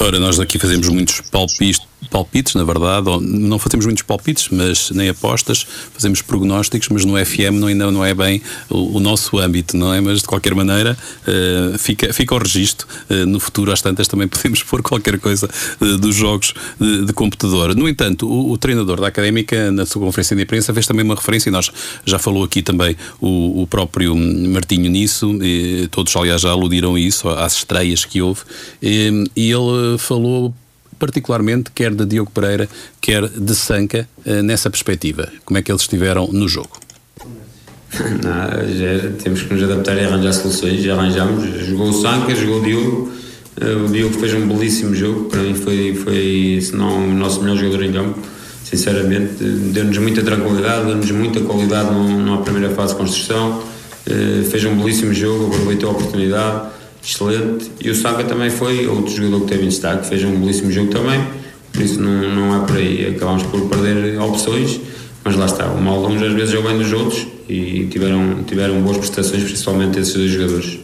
Ora, 0.00 0.20
nós 0.20 0.38
aqui 0.38 0.58
fazemos 0.58 0.88
muitos 0.88 1.20
palpites, 1.22 1.80
palpites, 2.10 2.54
na 2.54 2.64
verdade, 2.64 3.08
não 3.20 3.58
fazemos 3.58 3.84
muitos 3.84 4.02
palpites, 4.02 4.48
mas 4.50 4.90
nem 4.90 5.08
apostas, 5.08 5.66
fazemos 5.92 6.22
prognósticos, 6.22 6.88
mas 6.88 7.04
no 7.04 7.14
FM 7.24 7.54
não, 7.54 7.68
ainda 7.68 7.90
não 7.90 8.04
é 8.04 8.14
bem 8.14 8.40
o, 8.70 8.96
o 8.96 9.00
nosso 9.00 9.38
âmbito, 9.38 9.76
não 9.76 9.92
é? 9.92 10.00
Mas 10.00 10.20
de 10.20 10.26
qualquer 10.26 10.54
maneira 10.54 10.96
uh, 11.22 11.78
fica, 11.78 12.12
fica 12.12 12.34
o 12.34 12.38
registro. 12.38 12.86
Uh, 13.10 13.26
no 13.26 13.40
futuro, 13.40 13.72
às 13.72 13.82
tantas, 13.82 14.08
também 14.08 14.26
podemos 14.28 14.62
pôr 14.62 14.82
qualquer 14.82 15.18
coisa 15.18 15.48
uh, 15.80 15.98
dos 15.98 16.14
jogos 16.14 16.54
de, 16.80 17.06
de, 17.06 17.12
computador. 17.12 17.74
No 17.74 17.88
entanto, 17.88 18.28
o, 18.28 18.52
o, 18.52 18.58
treinador 18.58 19.00
da 19.00 19.08
académica, 19.08 19.70
na 19.70 19.84
sua 19.84 20.02
conferência 20.02 20.36
de 20.36 20.42
imprensa, 20.42 20.72
fez 20.72 20.86
também 20.86 21.04
uma 21.04 21.14
referência, 21.14 21.48
e 21.48 21.52
nós 21.52 21.70
já 22.04 22.18
falou 22.18 22.44
aqui 22.44 22.62
também 22.62 22.96
o, 23.20 23.62
o 23.62 23.66
próprio 23.66 24.14
Martinho 24.16 24.90
nisso, 24.90 25.38
todos, 25.90 26.14
aliás, 26.16 26.42
já 26.42 26.50
aludiram 26.50 26.96
isso, 26.96 27.28
às 27.28 27.56
estreias 27.56 28.04
que 28.04 28.22
houve, 28.22 28.42
e, 28.82 29.24
e 29.36 29.50
ele 29.50 29.98
falou 29.98 30.54
particularmente 30.98 31.70
quer 31.74 31.94
de 31.94 32.04
Diogo 32.04 32.30
Pereira, 32.30 32.68
quer 33.00 33.28
de 33.28 33.54
Sanca, 33.54 34.08
eh, 34.24 34.42
nessa 34.42 34.68
perspectiva. 34.70 35.28
Como 35.44 35.58
é 35.58 35.62
que 35.62 35.70
eles 35.70 35.82
estiveram 35.82 36.28
no 36.32 36.48
jogo? 36.48 36.78
Não, 37.94 38.68
já, 38.74 39.10
temos 39.22 39.42
que 39.42 39.54
nos 39.54 39.62
adaptar 39.62 39.96
e 39.96 40.04
arranjar 40.04 40.32
soluções, 40.32 40.82
já 40.82 40.94
arranjamos. 40.94 41.66
Jogou 41.66 41.88
o 41.88 41.92
Sanca, 41.92 42.34
jogou 42.34 42.60
o 42.60 42.64
Diogo. 42.64 43.12
Eh, 43.60 43.72
o 43.74 43.88
Diogo 43.88 44.18
fez 44.18 44.34
um 44.34 44.46
belíssimo 44.46 44.94
jogo, 44.94 45.24
para 45.24 45.40
mim 45.40 45.54
foi, 45.54 45.94
foi 45.94 46.58
se 46.62 46.74
não 46.76 47.08
o 47.08 47.14
nosso 47.14 47.40
melhor 47.42 47.56
jogador 47.56 47.84
em 47.84 47.92
campo, 47.92 48.18
sinceramente, 48.64 49.42
deu-nos 49.42 49.98
muita 49.98 50.22
tranquilidade, 50.22 50.86
deu-nos 50.86 51.10
muita 51.10 51.40
qualidade 51.40 51.90
numa 51.90 52.42
primeira 52.42 52.70
fase 52.74 52.92
de 52.92 52.98
construção, 52.98 53.62
fez 54.50 54.64
um 54.64 54.76
belíssimo 54.76 55.12
jogo, 55.12 55.46
aproveitou 55.46 55.90
a 55.90 55.92
oportunidade, 55.92 56.68
excelente, 57.08 57.70
e 57.80 57.90
o 57.90 57.94
Saka 57.94 58.24
também 58.24 58.50
foi 58.50 58.86
outro 58.86 59.14
jogador 59.14 59.40
que 59.40 59.46
teve 59.46 59.64
em 59.64 59.68
destaque, 59.68 60.06
fez 60.06 60.22
um 60.24 60.38
belíssimo 60.38 60.70
jogo 60.70 60.90
também, 60.90 61.24
por 61.72 61.82
isso 61.82 62.00
não, 62.00 62.34
não 62.34 62.62
é 62.62 62.66
por 62.66 62.76
aí, 62.76 63.06
acabamos 63.06 63.42
por 63.44 63.68
perder 63.68 64.20
opções, 64.20 64.78
mas 65.24 65.34
lá 65.36 65.46
está, 65.46 65.66
o 65.66 65.80
mal 65.80 66.04
uns 66.06 66.22
às 66.22 66.32
vezes 66.32 66.54
é 66.54 66.58
o 66.58 66.62
bem 66.62 66.76
dos 66.76 66.92
outros, 66.92 67.26
e 67.48 67.86
tiveram, 67.86 68.44
tiveram 68.44 68.80
boas 68.82 68.98
prestações, 68.98 69.42
principalmente 69.42 69.98
esses 69.98 70.14
dois 70.14 70.30
jogadores. 70.30 70.78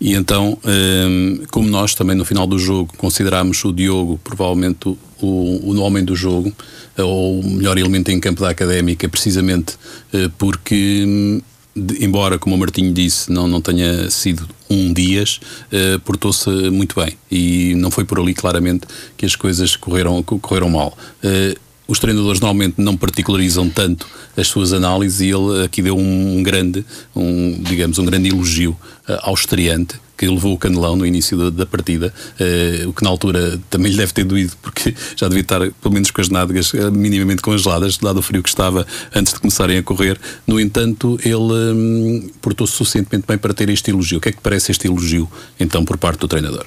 E 0.00 0.14
então, 0.14 0.58
hum, 0.64 1.42
como 1.50 1.68
nós 1.68 1.94
também 1.94 2.14
no 2.14 2.24
final 2.24 2.46
do 2.46 2.58
jogo 2.58 2.92
consideramos 2.96 3.64
o 3.64 3.72
Diogo 3.72 4.20
provavelmente 4.22 4.88
o, 4.88 4.96
o 5.20 5.80
homem 5.80 6.04
do 6.04 6.14
jogo, 6.14 6.52
ou 6.98 7.40
o 7.40 7.50
melhor 7.50 7.78
elemento 7.78 8.10
em 8.10 8.20
campo 8.20 8.40
da 8.40 8.50
académica, 8.50 9.08
precisamente 9.08 9.74
eh, 10.12 10.30
porque, 10.38 11.42
hum, 11.76 11.86
embora, 12.00 12.38
como 12.38 12.56
o 12.56 12.58
Martinho 12.58 12.92
disse, 12.92 13.30
não, 13.30 13.46
não 13.46 13.60
tenha 13.60 14.10
sido 14.10 14.48
um 14.68 14.92
dias, 14.92 15.40
eh, 15.70 15.98
portou-se 16.04 16.48
muito 16.70 16.98
bem. 17.00 17.16
E 17.30 17.74
não 17.76 17.90
foi 17.90 18.04
por 18.04 18.18
ali, 18.18 18.34
claramente, 18.34 18.86
que 19.16 19.24
as 19.26 19.36
coisas 19.36 19.76
correram, 19.76 20.22
correram 20.22 20.68
mal. 20.70 20.96
Eh, 21.22 21.56
os 21.86 21.98
treinadores 21.98 22.40
normalmente 22.40 22.74
não 22.78 22.96
particularizam 22.96 23.68
tanto 23.68 24.06
as 24.36 24.48
suas 24.48 24.72
análises 24.72 25.20
e 25.20 25.30
ele 25.30 25.64
aqui 25.64 25.82
deu 25.82 25.96
um, 25.96 26.42
grande, 26.42 26.84
um, 27.14 27.58
digamos, 27.62 27.98
um 27.98 28.04
grande 28.04 28.28
elogio 28.28 28.72
uh, 29.08 29.18
ao 29.22 29.34
estreante 29.34 30.00
que 30.16 30.26
levou 30.26 30.54
o 30.54 30.58
canelão 30.58 30.96
no 30.96 31.04
início 31.04 31.36
da, 31.36 31.50
da 31.50 31.66
partida, 31.66 32.12
uh, 32.40 32.88
o 32.88 32.92
que 32.92 33.04
na 33.04 33.10
altura 33.10 33.60
também 33.68 33.92
lhe 33.92 33.98
deve 33.98 34.12
ter 34.12 34.24
doído, 34.24 34.52
porque 34.62 34.94
já 35.14 35.28
devia 35.28 35.42
estar 35.42 35.60
pelo 35.60 35.92
menos 35.92 36.10
com 36.10 36.20
as 36.20 36.28
nádegas 36.28 36.72
uh, 36.72 36.90
minimamente 36.90 37.42
congeladas, 37.42 37.98
dado 37.98 38.18
o 38.18 38.22
frio 38.22 38.42
que 38.42 38.48
estava 38.48 38.86
antes 39.14 39.32
de 39.32 39.40
começarem 39.40 39.78
a 39.78 39.82
correr. 39.82 40.18
No 40.46 40.58
entanto, 40.58 41.18
ele 41.22 41.36
um, 41.36 42.30
portou-se 42.40 42.72
suficientemente 42.72 43.26
bem 43.28 43.36
para 43.36 43.52
ter 43.52 43.68
este 43.68 43.90
elogio. 43.90 44.18
O 44.18 44.20
que 44.20 44.30
é 44.30 44.32
que 44.32 44.40
parece 44.40 44.72
este 44.72 44.86
elogio, 44.86 45.30
então, 45.60 45.84
por 45.84 45.98
parte 45.98 46.20
do 46.20 46.28
treinador? 46.28 46.66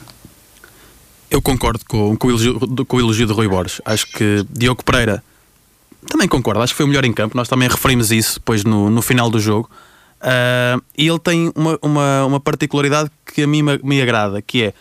Eu 1.30 1.42
concordo 1.42 1.80
com, 1.88 2.16
com, 2.16 2.28
o 2.28 2.32
elogio, 2.32 2.60
com 2.86 2.98
o 2.98 3.00
elogio 3.00 3.28
de 3.28 3.34
Rui 3.34 3.48
Borges. 3.48 3.82
Acho 3.86 4.08
que 4.08 4.46
Diogo 4.50 4.84
Pereira 4.84 5.24
também 6.08 6.28
concordo, 6.28 6.62
acho 6.62 6.74
que 6.74 6.78
foi 6.78 6.86
o 6.86 6.90
melhor 6.90 7.06
em 7.06 7.14
campo. 7.14 7.36
Nós 7.36 7.48
também 7.48 7.68
referimos 7.68 8.12
isso 8.12 8.36
depois 8.36 8.64
no, 8.64 8.90
no 8.90 9.02
final 9.02 9.30
do 9.30 9.40
jogo. 9.40 9.70
Uh, 10.20 10.82
e 10.98 11.08
ele 11.08 11.20
tem 11.20 11.52
uma, 11.56 11.80
uma, 11.82 12.26
uma, 12.26 12.40
particularidade 12.40 13.10
que 13.26 13.44
a 13.44 13.48
mim 13.48 13.62
me, 13.62 13.80
me, 13.82 14.02
agrada, 14.02 14.42
que 14.42 14.64
é 14.64 14.74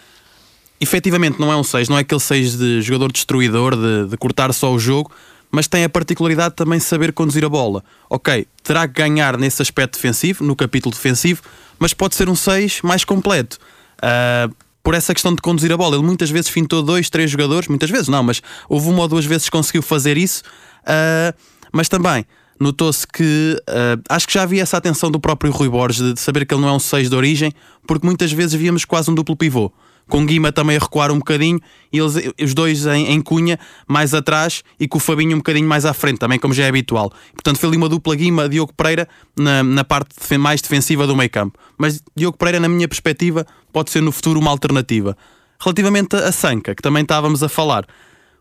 efetivamente 0.81 1.39
não 1.39 1.53
é 1.53 1.57
um 1.57 1.63
6, 1.63 1.89
não 1.89 1.97
é 1.97 2.01
aquele 2.01 2.21
6 2.21 2.59
de 2.59 2.83
jogador 2.83 3.13
destruidor, 3.13 3.77
de, 3.77 4.09
de 4.09 4.17
cortar 4.17 4.53
só 4.53 4.73
o 4.73 4.81
jogo, 4.81 5.13
mas 5.49 5.69
tem 5.69 5.85
a 5.85 5.89
particularidade 5.89 6.57
também 6.57 6.79
de 6.81 6.85
saber 6.85 7.13
conduzir 7.13 7.45
a 7.45 7.49
bola. 7.49 7.85
Ok, 8.11 8.49
terá 8.65 8.89
que 8.89 8.95
ganhar 8.95 9.39
nesse 9.39 9.63
aspecto 9.63 9.95
defensivo, 9.95 10.43
no 10.43 10.57
capítulo 10.57 10.93
defensivo, 10.93 11.43
mas 11.79 11.95
pode 11.95 12.17
ser 12.17 12.29
um 12.29 12.35
6 12.35 12.83
mais 12.83 13.05
completo. 13.05 13.59
Uh, 13.99 14.53
por 14.83 14.95
essa 14.95 15.13
questão 15.13 15.35
de 15.35 15.43
conduzir 15.43 15.73
a 15.73 15.77
bola. 15.77 15.97
Ele 15.97 16.05
muitas 16.05 16.31
vezes 16.31 16.49
fintou 16.49 16.83
dois, 16.83 17.11
três 17.11 17.31
jogadores, 17.31 17.69
muitas 17.69 17.91
vezes 17.91 18.09
não, 18.09 18.23
mas 18.23 18.41
houve 18.69 18.89
uma 18.89 19.03
ou 19.03 19.09
duas 19.09 19.25
vezes 19.25 19.45
que 19.45 19.51
conseguiu 19.51 19.83
fazer 19.83 20.17
isso. 20.17 20.43
Uh, 20.83 21.37
mas 21.73 21.89
também 21.89 22.25
notou-se 22.61 23.07
que 23.07 23.57
uh, 23.69 24.03
acho 24.09 24.27
que 24.27 24.35
já 24.35 24.43
havia 24.43 24.63
essa 24.63 24.77
atenção 24.77 25.11
do 25.11 25.21
próprio 25.21 25.53
Rui 25.53 25.69
Borges 25.69 26.15
de 26.15 26.21
saber 26.21 26.45
que 26.45 26.55
ele 26.55 26.63
não 26.63 26.69
é 26.69 26.73
um 26.73 26.81
6 26.81 27.09
de 27.09 27.15
origem, 27.15 27.53
porque 27.87 28.07
muitas 28.07 28.33
vezes 28.33 28.55
víamos 28.55 28.85
quase 28.85 29.11
um 29.11 29.15
duplo 29.15 29.37
pivô 29.37 29.73
com 30.09 30.25
Guima 30.25 30.51
também 30.51 30.77
a 30.77 30.81
recuar 30.81 31.11
um 31.13 31.19
bocadinho 31.19 31.61
e 31.93 31.99
eles, 31.99 32.15
os 32.43 32.55
dois 32.55 32.87
em, 32.87 33.13
em, 33.13 33.21
cunha 33.21 33.59
mais 33.87 34.15
atrás 34.15 34.63
e 34.81 34.89
com 34.89 34.99
o 34.99 35.01
Fabinho 35.01 35.35
um 35.35 35.39
bocadinho 35.39 35.69
mais 35.69 35.85
à 35.85 35.93
frente, 35.93 36.19
também 36.19 36.39
como 36.39 36.55
já 36.55 36.65
é 36.65 36.69
habitual. 36.69 37.13
Portanto, 37.33 37.59
foi 37.59 37.69
ali 37.69 37.77
uma 37.77 37.89
dupla 37.89 38.15
Guima 38.17 38.49
Diogo 38.49 38.73
Pereira 38.75 39.09
na, 39.37 39.63
na 39.63 39.85
parte 39.85 40.39
mais 40.39 40.61
defensiva 40.61 41.07
do 41.07 41.15
meio 41.15 41.31
campo. 41.31 41.59
Mas 41.77 42.03
Diogo 42.17 42.37
Pereira, 42.37 42.59
na 42.59 42.69
minha 42.69 42.89
perspectiva, 42.89 43.47
pode 43.73 43.91
ser 43.91 44.01
no 44.01 44.11
futuro 44.11 44.41
uma 44.41 44.51
alternativa. 44.51 45.17
Relativamente 45.61 46.17
a 46.17 46.33
Sanca, 46.33 46.75
que 46.75 46.83
também 46.83 47.03
estávamos 47.03 47.43
a 47.43 47.49
falar, 47.49 47.85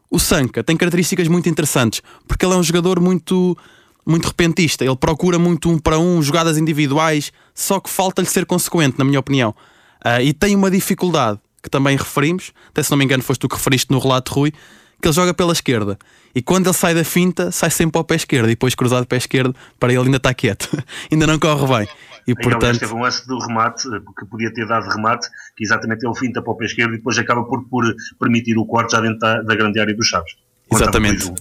o 0.09 0.19
Sanca 0.19 0.63
tem 0.63 0.77
características 0.77 1.27
muito 1.27 1.49
interessantes, 1.49 2.01
porque 2.27 2.45
ele 2.45 2.53
é 2.53 2.57
um 2.57 2.63
jogador 2.63 2.99
muito 2.99 3.57
muito 4.05 4.25
repentista, 4.29 4.85
ele 4.85 4.95
procura 4.95 5.37
muito 5.37 5.69
um 5.69 5.77
para 5.77 5.99
um, 5.99 6.21
jogadas 6.21 6.57
individuais, 6.57 7.33
só 7.53 7.77
que 7.77 7.89
falta-lhe 7.89 8.27
ser 8.27 8.45
consequente, 8.45 8.97
na 8.97 9.03
minha 9.03 9.19
opinião. 9.19 9.53
Uh, 9.99 10.21
e 10.21 10.31
tem 10.31 10.55
uma 10.55 10.71
dificuldade 10.71 11.39
que 11.67 11.71
também 11.71 11.97
referimos, 11.97 12.53
até 12.69 12.81
se 12.81 12.89
não 12.89 12.97
me 12.97 13.03
engano 13.03 13.21
foste 13.21 13.41
tu 13.41 13.49
que 13.49 13.55
referiste 13.55 13.91
no 13.91 13.99
relato, 13.99 14.33
Rui, 14.33 14.51
que 15.01 15.07
ele 15.07 15.13
joga 15.13 15.33
pela 15.33 15.51
esquerda. 15.51 15.97
E 16.33 16.41
quando 16.41 16.67
ele 16.67 16.73
sai 16.73 16.93
da 16.93 17.03
finta, 17.03 17.51
sai 17.51 17.69
sempre 17.69 17.97
ao 17.97 18.03
pé 18.03 18.15
esquerdo 18.15 18.45
e 18.45 18.49
depois 18.49 18.73
cruzado 18.73 19.05
pé 19.05 19.17
esquerdo, 19.17 19.55
para 19.79 19.91
ele 19.91 20.03
ainda 20.03 20.17
está 20.17 20.33
quieto, 20.33 20.69
ainda 21.11 21.27
não 21.27 21.37
corre 21.37 21.67
bem. 21.67 21.87
E, 22.27 22.35
portanto... 22.35 22.79
teve 22.79 22.93
um 22.93 23.01
lance 23.01 23.27
do 23.27 23.37
remate, 23.39 23.83
que 24.17 24.25
podia 24.25 24.51
ter 24.53 24.67
dado 24.67 24.89
remate, 24.89 25.27
que 25.55 25.63
exatamente 25.63 26.05
ele 26.05 26.15
finta 26.15 26.41
para 26.41 26.51
o 26.51 26.55
pé 26.55 26.65
esquerdo 26.65 26.93
e 26.93 26.97
depois 26.97 27.17
acaba 27.17 27.43
por, 27.43 27.63
por 27.69 27.83
permitir 28.19 28.57
o 28.57 28.65
corte 28.65 28.93
já 28.93 29.01
dentro 29.01 29.19
da, 29.19 29.41
da 29.41 29.55
grande 29.55 29.79
área 29.79 29.95
dos 29.95 30.07
Chaves. 30.07 30.35
Exatamente. 30.71 31.31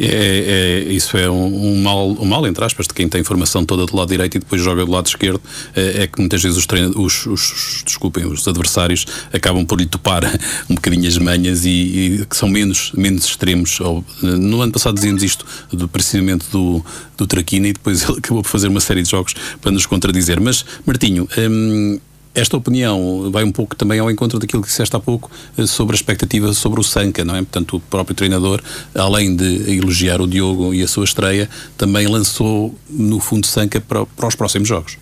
É, 0.00 0.84
é, 0.86 0.92
isso 0.92 1.16
é 1.16 1.28
um, 1.28 1.72
um, 1.72 1.82
mal, 1.82 2.08
um 2.10 2.24
mal, 2.24 2.46
entre 2.46 2.64
aspas, 2.64 2.86
de 2.86 2.94
quem 2.94 3.08
tem 3.08 3.24
formação 3.24 3.64
toda 3.64 3.84
do 3.84 3.96
lado 3.96 4.08
direito 4.08 4.36
e 4.36 4.38
depois 4.38 4.62
joga 4.62 4.84
do 4.84 4.92
lado 4.92 5.06
esquerdo. 5.06 5.40
É, 5.74 6.04
é 6.04 6.06
que 6.06 6.20
muitas 6.20 6.40
vezes 6.40 6.56
os, 6.56 6.66
os, 6.94 7.26
os, 7.26 7.82
desculpem, 7.84 8.24
os 8.24 8.46
adversários 8.46 9.04
acabam 9.32 9.66
por 9.66 9.78
lhe 9.78 9.86
topar 9.86 10.22
um 10.70 10.76
bocadinho 10.76 11.08
as 11.08 11.18
manhas 11.18 11.64
e, 11.64 11.70
e 11.70 12.26
que 12.26 12.36
são 12.36 12.48
menos, 12.48 12.92
menos 12.92 13.24
extremos. 13.24 13.80
No 14.22 14.62
ano 14.62 14.72
passado 14.72 14.94
dizíamos 14.94 15.24
isto 15.24 15.44
do, 15.72 15.88
precisamente 15.88 16.46
do, 16.52 16.84
do 17.16 17.26
Traquina 17.26 17.66
e 17.66 17.72
depois 17.72 18.02
ele 18.08 18.18
acabou 18.18 18.42
por 18.42 18.48
fazer 18.48 18.68
uma 18.68 18.80
série 18.80 19.02
de 19.02 19.10
jogos 19.10 19.34
para 19.60 19.72
nos 19.72 19.84
contradizer. 19.84 20.40
Mas, 20.40 20.64
Martinho, 20.86 21.28
hum, 21.36 21.98
esta 22.38 22.56
opinião 22.56 23.30
vai 23.30 23.44
um 23.44 23.52
pouco 23.52 23.74
também 23.74 23.98
ao 23.98 24.10
encontro 24.10 24.38
daquilo 24.38 24.62
que 24.62 24.68
disseste 24.68 24.94
há 24.94 25.00
pouco 25.00 25.30
eh, 25.56 25.66
sobre 25.66 25.94
a 25.94 25.96
expectativa 25.96 26.52
sobre 26.52 26.80
o 26.80 26.84
Sanca, 26.84 27.24
não 27.24 27.34
é? 27.34 27.38
Portanto, 27.38 27.76
o 27.76 27.80
próprio 27.80 28.14
treinador, 28.14 28.62
além 28.94 29.34
de 29.34 29.76
elogiar 29.76 30.20
o 30.20 30.26
Diogo 30.26 30.72
e 30.72 30.82
a 30.82 30.88
sua 30.88 31.04
estreia, 31.04 31.48
também 31.76 32.06
lançou, 32.06 32.78
no 32.88 33.18
fundo, 33.18 33.46
Sanca 33.46 33.80
para, 33.80 34.06
para 34.06 34.28
os 34.28 34.34
próximos 34.34 34.68
jogos. 34.68 34.98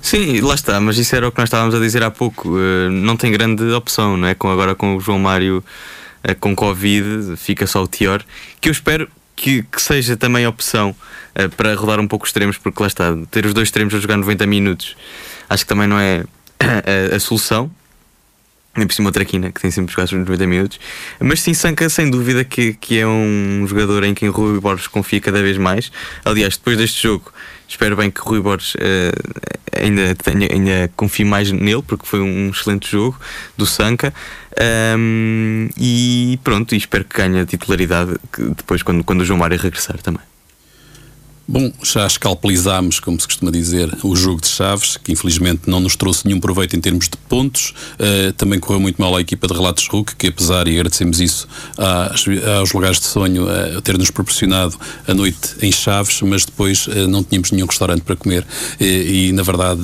Sim, 0.00 0.40
lá 0.40 0.54
está, 0.54 0.80
mas 0.80 0.96
isso 0.98 1.14
era 1.16 1.26
o 1.26 1.32
que 1.32 1.38
nós 1.38 1.48
estávamos 1.48 1.74
a 1.74 1.80
dizer 1.80 2.02
há 2.02 2.10
pouco. 2.10 2.56
Eh, 2.58 2.88
não 2.90 3.16
tem 3.16 3.32
grande 3.32 3.64
opção, 3.72 4.16
não 4.16 4.28
é? 4.28 4.34
Com, 4.34 4.50
agora 4.50 4.74
com 4.74 4.96
o 4.96 5.00
João 5.00 5.18
Mário 5.18 5.64
eh, 6.22 6.34
com 6.34 6.54
Covid, 6.54 7.36
fica 7.36 7.66
só 7.66 7.82
o 7.82 7.88
Tior, 7.88 8.22
que 8.60 8.68
eu 8.68 8.72
espero 8.72 9.08
que, 9.34 9.62
que 9.62 9.80
seja 9.80 10.16
também 10.16 10.46
opção 10.46 10.94
para 11.56 11.72
rodar 11.76 12.00
um 12.00 12.08
pouco 12.08 12.24
os 12.24 12.30
extremos, 12.30 12.58
porque 12.58 12.82
lá 12.82 12.88
está, 12.88 13.16
ter 13.30 13.46
os 13.46 13.54
dois 13.54 13.68
extremos 13.68 13.94
a 13.94 14.00
jogar 14.00 14.16
90 14.16 14.44
minutos 14.46 14.96
acho 15.48 15.64
que 15.64 15.68
também 15.68 15.86
não 15.86 15.98
é 15.98 16.24
a, 16.60 17.14
a 17.16 17.20
solução. 17.20 17.70
Nem 18.76 18.86
por 18.86 18.92
cima 18.92 19.08
o 19.08 19.12
Traquina, 19.12 19.50
que 19.50 19.60
tem 19.60 19.72
sempre 19.72 19.92
jogado 19.92 20.12
nos 20.12 20.28
90 20.28 20.46
minutos. 20.46 20.80
Mas 21.18 21.40
sim, 21.40 21.52
Sanca, 21.52 21.88
sem 21.88 22.08
dúvida, 22.08 22.44
que, 22.44 22.74
que 22.74 22.98
é 22.98 23.06
um 23.06 23.66
jogador 23.66 24.04
em 24.04 24.14
quem 24.14 24.28
Rui 24.28 24.60
Borges 24.60 24.86
confia 24.86 25.20
cada 25.20 25.42
vez 25.42 25.56
mais. 25.56 25.90
Aliás, 26.24 26.56
depois 26.56 26.76
deste 26.76 27.02
jogo, 27.02 27.32
espero 27.66 27.96
bem 27.96 28.08
que 28.08 28.20
Rui 28.20 28.40
Borges 28.40 28.74
uh, 28.76 28.78
ainda, 29.76 30.14
tenha, 30.14 30.48
ainda 30.52 30.90
confie 30.94 31.24
mais 31.24 31.50
nele, 31.50 31.82
porque 31.82 32.06
foi 32.06 32.20
um 32.20 32.50
excelente 32.50 32.88
jogo 32.88 33.18
do 33.56 33.66
Sanca. 33.66 34.14
Um, 34.96 35.68
e 35.76 36.38
pronto, 36.44 36.72
e 36.74 36.78
espero 36.78 37.04
que 37.04 37.16
ganhe 37.16 37.40
a 37.40 37.46
titularidade 37.46 38.14
depois, 38.56 38.82
quando, 38.82 39.02
quando 39.02 39.22
o 39.22 39.24
João 39.24 39.40
Mário 39.40 39.58
regressar 39.58 39.98
também. 39.98 40.22
Bom, 41.50 41.72
já 41.82 42.06
escalpelizámos, 42.06 43.00
como 43.00 43.18
se 43.18 43.26
costuma 43.26 43.50
dizer, 43.50 43.90
o 44.02 44.14
jogo 44.14 44.38
de 44.38 44.48
Chaves, 44.48 44.98
que 44.98 45.12
infelizmente 45.12 45.62
não 45.66 45.80
nos 45.80 45.96
trouxe 45.96 46.26
nenhum 46.26 46.38
proveito 46.38 46.76
em 46.76 46.80
termos 46.80 47.08
de 47.08 47.16
pontos. 47.16 47.72
Uh, 47.94 48.34
também 48.34 48.60
correu 48.60 48.78
muito 48.78 49.00
mal 49.00 49.16
a 49.16 49.20
equipa 49.22 49.48
de 49.48 49.54
Relatos 49.54 49.86
RUC, 49.86 50.14
que 50.14 50.26
apesar, 50.26 50.68
e 50.68 50.72
agradecemos 50.72 51.22
isso 51.22 51.48
às, 51.78 52.26
aos 52.58 52.70
lugares 52.74 53.00
de 53.00 53.06
sonho, 53.06 53.46
uh, 53.46 53.80
ter-nos 53.80 54.10
proporcionado 54.10 54.76
a 55.06 55.14
noite 55.14 55.56
em 55.62 55.72
Chaves, 55.72 56.20
mas 56.20 56.44
depois 56.44 56.86
uh, 56.86 57.08
não 57.08 57.24
tínhamos 57.24 57.50
nenhum 57.50 57.66
restaurante 57.66 58.02
para 58.02 58.14
comer. 58.14 58.46
E, 58.78 59.32
na 59.32 59.42
verdade, 59.42 59.80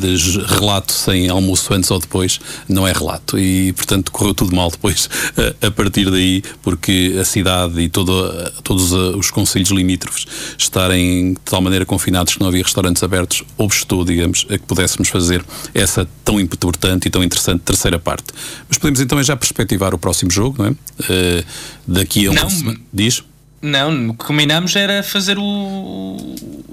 relato 0.47 0.93
sem 0.93 1.31
almoço 1.31 1.73
antes 1.73 1.91
ou 1.91 1.99
depois 1.99 2.41
não 2.69 2.87
é 2.87 2.93
relato. 2.93 3.39
E, 3.39 3.73
portanto, 3.73 4.13
correu 4.13 4.35
tudo 4.35 4.55
mal 4.55 4.71
depois, 4.71 5.09
a 5.63 5.71
partir 5.71 6.11
daí, 6.11 6.43
porque 6.63 7.17
a 7.19 7.25
cidade 7.25 7.81
e 7.81 7.89
todo, 7.89 8.53
todos 8.63 8.93
os 8.93 9.31
conselhos 9.31 9.71
limítrofes 9.71 10.27
estarem 10.59 11.35
tal 11.55 11.63
maneira 11.63 11.87
confinados 11.87 12.35
que 12.35 12.41
não 12.41 12.49
havia 12.49 12.65
restaurantes 12.65 13.01
abertos, 13.05 13.45
obstou, 13.57 14.05
digamos, 14.05 14.45
a 14.51 14.59
que 14.59 14.67
pudéssemos 14.67 15.09
fazer 15.09 15.45
essa 15.73 16.05
tão 16.25 16.41
importante 16.41 17.07
e 17.07 17.11
tão 17.11 17.23
interessante 17.23 17.61
terceira 17.61 17.97
parte. 17.97 18.25
Mas 18.69 18.77
podemos 18.77 18.99
então 18.99 19.23
já 19.23 19.37
perspectivar 19.37 19.95
o 19.95 19.99
próximo 19.99 20.33
jogo, 20.33 20.61
não 20.61 20.67
é? 20.67 20.71
Uh, 20.71 21.45
daqui 21.87 22.27
a 22.27 22.33
uma 22.33 22.41
não. 22.43 22.77
Diz? 22.93 23.23
Não, 23.65 24.11
o 24.11 24.15
que 24.15 24.27
combinámos 24.27 24.77
era 24.77 25.03
fazer 25.03 25.39
o. 25.39 26.19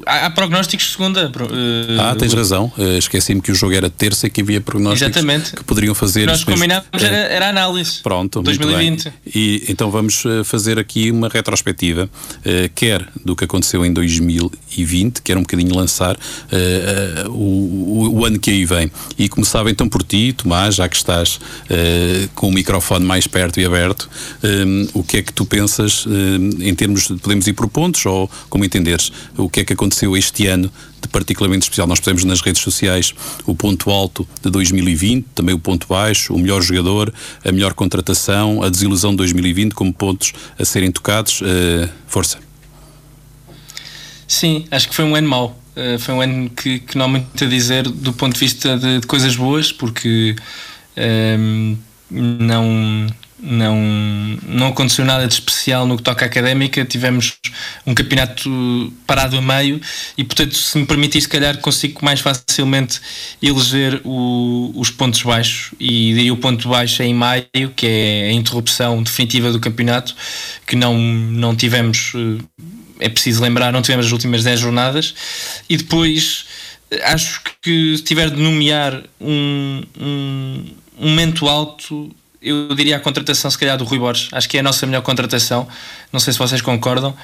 Há, 0.05 0.25
há 0.25 0.29
prognósticos 0.29 0.87
de 0.87 0.91
segunda. 0.91 1.27
Uh, 1.29 2.01
ah, 2.01 2.15
tens 2.19 2.33
razão. 2.33 2.69
Uh, 2.77 2.97
Esqueci-me 2.97 3.39
que 3.39 3.49
o 3.49 3.55
jogo 3.55 3.73
era 3.73 3.89
terça 3.89 4.27
e 4.27 4.29
que 4.29 4.41
havia 4.41 4.59
prognósticos 4.59 5.15
Exatamente. 5.15 5.55
que 5.55 5.63
poderiam 5.63 5.95
fazer. 5.95 6.25
Nós 6.25 6.43
combinámos 6.43 6.87
uh, 6.87 7.05
era, 7.05 7.15
era 7.15 7.49
análise. 7.49 8.01
Pronto, 8.03 8.41
2020. 8.41 9.09
E 9.33 9.63
então 9.69 9.89
vamos 9.89 10.23
fazer 10.43 10.77
aqui 10.77 11.11
uma 11.11 11.29
retrospectiva, 11.29 12.09
quer 12.75 13.07
do 13.23 13.37
que 13.37 13.45
aconteceu 13.45 13.85
em 13.85 13.93
2020, 13.93 15.21
quer 15.21 15.37
um 15.37 15.41
bocadinho 15.41 15.73
lançar 15.73 16.17
o, 17.29 17.31
o, 17.31 18.19
o, 18.19 18.25
ano 18.25 18.37
que 18.37 18.49
aí 18.51 18.65
vem. 18.65 18.91
E 19.17 19.29
começava 19.29 19.71
então 19.71 19.87
por 19.87 20.03
ti, 20.03 20.33
Tomás, 20.33 20.75
já 20.75 20.89
que 20.89 20.95
estás 20.97 21.39
com 22.35 22.49
o 22.49 22.51
microfone 22.51 23.05
mais 23.05 23.27
perto 23.27 23.59
e 23.61 23.65
aberto, 23.65 24.09
o 24.93 25.03
que 25.03 25.17
é 25.17 25.21
que 25.21 25.31
tu 25.31 25.45
pensas 25.45 26.05
em 26.59 26.75
termos 26.81 27.07
de, 27.07 27.15
podemos 27.17 27.45
ir 27.45 27.53
por 27.53 27.69
pontos 27.69 28.03
ou 28.07 28.27
como 28.49 28.65
entenderes, 28.65 29.11
o 29.37 29.47
que 29.47 29.59
é 29.59 29.63
que 29.63 29.73
aconteceu 29.73 30.17
este 30.17 30.47
ano 30.47 30.71
de 30.99 31.07
particularmente 31.07 31.63
especial. 31.63 31.85
Nós 31.85 31.99
pusemos 31.99 32.23
nas 32.23 32.41
redes 32.41 32.61
sociais 32.61 33.13
o 33.45 33.53
ponto 33.53 33.91
alto 33.91 34.27
de 34.41 34.49
2020, 34.49 35.27
também 35.35 35.53
o 35.53 35.59
ponto 35.59 35.87
baixo, 35.87 36.33
o 36.33 36.39
melhor 36.39 36.59
jogador, 36.63 37.13
a 37.45 37.51
melhor 37.51 37.75
contratação, 37.75 38.63
a 38.63 38.69
desilusão 38.69 39.11
de 39.11 39.17
2020 39.17 39.73
como 39.73 39.93
pontos 39.93 40.33
a 40.57 40.65
serem 40.65 40.91
tocados. 40.91 41.41
Uh, 41.41 41.87
força. 42.07 42.39
Sim, 44.27 44.65
acho 44.71 44.89
que 44.89 44.95
foi 44.95 45.05
um 45.05 45.15
ano 45.15 45.29
mau. 45.29 45.61
Uh, 45.75 45.99
foi 45.99 46.15
um 46.15 46.21
ano 46.21 46.49
que, 46.49 46.79
que, 46.79 46.97
não 46.97 47.05
há 47.05 47.07
muito 47.07 47.43
a 47.43 47.47
dizer 47.47 47.87
do 47.87 48.11
ponto 48.11 48.33
de 48.33 48.39
vista 48.39 48.75
de, 48.75 49.01
de 49.01 49.07
coisas 49.07 49.35
boas, 49.35 49.71
porque 49.71 50.35
uh, 50.97 51.77
não 52.09 53.07
não, 53.41 53.75
não 54.47 54.67
aconteceu 54.67 55.03
nada 55.03 55.27
de 55.27 55.33
especial 55.33 55.87
no 55.87 55.97
que 55.97 56.03
toca 56.03 56.25
à 56.25 56.27
académica, 56.27 56.85
tivemos 56.85 57.33
um 57.85 57.93
campeonato 57.93 58.93
parado 59.07 59.37
a 59.37 59.41
meio 59.41 59.81
e, 60.17 60.23
portanto, 60.23 60.55
se 60.55 60.77
me 60.77 60.85
permitir, 60.85 61.21
se 61.21 61.27
calhar 61.27 61.57
consigo 61.57 62.05
mais 62.05 62.19
facilmente 62.19 63.01
eleger 63.41 63.99
o, 64.03 64.71
os 64.75 64.91
pontos 64.91 65.23
baixos. 65.23 65.71
E 65.79 66.13
daí 66.13 66.31
o 66.31 66.37
ponto 66.37 66.69
baixo 66.69 67.01
é 67.01 67.05
em 67.05 67.13
maio, 67.13 67.45
que 67.75 67.87
é 67.87 68.29
a 68.29 68.33
interrupção 68.33 69.01
definitiva 69.01 69.51
do 69.51 69.59
campeonato, 69.59 70.15
que 70.67 70.75
não, 70.75 70.97
não 70.97 71.55
tivemos, 71.55 72.13
eh, 72.15 72.43
é 72.99 73.09
preciso 73.09 73.41
lembrar, 73.41 73.73
não 73.73 73.81
tivemos 73.81 74.05
as 74.05 74.11
últimas 74.11 74.43
10 74.43 74.59
jornadas. 74.59 75.15
E 75.67 75.77
depois 75.77 76.45
acho 77.03 77.41
que 77.61 77.97
se 77.97 78.03
tiver 78.03 78.29
de 78.29 78.41
nomear 78.41 79.01
um, 79.19 79.81
um, 79.99 80.65
um 80.99 81.09
momento 81.09 81.47
alto 81.47 82.13
eu 82.41 82.73
diria 82.73 82.97
a 82.97 82.99
contratação, 82.99 83.51
se 83.51 83.57
calhar, 83.57 83.77
do 83.77 83.83
Rui 83.83 83.99
Borges. 83.99 84.29
Acho 84.31 84.49
que 84.49 84.57
é 84.57 84.59
a 84.59 84.63
nossa 84.63 84.85
melhor 84.85 85.01
contratação. 85.01 85.67
Não 86.11 86.19
sei 86.19 86.33
se 86.33 86.39
vocês 86.39 86.61
concordam. 86.61 87.15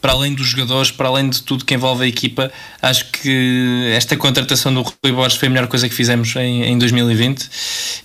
Para 0.00 0.12
além 0.12 0.34
dos 0.34 0.48
jogadores, 0.48 0.90
para 0.90 1.08
além 1.08 1.30
de 1.30 1.42
tudo 1.42 1.64
que 1.64 1.72
envolve 1.72 2.04
a 2.04 2.06
equipa, 2.06 2.52
acho 2.82 3.10
que 3.12 3.90
esta 3.94 4.16
contratação 4.16 4.74
do 4.74 4.82
Rui 4.82 5.12
Borges 5.12 5.38
foi 5.38 5.48
a 5.48 5.50
melhor 5.50 5.68
coisa 5.68 5.88
que 5.88 5.94
fizemos 5.94 6.34
em, 6.36 6.64
em 6.64 6.78
2020. 6.78 7.48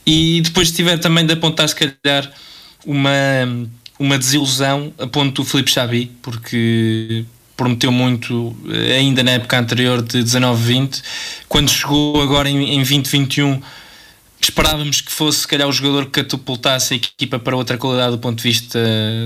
E 0.05 0.41
depois, 0.41 0.70
se 0.70 0.76
tiver 0.76 0.97
também 0.99 1.26
de 1.26 1.34
apontar, 1.34 1.68
se 1.68 1.76
calhar, 1.76 2.32
uma, 2.86 3.12
uma 3.99 4.18
desilusão, 4.18 4.93
aponto 4.97 5.41
o 5.41 5.45
Felipe 5.45 5.72
Xabi, 5.72 6.12
porque 6.22 7.26
prometeu 7.57 7.91
muito 7.91 8.55
ainda 8.97 9.22
na 9.24 9.32
época 9.32 9.59
anterior 9.59 10.01
de 10.01 10.24
19-20. 10.24 11.01
Quando 11.49 11.70
chegou 11.70 12.22
agora 12.22 12.49
em, 12.49 12.74
em 12.74 12.78
2021 12.78 13.62
esperávamos 14.46 15.02
que 15.02 15.12
fosse, 15.12 15.39
se 15.39 15.48
calhar, 15.48 15.68
o 15.68 15.72
jogador 15.72 16.06
que 16.06 16.24
catapultasse 16.24 16.94
a 16.94 16.98
equipa 16.98 17.38
para 17.39 17.56
outra 17.56 17.78
qualidade 17.78 18.12
do 18.12 18.18
ponto 18.18 18.38
de 18.38 18.44
vista 18.44 18.80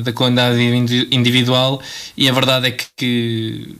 da 0.04 0.12
qualidade 0.12 0.60
individual, 1.12 1.82
e 2.18 2.28
a 2.28 2.34
verdade 2.34 2.68
é 2.68 2.72
que, 2.72 2.86
que 2.98 3.76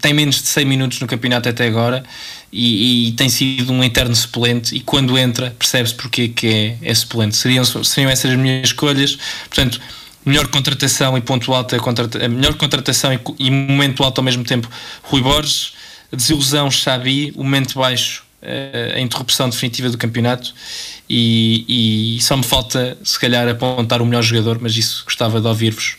tem 0.00 0.14
menos 0.14 0.36
de 0.36 0.48
100 0.48 0.64
minutos 0.64 1.00
no 1.00 1.06
campeonato 1.06 1.48
até 1.48 1.66
agora 1.66 2.04
e, 2.52 3.08
e 3.08 3.12
tem 3.12 3.28
sido 3.28 3.72
um 3.72 3.82
eterno 3.84 4.14
suplente. 4.14 4.74
E 4.74 4.80
quando 4.80 5.18
entra, 5.18 5.54
percebe-se 5.58 5.94
porque 5.94 6.28
que 6.28 6.46
é, 6.46 6.90
é 6.90 6.94
suplente. 6.94 7.36
Seriam, 7.36 7.64
seriam 7.64 8.10
essas 8.10 8.30
as 8.30 8.38
minhas 8.38 8.68
escolhas, 8.68 9.18
portanto. 9.48 9.80
Melhor 10.22 10.48
contratação 10.48 11.16
e 11.16 11.22
ponto 11.22 11.50
alto, 11.54 11.74
a, 11.74 12.28
melhor 12.28 12.52
contratação 12.52 13.10
e, 13.10 13.18
e 13.38 13.50
momento 13.50 14.04
alto 14.04 14.18
ao 14.18 14.22
mesmo 14.22 14.44
tempo, 14.44 14.68
Rui 15.02 15.22
Borges, 15.22 15.72
desilusão 16.12 16.70
Xabi, 16.70 17.32
o 17.34 17.42
momento 17.42 17.78
baixo 17.78 18.22
a 18.96 19.00
interrupção 19.00 19.48
definitiva 19.48 19.90
do 19.90 19.98
campeonato 19.98 20.54
e, 21.08 22.16
e, 22.16 22.22
só 22.22 22.36
me 22.36 22.42
falta 22.42 22.96
se 23.02 23.18
calhar 23.18 23.46
apontar 23.48 24.00
o 24.00 24.06
melhor 24.06 24.22
jogador, 24.22 24.58
mas 24.60 24.76
isso 24.76 25.04
gostava 25.04 25.40
de 25.40 25.46
ouvir-vos 25.46 25.96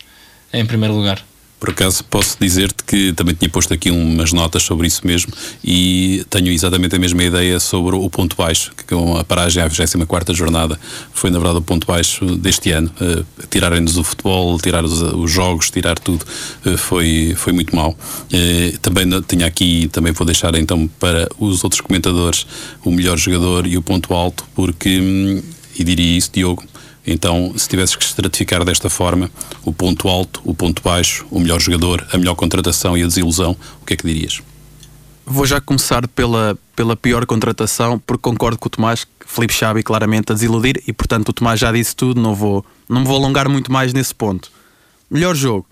em 0.53 0.65
primeiro 0.65 0.95
lugar. 0.95 1.23
Por 1.61 1.69
acaso 1.69 2.03
posso 2.05 2.37
dizer-te 2.41 2.83
que 2.83 3.13
também 3.13 3.35
tinha 3.35 3.47
posto 3.47 3.71
aqui 3.71 3.91
umas 3.91 4.33
notas 4.33 4.63
sobre 4.63 4.87
isso 4.87 5.05
mesmo 5.05 5.31
e 5.63 6.25
tenho 6.27 6.51
exatamente 6.51 6.95
a 6.95 6.99
mesma 6.99 7.23
ideia 7.23 7.59
sobre 7.59 7.95
o 7.95 8.09
ponto 8.09 8.35
baixo, 8.35 8.73
que 8.75 8.83
com 8.83 9.15
a 9.15 9.23
paragem 9.23 9.61
à 9.61 9.67
24 9.67 10.33
jornada 10.33 10.79
foi 11.13 11.29
na 11.29 11.37
verdade 11.37 11.59
o 11.59 11.61
ponto 11.61 11.85
baixo 11.85 12.25
deste 12.35 12.71
ano. 12.71 12.91
Uh, 12.99 13.23
Tirarem-nos 13.47 13.95
o 13.95 14.03
futebol, 14.03 14.59
tirar 14.59 14.83
os, 14.83 15.03
os, 15.03 15.29
jogos, 15.29 15.69
tirar 15.69 15.99
tudo, 15.99 16.25
uh, 16.65 16.75
foi, 16.79 17.35
foi 17.37 17.53
muito 17.53 17.75
mal. 17.75 17.91
Uh, 17.91 18.75
também 18.79 19.05
tinha 19.21 19.45
aqui, 19.45 19.87
também 19.91 20.13
vou 20.13 20.25
deixar 20.25 20.55
então 20.55 20.89
para 20.99 21.29
os 21.37 21.63
outros 21.63 21.79
comentadores 21.79 22.47
o 22.83 22.89
melhor 22.89 23.19
jogador 23.19 23.67
e 23.67 23.77
o 23.77 23.83
ponto 23.83 24.15
alto, 24.15 24.45
porque, 24.55 24.99
hum, 24.99 25.43
e 25.77 25.83
diria 25.83 26.17
isso, 26.17 26.31
Diogo, 26.33 26.63
então, 27.05 27.53
se 27.57 27.67
tivesses 27.67 27.95
que 27.95 28.03
estratificar 28.03 28.63
desta 28.63 28.89
forma, 28.89 29.29
o 29.63 29.73
ponto 29.73 30.07
alto, 30.07 30.41
o 30.43 30.53
ponto 30.53 30.81
baixo, 30.83 31.25
o 31.31 31.39
melhor 31.39 31.59
jogador, 31.59 32.05
a 32.11 32.17
melhor 32.17 32.35
contratação 32.35 32.97
e 32.97 33.03
a 33.03 33.07
desilusão, 33.07 33.55
o 33.81 33.85
que 33.85 33.93
é 33.93 33.97
que 33.97 34.05
dirias? 34.05 34.41
Vou 35.25 35.45
já 35.45 35.59
começar 35.59 36.07
pela, 36.07 36.57
pela 36.75 36.95
pior 36.95 37.25
contratação, 37.25 37.97
porque 37.99 38.21
concordo 38.21 38.57
com 38.57 38.67
o 38.67 38.69
Tomás, 38.69 39.07
Felipe 39.25 39.53
Xabi 39.53 39.81
claramente 39.81 40.31
a 40.31 40.35
desiludir, 40.35 40.81
e 40.87 40.93
portanto 40.93 41.29
o 41.29 41.33
Tomás 41.33 41.59
já 41.59 41.71
disse 41.71 41.95
tudo, 41.95 42.21
não, 42.21 42.35
vou, 42.35 42.65
não 42.87 43.01
me 43.01 43.07
vou 43.07 43.17
alongar 43.17 43.49
muito 43.49 43.71
mais 43.71 43.93
nesse 43.93 44.13
ponto. 44.13 44.51
Melhor 45.09 45.35
jogo. 45.35 45.65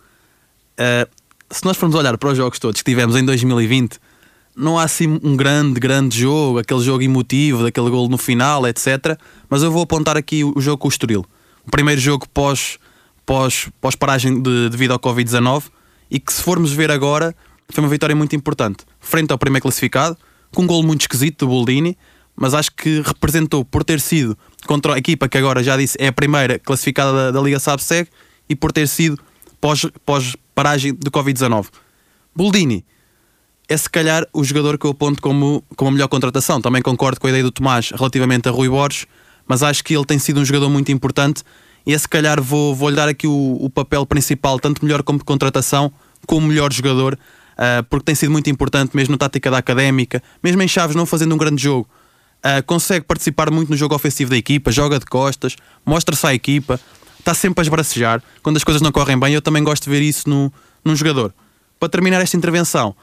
Uh, 0.80 1.10
se 1.52 1.66
nós 1.66 1.78
formos 1.78 1.96
olhar 1.96 2.18
para 2.18 2.30
os 2.30 2.38
jogos 2.38 2.60
todos 2.60 2.82
que 2.82 2.90
tivemos 2.90 3.16
em 3.16 3.26
2020, 3.26 4.00
não 4.60 4.78
há 4.78 4.84
assim 4.84 5.20
um 5.24 5.36
grande, 5.36 5.80
grande 5.80 6.20
jogo, 6.20 6.60
aquele 6.60 6.82
jogo 6.82 7.02
emotivo, 7.02 7.64
daquele 7.64 7.90
gol 7.90 8.10
no 8.10 8.18
final, 8.18 8.68
etc. 8.68 9.18
Mas 9.50 9.64
eu 9.64 9.72
vou 9.72 9.84
apontar 9.84 10.18
aqui 10.18 10.44
o 10.44 10.60
jogo 10.60 10.78
com 10.78 10.88
o 10.88 10.92
Estoril. 10.92 11.26
O 11.66 11.72
primeiro 11.72 12.00
jogo 12.00 12.28
pós, 12.30 12.78
pós, 13.26 13.70
pós 13.80 13.96
paragem 13.96 14.42
de, 14.42 14.70
devido 14.70 14.92
ao 14.92 15.00
Covid-19 15.00 15.64
e 16.12 16.20
que 16.20 16.34
se 16.34 16.44
formos 16.44 16.72
ver 16.74 16.92
agora 16.92 17.34
foi 17.70 17.84
uma 17.84 17.90
vitória 17.90 18.16
muito 18.16 18.36
importante. 18.36 18.84
Frente 19.00 19.32
ao 19.32 19.38
primeiro 19.38 19.62
classificado, 19.62 20.18
com 20.54 20.64
um 20.64 20.68
gol 20.68 20.84
muito 20.84 21.02
esquisito 21.02 21.46
do 21.46 21.48
Boldini, 21.48 21.98
mas 22.36 22.54
acho 22.54 22.72
que 22.72 23.02
representou 23.02 23.64
por 23.64 23.84
ter 23.84 24.00
sido 24.00 24.38
contra 24.66 24.96
a 24.96 24.98
equipa 24.98 25.30
que 25.30 25.38
agora 25.38 25.64
já 25.64 25.78
disse 25.78 25.98
é 26.00 26.08
a 26.08 26.14
primeira 26.14 26.60
classificada 26.60 27.14
da, 27.14 27.32
da 27.32 27.42
Liga 27.42 27.60
Sabseg 27.60 28.10
e 28.50 28.56
por 28.56 28.72
ter 28.72 28.88
sido 28.88 29.18
pós, 29.62 29.86
pós 30.06 30.36
paragem 30.54 30.94
do 30.94 31.12
Covid-19. 31.12 31.68
Boldini 32.36 32.84
é 33.70 33.78
se 33.78 33.88
calhar 33.88 34.28
o 34.34 34.44
jogador 34.44 34.80
que 34.80 34.86
eu 34.86 34.92
aponto 34.92 35.22
como, 35.22 35.64
como 35.76 35.90
a 35.90 35.94
melhor 35.94 36.08
contratação. 36.08 36.60
Também 36.60 36.82
concordo 36.82 37.20
com 37.22 37.28
a 37.28 37.30
ideia 37.30 37.44
do 37.44 37.52
Tomás 37.52 37.92
relativamente 37.92 38.50
a 38.50 38.52
Rui 38.52 38.68
Borges, 38.68 39.06
mas 39.48 39.62
acho 39.62 39.84
que 39.84 39.96
ele 39.96 40.06
tem 40.06 40.18
sido 40.18 40.40
um 40.40 40.46
jogador 40.46 40.70
muito 40.70 40.92
importante 40.92 41.44
e 41.86 41.94
é 41.94 41.98
se 41.98 42.10
calhar 42.10 42.42
vou, 42.42 42.74
vou 42.74 42.90
lhe 42.90 42.96
dar 42.96 43.08
aqui 43.08 43.28
o, 43.28 43.58
o 43.62 43.70
papel 43.70 44.06
principal, 44.08 44.60
tanto 44.60 44.84
melhor 44.84 45.04
como 45.04 45.24
contratação, 45.24 45.92
como 46.26 46.48
melhor 46.48 46.74
jogador, 46.74 47.14
uh, 47.14 47.84
porque 47.90 48.06
tem 48.06 48.16
sido 48.16 48.32
muito 48.32 48.50
importante, 48.50 48.96
mesmo 48.96 49.12
na 49.12 49.18
tática 49.20 49.52
da 49.52 49.60
académica, 49.60 50.22
mesmo 50.44 50.62
em 50.64 50.68
Chaves 50.68 50.96
não 50.96 51.06
fazendo 51.06 51.36
um 51.36 51.38
grande 51.38 51.62
jogo. 51.62 51.88
Uh, 52.40 52.64
consegue 52.66 53.06
participar 53.06 53.52
muito 53.52 53.70
no 53.70 53.78
jogo 53.78 53.94
ofensivo 53.94 54.32
da 54.32 54.38
equipa, 54.38 54.72
joga 54.72 54.98
de 54.98 55.06
costas, 55.06 55.56
mostra-se 55.86 56.26
à 56.26 56.34
equipa, 56.34 56.80
está 57.20 57.36
sempre 57.36 57.62
a 57.62 57.64
esbracejar. 57.64 58.24
Quando 58.42 58.58
as 58.58 58.64
coisas 58.64 58.82
não 58.82 58.92
correm 58.92 59.20
bem, 59.20 59.34
eu 59.34 59.42
também 59.42 59.64
gosto 59.64 59.84
de 59.84 59.90
ver 59.92 60.02
isso 60.02 60.28
no, 60.28 60.52
num 60.84 60.96
jogador. 60.96 61.34
Para 61.80 61.90
terminar 61.90 62.20
esta 62.22 62.36
intervenção, 62.36 62.96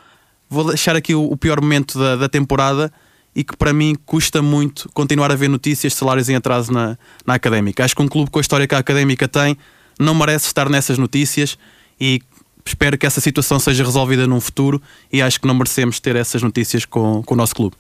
vou 0.49 0.65
deixar 0.65 0.97
aqui 0.97 1.15
o, 1.15 1.25
o 1.25 1.37
pior 1.37 1.61
momento 1.61 1.99
da, 1.99 2.17
da, 2.17 2.29
temporada 2.29 2.93
e 3.35 3.45
que 3.45 3.57
para 3.57 3.73
mim 3.73 3.97
custa 4.07 4.41
muito 4.41 4.89
continuar 4.93 5.31
a 5.31 5.35
ver 5.35 5.49
notícias 5.49 5.93
de 5.93 5.99
salários 5.99 6.29
em 6.29 6.35
atraso 6.35 6.73
na, 6.73 6.97
na 7.27 7.35
académica. 7.35 7.85
Acho 7.85 7.95
que 7.95 8.03
um 8.03 8.09
clube 8.09 8.31
com 8.31 8.39
a 8.39 8.41
história 8.41 8.67
que 8.67 8.75
a 8.75 8.79
académica 8.79 9.29
tem 9.29 9.57
não 9.99 10.15
merece 10.15 10.47
estar 10.47 10.69
nessas 10.69 10.99
notícias 10.99 11.59
e 12.01 12.21
espero 12.65 12.99
que 12.99 13.07
essa 13.07 13.21
situação 13.21 13.59
seja 13.59 13.85
resolvida 13.85 14.27
num 14.27 14.41
futuro 14.41 14.81
e 15.13 15.23
acho 15.23 15.41
que 15.41 15.47
não 15.47 15.55
merecemos 15.55 16.01
ter 16.01 16.17
essas 16.17 16.43
notícias 16.43 16.85
com, 16.85 17.23
com 17.23 17.35
o 17.35 17.37
nosso 17.37 17.55
clube. 17.55 17.77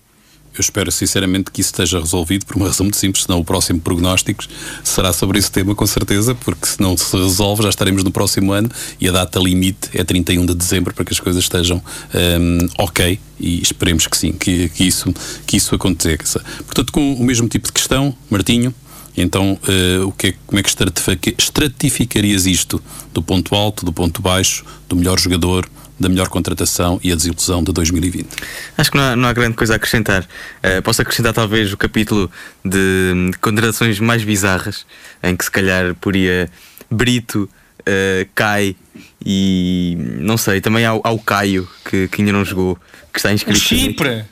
Eu 0.59 0.62
espero 0.62 0.90
sinceramente 0.90 1.50
que 1.50 1.61
isso 1.61 1.70
esteja 1.70 1.98
resolvido 1.98 2.46
por 2.46 2.57
uma 2.57 2.66
razão 2.66 2.84
muito 2.84 2.96
simples, 2.96 3.24
senão 3.24 3.40
o 3.40 3.44
próximo 3.44 3.80
prognóstico 3.80 4.44
será 4.82 5.12
sobre 5.12 5.38
esse 5.38 5.50
tema 5.50 5.74
com 5.74 5.86
certeza, 5.86 6.34
porque 6.34 6.66
se 6.66 6.80
não 6.80 6.96
se 6.96 7.16
resolve 7.16 7.62
já 7.62 7.68
estaremos 7.68 8.02
no 8.02 8.11
próximo 8.11 8.52
ano 8.52 8.70
e 9.00 9.09
a 9.09 9.12
data 9.12 9.38
limite 9.38 9.90
é 9.92 10.02
31 10.02 10.46
de 10.46 10.54
dezembro 10.54 10.94
para 10.94 11.04
que 11.04 11.12
as 11.12 11.20
coisas 11.20 11.42
estejam 11.42 11.82
um, 12.14 12.59
ok 12.78 13.18
e 13.38 13.61
esperemos 13.61 14.07
que 14.07 14.16
sim, 14.16 14.32
que, 14.32 14.68
que, 14.70 14.84
isso, 14.84 15.12
que 15.46 15.57
isso 15.57 15.74
aconteça. 15.74 16.42
Portanto, 16.64 16.92
com 16.92 17.14
o 17.14 17.24
mesmo 17.24 17.48
tipo 17.48 17.66
de 17.66 17.72
questão, 17.72 18.16
Martinho, 18.30 18.74
Então, 19.16 19.59
uh, 19.62 20.07
o 20.07 20.12
que 20.12 20.28
é, 20.28 20.34
como 20.46 20.61
é 20.61 20.62
que 20.62 21.34
estratificarias 21.38 22.44
isto? 22.44 22.82
Do 23.14 23.22
ponto 23.22 23.54
alto, 23.54 23.84
do 23.84 23.92
ponto 23.92 24.20
baixo, 24.20 24.64
do 24.88 24.94
melhor 24.94 25.18
jogador, 25.18 25.66
da 25.99 26.09
melhor 26.09 26.28
contratação 26.28 27.01
e 27.03 27.11
a 27.11 27.14
desilusão 27.14 27.62
de 27.62 27.72
2020. 27.72 28.28
Acho 28.76 28.90
que 28.90 28.97
não 28.97 29.05
há, 29.05 29.16
não 29.16 29.28
há 29.28 29.32
grande 29.32 29.57
coisa 29.57 29.74
a 29.74 29.76
acrescentar. 29.76 30.22
Uh, 30.22 30.82
posso 30.82 31.01
acrescentar 31.03 31.32
talvez 31.32 31.72
o 31.72 31.76
capítulo 31.76 32.30
de, 32.64 33.30
contratações 33.40 33.99
mais 33.99 34.22
bizarras, 34.22 34.86
em 35.22 35.34
que 35.34 35.44
se 35.44 35.51
calhar 35.51 35.94
poria 35.94 36.51
Brito, 36.90 37.49
uh, 37.80 38.28
Cai 38.34 38.76
e 39.24 39.97
não 40.20 40.36
sei, 40.36 40.61
também 40.61 40.84
há, 40.84 40.90
há 40.90 41.11
o 41.11 41.18
Caio 41.18 41.68
que, 41.84 42.09
que 42.09 42.22
ainda 42.22 42.32
não 42.32 42.44
jogou, 42.44 42.78
que 43.12 43.18
está 43.18 43.32
inscrito. 43.32 43.59
O 43.59 43.62
Chipre! 43.62 44.24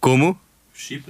Como? 0.00 0.38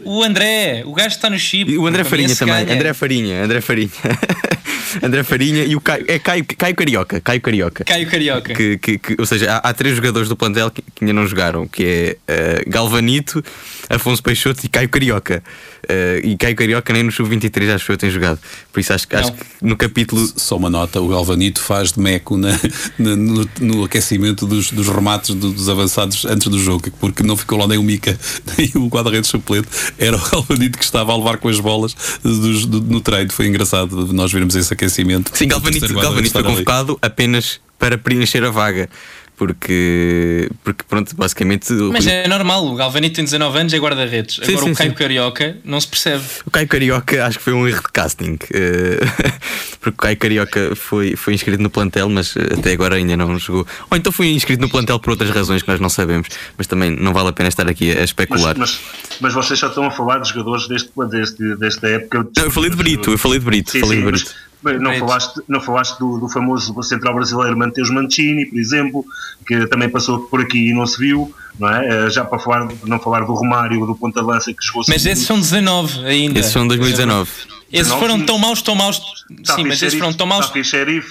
O 0.04 0.22
André, 0.22 0.82
o 0.84 0.92
gajo 0.92 1.08
está 1.08 1.30
no 1.30 1.38
Chipre. 1.38 1.74
E 1.74 1.78
o 1.78 1.86
André 1.86 2.04
Farinha 2.04 2.36
também. 2.36 2.64
Ganha. 2.64 2.76
André 2.76 2.94
Farinha, 2.94 3.44
André 3.44 3.60
Farinha. 3.60 3.90
André 5.02 5.22
Farinha 5.22 5.64
e 5.64 5.76
o 5.76 5.80
Caio, 5.80 6.04
é 6.08 6.18
Caio, 6.18 6.44
Caio 6.44 6.74
Carioca. 6.74 7.20
Caio 7.20 7.40
Carioca. 7.40 7.84
Caio 7.84 8.10
Carioca. 8.10 8.54
Que, 8.54 8.78
que, 8.78 8.98
que 8.98 9.16
ou 9.18 9.24
seja, 9.24 9.52
há, 9.52 9.70
há, 9.70 9.72
três 9.72 9.94
jogadores 9.96 10.28
do 10.28 10.36
plantel 10.36 10.70
que, 10.70 10.82
que 10.82 11.04
ainda 11.04 11.12
não 11.12 11.26
jogaram, 11.26 11.66
que 11.66 12.18
é 12.28 12.62
uh, 12.66 12.70
Galvanito, 12.70 13.42
Afonso 13.88 14.22
Peixoto 14.22 14.64
e 14.64 14.68
Caio 14.68 14.88
Carioca. 14.88 15.42
Uh, 15.84 16.26
e 16.26 16.36
Caio 16.36 16.54
Carioca 16.54 16.92
nem 16.92 17.02
no 17.02 17.10
Sub-23 17.10 17.74
acho 17.74 17.86
que 17.86 17.92
eu 17.92 17.96
tenho 17.96 18.12
jogado. 18.12 18.38
Por 18.72 18.80
isso 18.80 18.92
acho, 18.92 19.06
acho 19.12 19.32
que 19.32 19.44
no 19.60 19.76
capítulo. 19.76 20.26
Só 20.36 20.56
uma 20.56 20.70
nota: 20.70 21.00
o 21.00 21.08
Galvanito 21.08 21.60
faz 21.60 21.92
de 21.92 22.00
meco 22.00 22.36
na, 22.36 22.50
na 22.98 23.16
no, 23.16 23.48
no, 23.60 23.84
aquecimento 23.84 24.46
dos, 24.46 24.70
dos 24.70 24.88
remates 24.88 25.34
do, 25.34 25.52
dos 25.52 25.68
avançados 25.68 26.24
antes 26.24 26.48
do 26.48 26.58
jogo, 26.58 26.90
porque 27.00 27.22
não 27.22 27.36
ficou 27.36 27.58
lá 27.58 27.66
nem 27.66 27.78
o 27.78 27.82
Mica, 27.82 28.18
nem 28.56 28.70
o 28.76 28.86
guarda-redes 28.88 29.30
suplente. 29.30 29.61
Era 29.98 30.16
o 30.16 30.30
Galvanito 30.30 30.78
que 30.78 30.84
estava 30.84 31.12
a 31.12 31.16
levar 31.16 31.38
com 31.38 31.48
as 31.48 31.60
bolas 31.60 31.96
dos, 32.22 32.66
do, 32.66 32.80
no 32.80 33.00
treino. 33.00 33.32
Foi 33.32 33.46
engraçado 33.46 34.12
nós 34.12 34.32
vermos 34.32 34.54
esse 34.54 34.72
aquecimento. 34.72 35.30
Sim, 35.34 35.48
Galvanito, 35.48 35.92
Galvanito 35.94 36.32
foi 36.32 36.42
convocado 36.42 36.92
ali. 36.92 36.98
apenas 37.02 37.60
para 37.78 37.98
preencher 37.98 38.44
a 38.44 38.50
vaga 38.50 38.88
porque, 39.36 40.48
porque 40.62 40.84
pronto, 40.88 41.16
basicamente. 41.16 41.72
Mas 41.72 42.06
é 42.06 42.28
normal, 42.28 42.66
o 42.66 42.74
Galvanito 42.74 43.16
tem 43.16 43.24
19 43.24 43.58
anos, 43.58 43.72
é 43.72 43.78
guarda-redes. 43.78 44.38
Agora 44.40 44.66
sim, 44.66 44.72
o 44.72 44.76
Caio 44.76 44.90
sim. 44.90 44.96
Carioca 44.96 45.56
não 45.64 45.80
se 45.80 45.88
percebe. 45.88 46.24
O 46.46 46.50
Caio 46.50 46.68
Carioca 46.68 47.26
acho 47.26 47.38
que 47.38 47.44
foi 47.44 47.52
um 47.52 47.66
erro 47.66 47.82
de 47.82 47.92
casting, 47.92 48.38
eh, 48.52 49.00
porque 49.80 49.96
o 49.96 50.02
Caio 50.02 50.16
Carioca 50.16 50.76
foi, 50.76 51.16
foi 51.16 51.34
inscrito 51.34 51.62
no 51.62 51.70
plantel, 51.70 52.08
mas 52.08 52.36
eh, 52.36 52.54
até 52.58 52.72
agora 52.72 52.96
ainda 52.96 53.16
não 53.16 53.38
jogou. 53.38 53.66
Ou 53.90 53.96
então 53.96 54.12
foi 54.12 54.28
inscrito 54.28 54.60
no 54.60 54.68
plantel 54.68 54.98
por 55.00 55.10
outras 55.10 55.30
razões 55.30 55.62
que 55.62 55.68
nós 55.68 55.80
não 55.80 55.88
sabemos, 55.88 56.28
mas 56.56 56.66
também 56.66 56.90
não 56.90 57.12
vale 57.12 57.30
a 57.30 57.32
pena 57.32 57.48
estar 57.48 57.68
aqui 57.68 57.90
a 57.90 58.04
especular. 58.04 58.56
Mas, 58.56 58.78
mas, 58.80 59.20
mas 59.20 59.34
vocês 59.34 59.58
já 59.58 59.68
estão 59.68 59.84
a 59.86 59.90
falar 59.90 60.18
de 60.18 60.28
jogadores 60.28 60.68
deste, 60.68 60.90
deste, 61.10 61.56
desta 61.56 61.88
época. 61.88 62.28
Não, 62.36 62.44
eu 62.44 62.50
falei 62.50 62.70
de 62.70 62.76
Brito, 62.76 63.10
eu 63.10 63.18
falei 63.18 63.38
de 63.38 63.44
Brito. 63.44 63.72
Sim, 63.72 63.80
falei 63.80 63.98
de 63.98 64.04
Brito. 64.04 64.51
Não 64.80 64.96
falaste, 64.96 65.40
não 65.48 65.60
falaste 65.60 65.98
do, 65.98 66.18
do, 66.18 66.28
famoso 66.28 66.80
central 66.82 67.14
brasileiro 67.14 67.56
Mateus 67.56 67.90
Mancini, 67.90 68.46
por 68.46 68.58
exemplo, 68.58 69.04
que 69.46 69.66
também 69.66 69.88
passou 69.88 70.20
por 70.20 70.40
aqui 70.40 70.68
e 70.68 70.72
não 70.72 70.86
se 70.86 70.98
viu, 70.98 71.34
não 71.58 71.68
é? 71.68 72.06
Eh, 72.06 72.10
já 72.10 72.24
para 72.24 72.38
falar, 72.38 72.68
não 72.84 72.98
falar 73.00 73.24
do 73.24 73.34
Romário, 73.34 73.84
do 73.84 73.94
Ponta 73.96 74.22
Lança 74.22 74.52
que 74.52 74.64
chegou 74.64 74.84
Mas 74.86 75.04
esses 75.04 75.26
são 75.26 75.38
19 75.40 76.06
ainda. 76.06 76.38
Esses 76.38 76.52
são 76.52 76.66
2019. 76.66 77.28
Esses 77.72 77.92
foram 77.92 78.20
tão 78.20 78.38
maus, 78.38 78.62
tão 78.62 78.74
maus. 78.74 79.00
Sim, 79.44 79.64
mas 79.64 79.82
esses 79.82 79.98
foram 79.98 80.12
tão 80.12 80.26
maus. 80.26 80.52
Sheriff, 80.62 81.10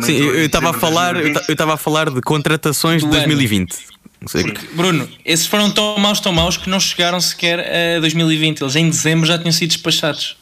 Sim, 0.00 0.16
eu 0.16 0.46
estava 0.46 0.70
a 0.70 0.72
falar, 0.72 1.16
eu 1.16 1.34
estava 1.48 1.74
a 1.74 1.76
falar 1.76 2.08
de 2.08 2.22
contratações 2.22 3.02
de 3.02 3.08
2020. 3.08 3.76
Porque, 4.20 4.66
Bruno, 4.72 5.08
esses 5.24 5.46
foram 5.46 5.70
tão 5.70 5.98
maus, 5.98 6.20
tão 6.20 6.32
maus 6.32 6.56
que 6.56 6.68
não 6.70 6.80
chegaram 6.80 7.20
sequer 7.20 7.96
a 7.96 8.00
2020. 8.00 8.62
Eles 8.62 8.76
em 8.76 8.88
dezembro 8.88 9.26
já 9.26 9.38
tinham 9.38 9.52
sido 9.52 9.68
despachados. 9.68 10.36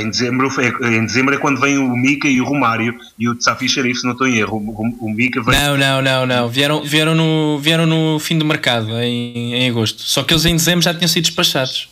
Em 0.00 0.08
dezembro, 0.08 0.48
em 0.82 1.04
dezembro 1.04 1.34
é 1.34 1.38
quando 1.38 1.60
vem 1.60 1.76
o 1.76 1.94
Mika 1.94 2.26
e 2.26 2.40
o 2.40 2.44
Romário 2.44 2.98
e 3.18 3.28
o 3.28 3.34
Tsafi 3.34 3.68
Sharif, 3.68 4.00
se 4.00 4.04
não 4.04 4.12
estou 4.12 4.26
em 4.26 4.38
erro. 4.38 4.56
O, 4.56 5.06
o 5.06 5.10
Mika 5.10 5.42
vem... 5.42 5.54
Não, 5.58 5.76
não, 5.76 6.00
não, 6.00 6.26
não. 6.26 6.48
Vieram, 6.48 6.82
vieram, 6.82 7.14
no, 7.14 7.58
vieram 7.58 7.86
no 7.86 8.18
fim 8.18 8.38
do 8.38 8.44
mercado, 8.44 8.90
em, 9.00 9.54
em 9.54 9.68
agosto. 9.68 10.02
Só 10.02 10.22
que 10.22 10.32
eles 10.32 10.44
em 10.46 10.56
dezembro 10.56 10.82
já 10.82 10.94
tinham 10.94 11.08
sido 11.08 11.24
despachados. 11.24 11.90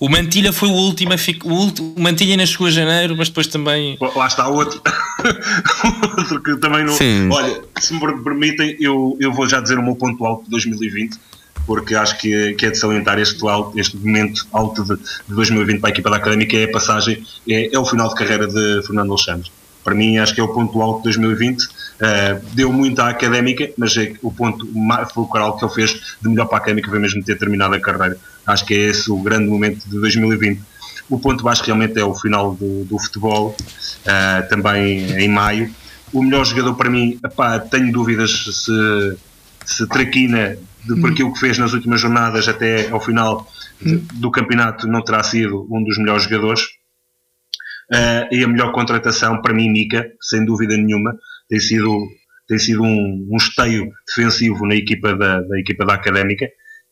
O 0.00 0.08
Mantilha 0.08 0.52
foi 0.52 0.68
o 0.68 0.72
último, 0.72 1.12
o, 1.44 1.52
último, 1.52 1.94
o 1.96 2.00
Mantilha 2.00 2.32
ainda 2.32 2.46
chegou 2.46 2.68
a 2.68 2.70
janeiro, 2.70 3.16
mas 3.16 3.28
depois 3.28 3.48
também. 3.48 3.98
Lá 4.14 4.26
está 4.26 4.46
outro. 4.46 4.80
outro 6.18 6.42
que 6.42 6.56
também 6.58 6.84
não. 6.84 6.92
Sim. 6.92 7.28
Olha, 7.32 7.60
se 7.80 7.94
me 7.94 8.22
permitem, 8.22 8.76
eu, 8.78 9.16
eu 9.18 9.32
vou 9.32 9.48
já 9.48 9.60
dizer 9.60 9.76
o 9.76 9.82
meu 9.82 9.96
ponto 9.96 10.24
alto 10.24 10.44
de 10.44 10.50
2020 10.50 11.18
porque 11.68 11.94
acho 11.94 12.16
que, 12.16 12.54
que 12.54 12.64
é 12.64 12.70
de 12.70 12.78
salientar 12.78 13.18
este, 13.18 13.44
este 13.76 13.94
momento 13.98 14.46
alto 14.54 14.82
de, 14.82 14.96
de 14.96 15.34
2020 15.34 15.80
para 15.80 15.90
a 15.90 15.92
equipa 15.92 16.08
da 16.08 16.16
Académica, 16.16 16.56
é 16.56 16.64
a 16.64 16.72
passagem, 16.72 17.22
é, 17.46 17.74
é 17.74 17.78
o 17.78 17.84
final 17.84 18.08
de 18.08 18.14
carreira 18.14 18.48
de 18.48 18.82
Fernando 18.86 19.10
Alexandre. 19.12 19.50
Para 19.84 19.94
mim, 19.94 20.16
acho 20.16 20.34
que 20.34 20.40
é 20.40 20.42
o 20.42 20.48
ponto 20.48 20.80
alto 20.80 20.98
de 20.98 21.18
2020. 21.18 21.62
Uh, 21.62 21.68
eh, 22.00 22.40
deu 22.54 22.72
muito 22.72 22.98
à 23.00 23.10
Académica, 23.10 23.70
mas 23.76 23.94
é 23.98 24.14
o 24.22 24.32
ponto 24.32 24.66
fulcral 25.12 25.58
que 25.58 25.64
ele 25.64 25.74
fez 25.74 26.16
de 26.22 26.28
melhor 26.28 26.46
para 26.46 26.56
a 26.56 26.60
Académica 26.60 26.88
foi 26.88 26.98
mesmo 26.98 27.22
ter 27.22 27.38
terminado 27.38 27.74
a 27.74 27.80
carreira. 27.80 28.16
Acho 28.46 28.64
que 28.64 28.72
é 28.72 28.78
esse 28.88 29.10
o 29.10 29.18
grande 29.18 29.46
momento 29.46 29.86
de 29.86 30.00
2020. 30.00 30.62
O 31.10 31.18
ponto 31.18 31.44
baixo 31.44 31.64
realmente 31.64 31.98
é 31.98 32.04
o 32.04 32.14
final 32.14 32.54
do, 32.54 32.84
do 32.86 32.98
futebol, 32.98 33.54
uh, 33.58 34.48
também 34.48 35.10
em 35.20 35.28
maio. 35.28 35.70
O 36.14 36.22
melhor 36.22 36.46
jogador 36.46 36.74
para 36.74 36.88
mim, 36.88 37.18
epá, 37.22 37.58
tenho 37.58 37.92
dúvidas 37.92 38.30
se, 38.30 39.16
se 39.66 39.86
Traquina 39.86 40.56
de, 40.94 41.06
aquilo 41.06 41.32
que 41.32 41.40
fez 41.40 41.58
nas 41.58 41.72
últimas 41.72 42.00
jornadas 42.00 42.48
até 42.48 42.88
ao 42.88 43.00
final 43.00 43.46
do 44.14 44.30
campeonato 44.30 44.88
não 44.88 45.02
terá 45.02 45.22
sido 45.22 45.66
um 45.70 45.82
dos 45.84 45.98
melhores 45.98 46.24
jogadores. 46.24 46.62
Uh, 47.92 48.28
e 48.30 48.44
a 48.44 48.48
melhor 48.48 48.72
contratação 48.72 49.40
para 49.40 49.54
mim, 49.54 49.70
Mica, 49.70 50.10
sem 50.20 50.44
dúvida 50.44 50.76
nenhuma, 50.76 51.16
tem 51.48 51.58
sido, 51.58 52.06
tem 52.46 52.58
sido 52.58 52.82
um, 52.82 53.28
um 53.30 53.36
esteio 53.36 53.90
defensivo 54.06 54.66
na 54.66 54.74
equipa 54.74 55.14
da, 55.16 55.40
da 55.40 55.58
equipa 55.58 55.86
da 55.86 55.94
Académica 55.94 56.46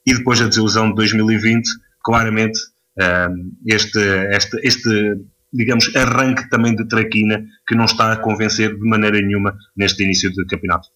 e 0.06 0.14
depois 0.14 0.40
a 0.40 0.46
desilusão 0.48 0.88
de 0.88 0.94
2020, 0.94 1.68
claramente 2.02 2.58
uh, 2.98 3.34
este, 3.66 3.98
este, 4.30 4.58
este 4.62 5.20
digamos, 5.52 5.94
arranque 5.94 6.48
também 6.48 6.74
de 6.74 6.86
traquina 6.86 7.44
que 7.66 7.74
não 7.74 7.84
está 7.84 8.12
a 8.12 8.16
convencer 8.16 8.74
de 8.74 8.88
maneira 8.88 9.20
nenhuma 9.20 9.56
neste 9.76 10.02
início 10.02 10.30
de 10.32 10.44
campeonato. 10.46 10.88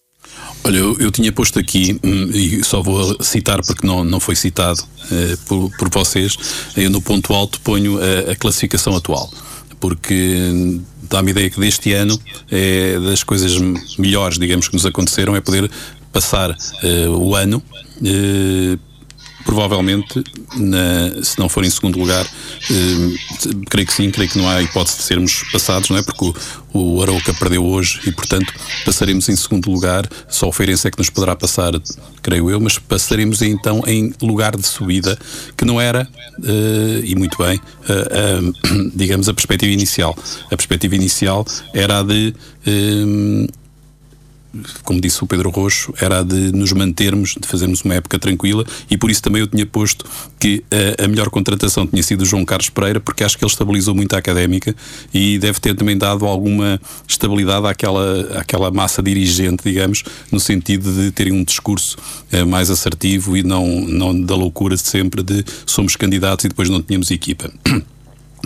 Olha, 0.62 0.76
eu, 0.76 0.96
eu, 0.98 1.10
tinha 1.10 1.32
posto 1.32 1.58
aqui, 1.58 1.98
hum, 2.04 2.30
e 2.32 2.62
só 2.62 2.82
vou 2.82 3.16
citar 3.22 3.62
porque 3.64 3.86
não, 3.86 4.04
não 4.04 4.20
foi 4.20 4.36
citado 4.36 4.82
eh, 5.10 5.36
por, 5.46 5.70
por 5.78 5.88
vocês, 5.88 6.36
eu 6.76 6.90
no 6.90 7.00
ponto 7.00 7.32
alto 7.32 7.60
ponho 7.62 7.98
a, 7.98 8.32
a 8.32 8.36
classificação 8.36 8.94
atual, 8.94 9.32
porque 9.80 10.80
dá-me 11.08 11.30
ideia 11.30 11.48
que 11.48 11.58
deste 11.58 11.92
ano 11.94 12.20
é 12.50 12.98
das 13.00 13.22
coisas 13.22 13.58
melhores, 13.98 14.38
digamos, 14.38 14.68
que 14.68 14.74
nos 14.74 14.84
aconteceram 14.84 15.34
é 15.34 15.40
poder 15.40 15.70
passar 16.12 16.54
eh, 16.82 17.08
o 17.08 17.34
ano 17.34 17.62
eh, 18.04 18.78
provavelmente, 19.44 20.22
na, 20.56 21.22
se 21.22 21.38
não 21.38 21.48
for 21.48 21.64
em 21.64 21.70
segundo 21.70 21.98
lugar, 21.98 22.24
eh, 22.24 23.54
creio 23.68 23.86
que 23.86 23.92
sim, 23.92 24.10
creio 24.10 24.30
que 24.30 24.38
não 24.38 24.48
há 24.48 24.62
hipótese 24.62 24.98
de 24.98 25.02
sermos 25.04 25.44
passados, 25.52 25.88
não 25.90 25.96
é? 25.96 26.02
Porque 26.02 26.24
o, 26.24 26.34
o 26.72 27.02
Arauca 27.02 27.32
perdeu 27.34 27.64
hoje 27.64 28.00
e, 28.06 28.12
portanto, 28.12 28.52
passaremos 28.84 29.28
em 29.28 29.36
segundo 29.36 29.70
lugar. 29.70 30.08
Só 30.28 30.48
o 30.48 30.52
Feirense 30.52 30.88
é 30.88 30.90
que 30.90 30.98
nos 30.98 31.10
poderá 31.10 31.34
passar, 31.34 31.72
creio 32.22 32.50
eu, 32.50 32.60
mas 32.60 32.78
passaremos 32.78 33.42
então 33.42 33.82
em 33.86 34.12
lugar 34.22 34.56
de 34.56 34.66
subida, 34.66 35.18
que 35.56 35.64
não 35.64 35.80
era, 35.80 36.08
eh, 36.44 37.02
e 37.04 37.14
muito 37.14 37.36
bem, 37.38 37.60
eh, 37.88 38.40
digamos, 38.94 39.28
a 39.28 39.34
perspectiva 39.34 39.72
inicial. 39.72 40.16
A 40.46 40.56
perspectiva 40.56 40.94
inicial 40.94 41.46
era 41.74 42.00
a 42.00 42.02
de 42.02 42.34
eh, 42.66 43.60
como 44.84 45.00
disse 45.00 45.22
o 45.22 45.26
Pedro 45.26 45.50
Roxo, 45.50 45.94
era 46.00 46.20
a 46.20 46.22
de 46.22 46.52
nos 46.52 46.72
mantermos, 46.72 47.34
de 47.40 47.46
fazermos 47.46 47.82
uma 47.82 47.94
época 47.94 48.18
tranquila 48.18 48.64
e 48.90 48.96
por 48.96 49.10
isso 49.10 49.22
também 49.22 49.40
eu 49.40 49.46
tinha 49.46 49.64
posto 49.64 50.04
que 50.38 50.64
a, 50.98 51.04
a, 51.04 51.08
melhor 51.08 51.30
contratação 51.30 51.86
tinha 51.86 52.02
sido 52.02 52.22
o 52.22 52.24
João 52.24 52.44
Carlos 52.44 52.68
Pereira, 52.68 53.00
porque 53.00 53.22
acho 53.22 53.38
que 53.38 53.44
ele 53.44 53.50
estabilizou 53.50 53.94
muito 53.94 54.14
a 54.14 54.18
académica 54.18 54.74
e 55.12 55.38
deve 55.38 55.60
ter 55.60 55.74
também 55.74 55.96
dado 55.96 56.26
alguma 56.26 56.80
estabilidade 57.06 57.66
àquela, 57.66 58.38
àquela 58.38 58.70
massa 58.70 59.02
dirigente, 59.02 59.62
digamos, 59.64 60.02
no 60.30 60.40
sentido 60.40 60.92
de 60.92 61.10
terem 61.10 61.32
um 61.32 61.44
discurso 61.44 61.96
eh, 62.32 62.44
mais 62.44 62.70
assertivo 62.70 63.36
e 63.36 63.42
não, 63.42 63.66
não 63.82 64.20
da 64.20 64.34
loucura 64.34 64.76
sempre 64.76 65.22
de 65.22 65.44
somos 65.66 65.96
candidatos 65.96 66.44
e 66.44 66.48
depois 66.48 66.68
não 66.68 66.82
tínhamos 66.82 67.10
equipa. 67.10 67.50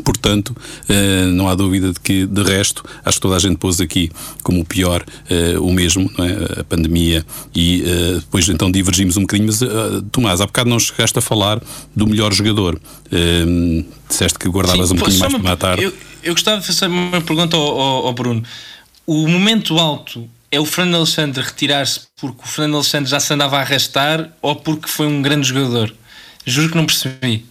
Portanto, 0.03 0.57
eh, 0.88 1.26
não 1.26 1.49
há 1.49 1.55
dúvida 1.55 1.92
de 1.92 2.01
que, 2.01 2.26
de 2.26 2.42
resto, 2.42 2.84
acho 3.05 3.18
que 3.18 3.22
toda 3.22 3.36
a 3.36 3.38
gente 3.38 3.57
pôs 3.57 3.80
aqui 3.80 4.11
como 4.42 4.61
o 4.61 4.64
pior 4.64 5.05
eh, 5.30 5.57
o 5.59 5.72
mesmo, 5.72 6.11
é? 6.18 6.61
a 6.61 6.64
pandemia, 6.64 7.24
e 7.55 7.84
eh, 7.86 8.14
depois 8.16 8.49
então 8.49 8.70
divergimos 8.70 9.16
um 9.16 9.22
bocadinho. 9.22 9.47
Mas, 9.47 9.61
Tomás, 10.11 10.40
há 10.40 10.47
bocado 10.47 10.68
não 10.68 10.78
chegaste 10.78 11.18
a 11.18 11.22
falar 11.22 11.62
do 11.95 12.07
melhor 12.07 12.32
jogador. 12.32 12.80
Disseste 14.09 14.38
que 14.38 14.49
guardavas 14.49 14.88
Sim, 14.88 14.95
um 14.95 14.99
bocadinho 14.99 15.20
mais 15.20 15.32
para 15.32 15.42
matar. 15.42 15.78
Eu, 15.78 15.92
eu 16.22 16.32
gostava 16.32 16.61
de 16.61 16.66
fazer 16.66 16.86
uma 16.86 17.20
pergunta 17.20 17.57
ao, 17.57 17.80
ao, 17.80 18.07
ao 18.07 18.12
Bruno. 18.12 18.42
O 19.07 19.28
momento 19.28 19.78
alto 19.78 20.28
é 20.51 20.59
o 20.59 20.64
Fernando 20.64 20.97
Alexandre 20.97 21.42
retirar-se 21.42 22.01
porque 22.16 22.42
o 22.45 22.47
Fernando 22.47 22.76
Alexandre 22.76 23.11
já 23.11 23.20
se 23.20 23.32
andava 23.32 23.59
a 23.59 23.61
arrastar 23.61 24.30
ou 24.40 24.57
porque 24.57 24.88
foi 24.88 25.07
um 25.07 25.20
grande 25.20 25.49
jogador? 25.49 25.95
Juro 26.47 26.70
que 26.70 26.76
não 26.76 26.86
percebi. 26.86 27.45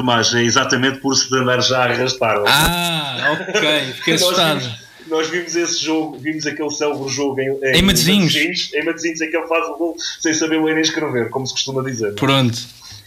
Tomás, 0.00 0.32
é 0.32 0.42
exatamente 0.42 0.98
por 1.00 1.14
se 1.14 1.34
andar 1.36 1.60
já 1.60 1.84
a 1.84 1.84
arrastar. 1.84 2.42
Ah, 2.46 3.36
ok, 3.38 3.92
fiquei 3.96 4.14
Nós 4.14 4.22
assustado. 4.22 4.60
vimos, 4.60 4.78
nós 5.08 5.28
vimos 5.28 5.56
esse 5.56 5.84
jogo, 5.84 6.18
vimos 6.18 6.46
aquele 6.46 6.70
célebre 6.70 7.08
jogo 7.10 7.38
em, 7.38 7.76
Em 7.76 7.82
Matosinhos. 7.82 8.34
Em 8.34 8.82
Matosinhos, 8.82 9.20
em 9.20 9.30
que 9.30 9.36
ele 9.36 9.46
faz 9.46 9.66
o 9.68 9.76
gol 9.76 9.96
sem 10.20 10.32
saber 10.32 10.62
ler 10.62 10.72
nem 10.72 10.82
escrever, 10.82 11.28
como 11.28 11.46
se 11.46 11.52
costuma 11.52 11.82
dizer. 11.82 12.14
Pronto, 12.14 12.58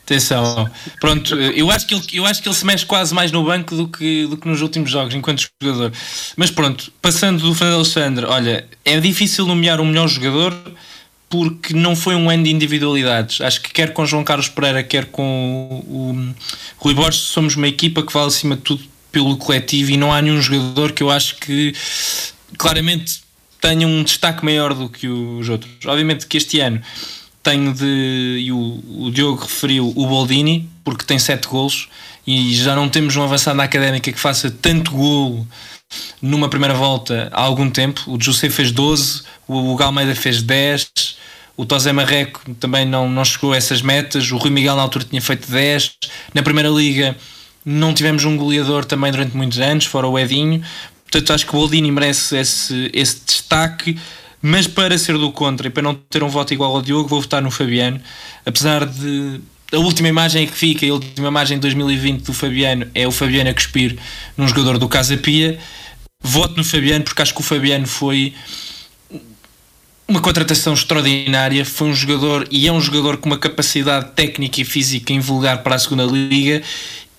atenção. 0.03 0.69
Pronto, 1.01 1.33
eu 1.33 1.71
acho, 1.71 1.87
que 1.87 1.95
ele, 1.95 2.03
eu 2.13 2.27
acho 2.27 2.43
que 2.43 2.47
ele 2.47 2.55
se 2.55 2.65
mexe 2.65 2.85
quase 2.85 3.11
mais 3.11 3.31
no 3.31 3.43
banco 3.43 3.75
do 3.75 3.87
que, 3.87 4.27
do 4.27 4.37
que 4.37 4.47
nos 4.47 4.61
últimos 4.61 4.91
jogos, 4.91 5.15
enquanto 5.15 5.49
jogador. 5.59 5.91
Mas 6.37 6.51
pronto, 6.51 6.93
passando 7.01 7.41
do 7.41 7.55
Fernando 7.55 7.77
Alexandre, 7.77 8.25
olha, 8.27 8.67
é 8.85 8.99
difícil 8.99 9.47
nomear 9.47 9.81
o 9.81 9.85
melhor 9.85 10.07
jogador 10.07 10.53
porque 11.33 11.73
não 11.73 11.95
foi 11.95 12.13
um 12.13 12.29
ano 12.29 12.43
de 12.43 12.51
individualidades. 12.51 13.41
Acho 13.41 13.59
que 13.59 13.71
quer 13.71 13.91
com 13.91 14.05
João 14.05 14.23
Carlos 14.23 14.49
Pereira, 14.49 14.83
quer 14.83 15.05
com 15.05 15.83
o, 15.83 16.11
o 16.11 16.35
Rui 16.77 16.93
Borges, 16.93 17.21
somos 17.21 17.55
uma 17.55 17.67
equipa 17.67 18.03
que 18.03 18.13
vale 18.13 18.27
acima 18.27 18.55
de 18.55 18.61
tudo 18.61 18.83
pelo 19.11 19.35
coletivo 19.37 19.89
e 19.89 19.97
não 19.97 20.13
há 20.13 20.21
nenhum 20.21 20.39
jogador 20.39 20.91
que 20.91 21.01
eu 21.01 21.09
acho 21.09 21.37
que 21.37 21.73
claramente 22.55 23.23
tenha 23.59 23.87
um 23.87 24.03
destaque 24.03 24.45
maior 24.45 24.75
do 24.75 24.87
que 24.87 25.07
os 25.07 25.49
outros. 25.49 25.73
Obviamente 25.87 26.27
que 26.27 26.37
este 26.37 26.59
ano 26.59 26.79
tenho 27.41 27.73
de. 27.73 28.37
E 28.39 28.51
o, 28.51 28.83
o 28.99 29.11
Diogo 29.11 29.41
referiu 29.41 29.91
o 29.95 30.05
Boldini, 30.05 30.69
porque 30.83 31.03
tem 31.03 31.17
7 31.17 31.47
golos 31.47 31.89
e 32.27 32.53
já 32.53 32.75
não 32.75 32.87
temos 32.87 33.15
um 33.15 33.23
avançado 33.23 33.57
na 33.57 33.63
académica 33.63 34.11
que 34.11 34.19
faça 34.19 34.51
tanto 34.51 34.91
golo 34.91 35.47
numa 36.21 36.49
primeira 36.49 36.73
volta 36.73 37.29
há 37.31 37.41
algum 37.41 37.69
tempo. 37.69 38.03
O 38.07 38.21
José 38.21 38.49
fez 38.49 38.71
12, 38.71 39.23
o 39.47 39.71
Hugo 39.71 39.83
Almeida 39.83 40.15
fez 40.15 40.41
10, 40.41 40.87
o 41.55 41.65
Tosé 41.65 41.91
Marreco 41.91 42.41
também 42.55 42.85
não, 42.85 43.09
não 43.09 43.23
chegou 43.23 43.53
a 43.53 43.57
essas 43.57 43.81
metas, 43.81 44.31
o 44.31 44.37
Rui 44.37 44.49
Miguel 44.49 44.75
na 44.75 44.81
altura 44.81 45.05
tinha 45.05 45.21
feito 45.21 45.49
10. 45.49 45.93
Na 46.33 46.41
primeira 46.41 46.69
liga 46.69 47.15
não 47.65 47.93
tivemos 47.93 48.25
um 48.25 48.35
goleador 48.35 48.85
também 48.85 49.11
durante 49.11 49.37
muitos 49.37 49.59
anos, 49.59 49.85
fora 49.85 50.07
o 50.07 50.17
Edinho. 50.17 50.63
Portanto, 51.03 51.33
acho 51.33 51.45
que 51.45 51.55
o 51.55 51.59
Boldini 51.59 51.91
merece 51.91 52.35
esse, 52.37 52.89
esse 52.93 53.21
destaque. 53.25 53.97
Mas 54.41 54.67
para 54.67 54.97
ser 54.97 55.17
do 55.17 55.31
contra 55.31 55.67
e 55.67 55.69
para 55.69 55.81
não 55.81 55.95
ter 55.95 56.21
um 56.21 56.27
voto 56.27 56.53
igual 56.53 56.75
ao 56.75 56.81
Diogo, 56.81 57.07
vou 57.07 57.21
votar 57.21 57.41
no 57.41 57.49
Fabiano. 57.49 58.01
Apesar 58.45 58.85
de 58.85 59.39
a 59.71 59.77
última 59.77 60.09
imagem 60.09 60.45
que 60.45 60.53
fica, 60.53 60.85
a 60.85 60.93
última 60.93 61.29
imagem 61.29 61.57
de 61.57 61.61
2020 61.61 62.23
do 62.23 62.33
Fabiano 62.33 62.85
é 62.93 63.07
o 63.07 63.11
Fabiano 63.11 63.49
a 63.49 63.53
cuspir 63.53 63.97
num 64.35 64.47
jogador 64.47 64.77
do 64.77 64.89
Casa 64.89 65.15
Pia. 65.15 65.57
Voto 66.23 66.55
no 66.55 66.63
Fabiano 66.63 67.03
porque 67.03 67.21
acho 67.21 67.33
que 67.33 67.41
o 67.41 67.43
Fabiano 67.43 67.85
foi 67.85 68.33
uma 70.07 70.21
contratação 70.21 70.73
extraordinária. 70.73 71.65
Foi 71.65 71.89
um 71.89 71.93
jogador 71.93 72.47
e 72.49 72.67
é 72.67 72.71
um 72.71 72.79
jogador 72.79 73.17
com 73.17 73.27
uma 73.27 73.37
capacidade 73.37 74.11
técnica 74.11 74.61
e 74.61 74.65
física 74.65 75.11
invulgar 75.11 75.63
para 75.63 75.75
a 75.75 75.79
segunda 75.79 76.03
liga 76.03 76.61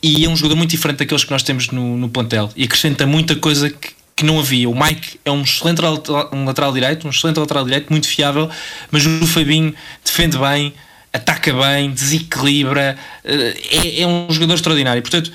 e 0.02 0.24
é 0.24 0.28
um 0.28 0.36
jogador 0.36 0.56
muito 0.56 0.70
diferente 0.70 0.98
daqueles 0.98 1.24
que 1.24 1.30
nós 1.30 1.42
temos 1.42 1.68
no, 1.68 1.96
no 1.96 2.08
plantel 2.08 2.50
e 2.54 2.64
acrescenta 2.64 3.06
muita 3.06 3.36
coisa 3.36 3.70
que, 3.70 3.90
que 4.14 4.24
não 4.24 4.38
havia. 4.38 4.68
O 4.68 4.74
Mike 4.74 5.18
é 5.24 5.30
um 5.30 5.42
excelente 5.42 5.80
lateral, 5.80 6.30
um 6.32 6.44
lateral 6.44 6.72
direito, 6.72 7.06
um 7.06 7.10
excelente 7.10 7.38
lateral 7.38 7.64
direito, 7.64 7.90
muito 7.90 8.06
fiável, 8.06 8.50
mas 8.90 9.06
o 9.06 9.26
Fabinho 9.26 9.74
defende 10.04 10.36
bem, 10.36 10.74
ataca 11.12 11.52
bem, 11.54 11.90
desequilibra, 11.90 12.98
é, 13.24 14.02
é 14.02 14.06
um 14.06 14.26
jogador 14.30 14.54
extraordinário. 14.54 15.00
Portanto, 15.00 15.32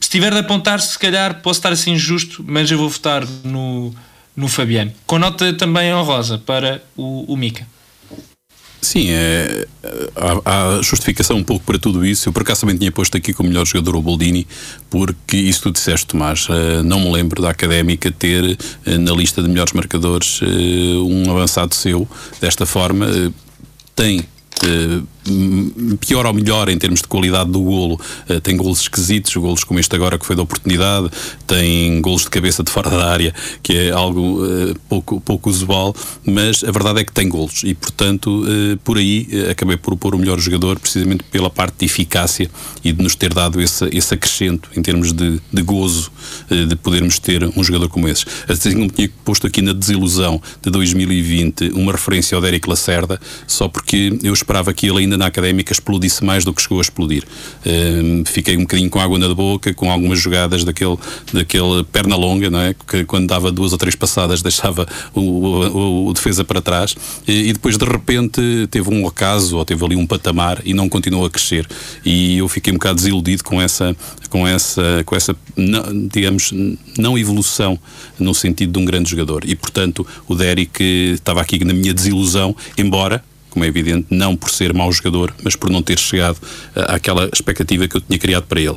se 0.00 0.10
tiver 0.10 0.32
de 0.32 0.38
apontar, 0.38 0.80
se 0.80 0.98
calhar 0.98 1.40
posso 1.42 1.58
estar 1.58 1.72
assim 1.72 1.96
justo, 1.96 2.44
mas 2.46 2.70
eu 2.70 2.78
vou 2.78 2.88
votar 2.88 3.26
no, 3.44 3.94
no 4.36 4.48
Fabiano. 4.48 4.92
Com 5.06 5.18
nota 5.18 5.52
também 5.54 5.94
honrosa 5.94 6.38
para 6.38 6.82
o, 6.96 7.32
o 7.32 7.36
Mica. 7.36 7.66
Sim, 8.80 9.08
é, 9.10 9.66
há, 10.14 10.76
há, 10.78 10.82
justificação 10.82 11.38
um 11.38 11.42
pouco 11.42 11.64
para 11.64 11.78
tudo 11.78 12.06
isso. 12.06 12.28
Eu 12.28 12.32
por 12.32 12.42
acaso 12.42 12.60
também 12.60 12.76
tinha 12.76 12.92
posto 12.92 13.16
aqui 13.16 13.32
como 13.32 13.48
melhor 13.48 13.66
jogador 13.66 13.96
o 13.96 14.02
Boldini, 14.02 14.46
porque 14.88 15.36
isso 15.36 15.62
tu 15.62 15.72
disseste, 15.72 16.06
Tomás. 16.06 16.46
Não 16.84 17.00
me 17.00 17.10
lembro 17.10 17.42
da 17.42 17.50
académica 17.50 18.12
ter 18.12 18.56
na 18.86 19.12
lista 19.12 19.42
de 19.42 19.48
melhores 19.48 19.72
marcadores 19.72 20.40
um 20.42 21.28
avançado 21.30 21.74
seu 21.74 22.08
desta 22.40 22.64
forma. 22.64 23.06
Tem 23.96 24.24
pior 26.00 26.26
ou 26.26 26.32
melhor 26.32 26.68
em 26.68 26.78
termos 26.78 27.00
de 27.00 27.08
qualidade 27.08 27.50
do 27.50 27.60
golo. 27.60 28.00
Uh, 28.28 28.40
tem 28.40 28.56
golos 28.56 28.80
esquisitos, 28.80 29.34
golos 29.34 29.64
como 29.64 29.80
este 29.80 29.94
agora 29.94 30.18
que 30.18 30.26
foi 30.26 30.36
da 30.36 30.42
oportunidade, 30.42 31.10
tem 31.46 32.00
golos 32.00 32.22
de 32.22 32.30
cabeça 32.30 32.62
de 32.62 32.70
fora 32.70 32.90
da 32.90 33.10
área, 33.10 33.34
que 33.62 33.72
é 33.72 33.90
algo 33.90 34.44
uh, 34.44 34.74
pouco, 34.88 35.20
pouco 35.20 35.50
usual, 35.50 35.94
mas 36.24 36.62
a 36.64 36.70
verdade 36.70 37.00
é 37.00 37.04
que 37.04 37.12
tem 37.12 37.28
golos 37.28 37.62
e, 37.64 37.74
portanto, 37.74 38.44
uh, 38.44 38.76
por 38.78 38.98
aí 38.98 39.28
acabei 39.50 39.76
por 39.76 39.96
pôr 39.96 40.14
o 40.14 40.18
melhor 40.18 40.38
jogador, 40.38 40.78
precisamente 40.78 41.24
pela 41.24 41.50
parte 41.50 41.78
de 41.78 41.86
eficácia 41.86 42.50
e 42.84 42.92
de 42.92 43.02
nos 43.02 43.14
ter 43.14 43.32
dado 43.32 43.60
esse, 43.60 43.88
esse 43.92 44.14
acrescento 44.14 44.70
em 44.76 44.82
termos 44.82 45.12
de, 45.12 45.40
de 45.52 45.62
gozo 45.62 46.10
de 46.50 46.76
podermos 46.76 47.18
ter 47.18 47.44
um 47.56 47.62
jogador 47.62 47.88
como 47.88 48.08
esse. 48.08 48.24
Assim 48.48 48.72
como 48.72 48.90
tinha 48.90 49.10
posto 49.24 49.46
aqui 49.46 49.62
na 49.62 49.72
desilusão 49.72 50.40
de 50.62 50.70
2020 50.70 51.72
uma 51.74 51.92
referência 51.92 52.36
ao 52.36 52.42
Derek 52.42 52.68
Lacerda, 52.68 53.20
só 53.46 53.68
porque 53.68 54.18
eu 54.22 54.32
esperava 54.32 54.72
que 54.72 54.86
ele 54.86 54.98
ainda 54.98 55.15
na 55.16 55.26
académica 55.26 55.72
explodisse 55.72 56.24
mais 56.24 56.44
do 56.44 56.52
que 56.52 56.62
chegou 56.62 56.78
a 56.78 56.82
explodir. 56.82 57.24
Uh, 57.64 58.24
fiquei 58.26 58.56
um 58.56 58.60
bocadinho 58.60 58.90
com 58.90 59.00
água 59.00 59.18
na 59.18 59.32
boca, 59.34 59.72
com 59.74 59.90
algumas 59.90 60.20
jogadas 60.20 60.64
daquele, 60.64 60.96
daquele 61.32 61.84
perna 61.84 62.16
longa, 62.16 62.50
não 62.50 62.60
é? 62.60 62.74
Que 62.86 63.04
quando 63.04 63.26
dava 63.26 63.50
duas 63.52 63.72
ou 63.72 63.78
três 63.78 63.94
passadas 63.94 64.42
deixava 64.42 64.86
o, 65.14 65.20
o, 65.20 66.08
o 66.08 66.12
defesa 66.12 66.44
para 66.44 66.60
trás 66.60 66.94
e, 67.26 67.48
e, 67.48 67.52
depois 67.52 67.76
de 67.76 67.84
repente 67.84 68.40
teve 68.70 68.92
um 68.92 69.06
acaso 69.06 69.56
ou 69.56 69.64
teve 69.64 69.84
ali 69.84 69.96
um 69.96 70.06
patamar 70.06 70.60
e 70.64 70.74
não 70.74 70.88
continuou 70.88 71.26
a 71.26 71.30
crescer. 71.30 71.66
E 72.04 72.38
eu 72.38 72.48
fiquei 72.48 72.72
um 72.72 72.76
bocado 72.76 72.96
desiludido 72.96 73.44
com 73.44 73.60
essa, 73.60 73.96
com 74.28 74.46
essa, 74.46 75.02
com 75.04 75.16
essa 75.16 75.36
não, 75.56 76.08
digamos, 76.08 76.52
não 76.98 77.18
evolução 77.18 77.78
no 78.18 78.34
sentido 78.34 78.72
de 78.72 78.78
um 78.78 78.84
grande 78.84 79.10
jogador. 79.10 79.44
E 79.44 79.54
portanto 79.54 80.06
o 80.28 80.34
Derek 80.34 80.82
estava 81.14 81.40
aqui 81.40 81.64
na 81.64 81.72
minha 81.72 81.94
desilusão, 81.94 82.54
embora 82.76 83.22
como 83.56 83.64
é 83.64 83.68
evidente, 83.68 84.08
não 84.10 84.36
por 84.36 84.50
ser 84.50 84.74
mau 84.74 84.92
jogador, 84.92 85.34
mas 85.42 85.56
por 85.56 85.70
não 85.70 85.82
ter 85.82 85.98
chegado 85.98 86.36
àquela 86.74 87.26
expectativa 87.32 87.88
que 87.88 87.96
eu 87.96 88.02
tinha 88.02 88.18
criado 88.18 88.44
para 88.44 88.60
ele. 88.60 88.76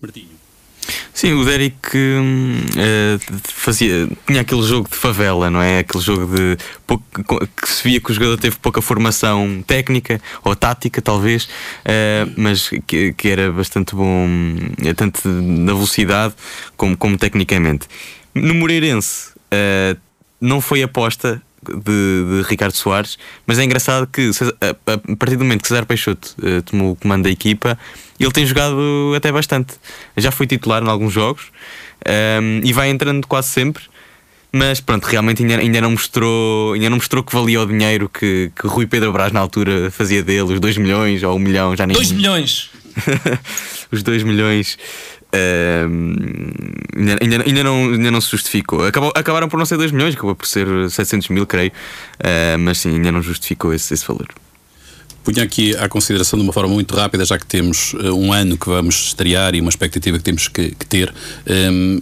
Martinho. 0.00 0.30
Sim, 1.12 1.32
o 1.32 1.44
Derek 1.44 1.96
uh, 1.96 3.40
fazia, 3.42 4.08
tinha 4.24 4.42
aquele 4.42 4.62
jogo 4.62 4.88
de 4.88 4.96
favela, 4.96 5.50
não 5.50 5.60
é? 5.60 5.80
Aquele 5.80 6.02
jogo 6.02 6.32
de 6.32 6.56
pouco, 6.86 7.04
que 7.60 7.68
se 7.68 7.82
via 7.82 8.00
que 8.00 8.12
o 8.12 8.14
jogador 8.14 8.38
teve 8.38 8.56
pouca 8.56 8.80
formação 8.80 9.64
técnica 9.66 10.20
ou 10.44 10.54
tática, 10.54 11.02
talvez, 11.02 11.44
uh, 11.44 12.32
mas 12.36 12.70
que, 12.86 13.12
que, 13.12 13.28
era 13.28 13.50
bastante 13.50 13.96
bom, 13.96 14.28
tanto 14.96 15.28
na 15.28 15.72
velocidade 15.72 16.34
como, 16.76 16.96
como 16.96 17.18
tecnicamente. 17.18 17.88
No 18.32 18.54
Moreirense, 18.54 19.32
uh, 19.52 19.98
não 20.40 20.60
foi 20.60 20.82
aposta 20.84 21.42
de, 21.62 22.42
de, 22.42 22.48
Ricardo 22.48 22.72
Soares, 22.72 23.18
mas 23.46 23.58
é 23.58 23.64
engraçado 23.64 24.06
que 24.06 24.30
a, 24.60 25.16
partir 25.16 25.36
do 25.36 25.44
momento 25.44 25.62
que 25.62 25.68
César 25.68 25.84
Peixoto 25.84 26.34
uh, 26.38 26.62
tomou 26.62 26.92
o 26.92 26.96
comando 26.96 27.24
da 27.24 27.30
equipa, 27.30 27.78
ele 28.18 28.32
tem 28.32 28.46
jogado 28.46 29.12
até 29.16 29.30
bastante. 29.30 29.74
Já 30.16 30.30
foi 30.30 30.46
titular 30.46 30.82
em 30.82 30.88
alguns 30.88 31.12
jogos 31.12 31.44
um, 32.06 32.10
ehm, 32.10 32.60
e 32.64 32.72
vai 32.72 32.90
entrando 32.90 33.26
quase 33.26 33.48
sempre. 33.48 33.82
Mas 34.52 34.80
pronto, 34.80 35.04
realmente 35.04 35.42
ainda, 35.42 35.58
ainda, 35.58 35.80
não 35.80 35.92
mostrou 35.92 36.72
ainda 36.72 36.90
não 36.90 36.96
mostrou 36.96 37.22
que 37.22 37.32
valia 37.32 37.60
o 37.62 37.66
dinheiro 37.66 38.08
que, 38.08 38.50
que 38.54 38.66
Rui 38.66 38.84
Pedro 38.84 39.12
Brás 39.12 39.32
na 39.32 39.38
altura 39.38 39.92
fazia 39.92 40.24
dele, 40.24 40.54
os 40.54 40.60
2 40.60 40.76
milhões 40.76 41.22
ou 41.22 41.34
1 41.34 41.36
um 41.36 41.38
milhão, 41.38 41.76
já 41.76 41.86
nem 41.86 41.94
2 41.94 42.12
milhões! 42.12 42.70
os 43.92 44.02
2 44.02 44.24
milhões 44.24 44.76
ainda, 46.96 47.18
ainda, 47.20 47.44
ainda, 47.44 47.64
não, 47.64 47.84
ainda 47.92 48.10
não 48.10 48.20
se 48.20 48.30
justificou. 48.30 48.84
Acabou, 48.86 49.12
acabaram 49.14 49.48
por 49.48 49.58
não 49.58 49.64
ser 49.64 49.76
2 49.76 49.92
milhões, 49.92 50.14
acabou 50.14 50.34
por 50.34 50.46
ser 50.46 50.66
700 50.90 51.28
mil, 51.28 51.46
creio. 51.46 51.70
Uh, 52.18 52.58
mas 52.58 52.78
sim, 52.78 52.94
ainda 52.94 53.12
não 53.12 53.22
justificou 53.22 53.72
esse, 53.72 53.94
esse 53.94 54.06
valor. 54.06 54.28
Punha 55.22 55.42
aqui 55.42 55.76
à 55.76 55.88
consideração 55.88 56.38
de 56.38 56.44
uma 56.44 56.52
forma 56.52 56.72
muito 56.72 56.94
rápida, 56.94 57.24
já 57.24 57.38
que 57.38 57.46
temos 57.46 57.92
uh, 57.94 58.14
um 58.14 58.32
ano 58.32 58.56
que 58.56 58.66
vamos 58.66 59.08
estrear 59.08 59.54
e 59.54 59.60
uma 59.60 59.68
expectativa 59.68 60.16
que 60.18 60.24
temos 60.24 60.48
que, 60.48 60.70
que 60.70 60.86
ter. 60.86 61.12
Um, 61.46 62.00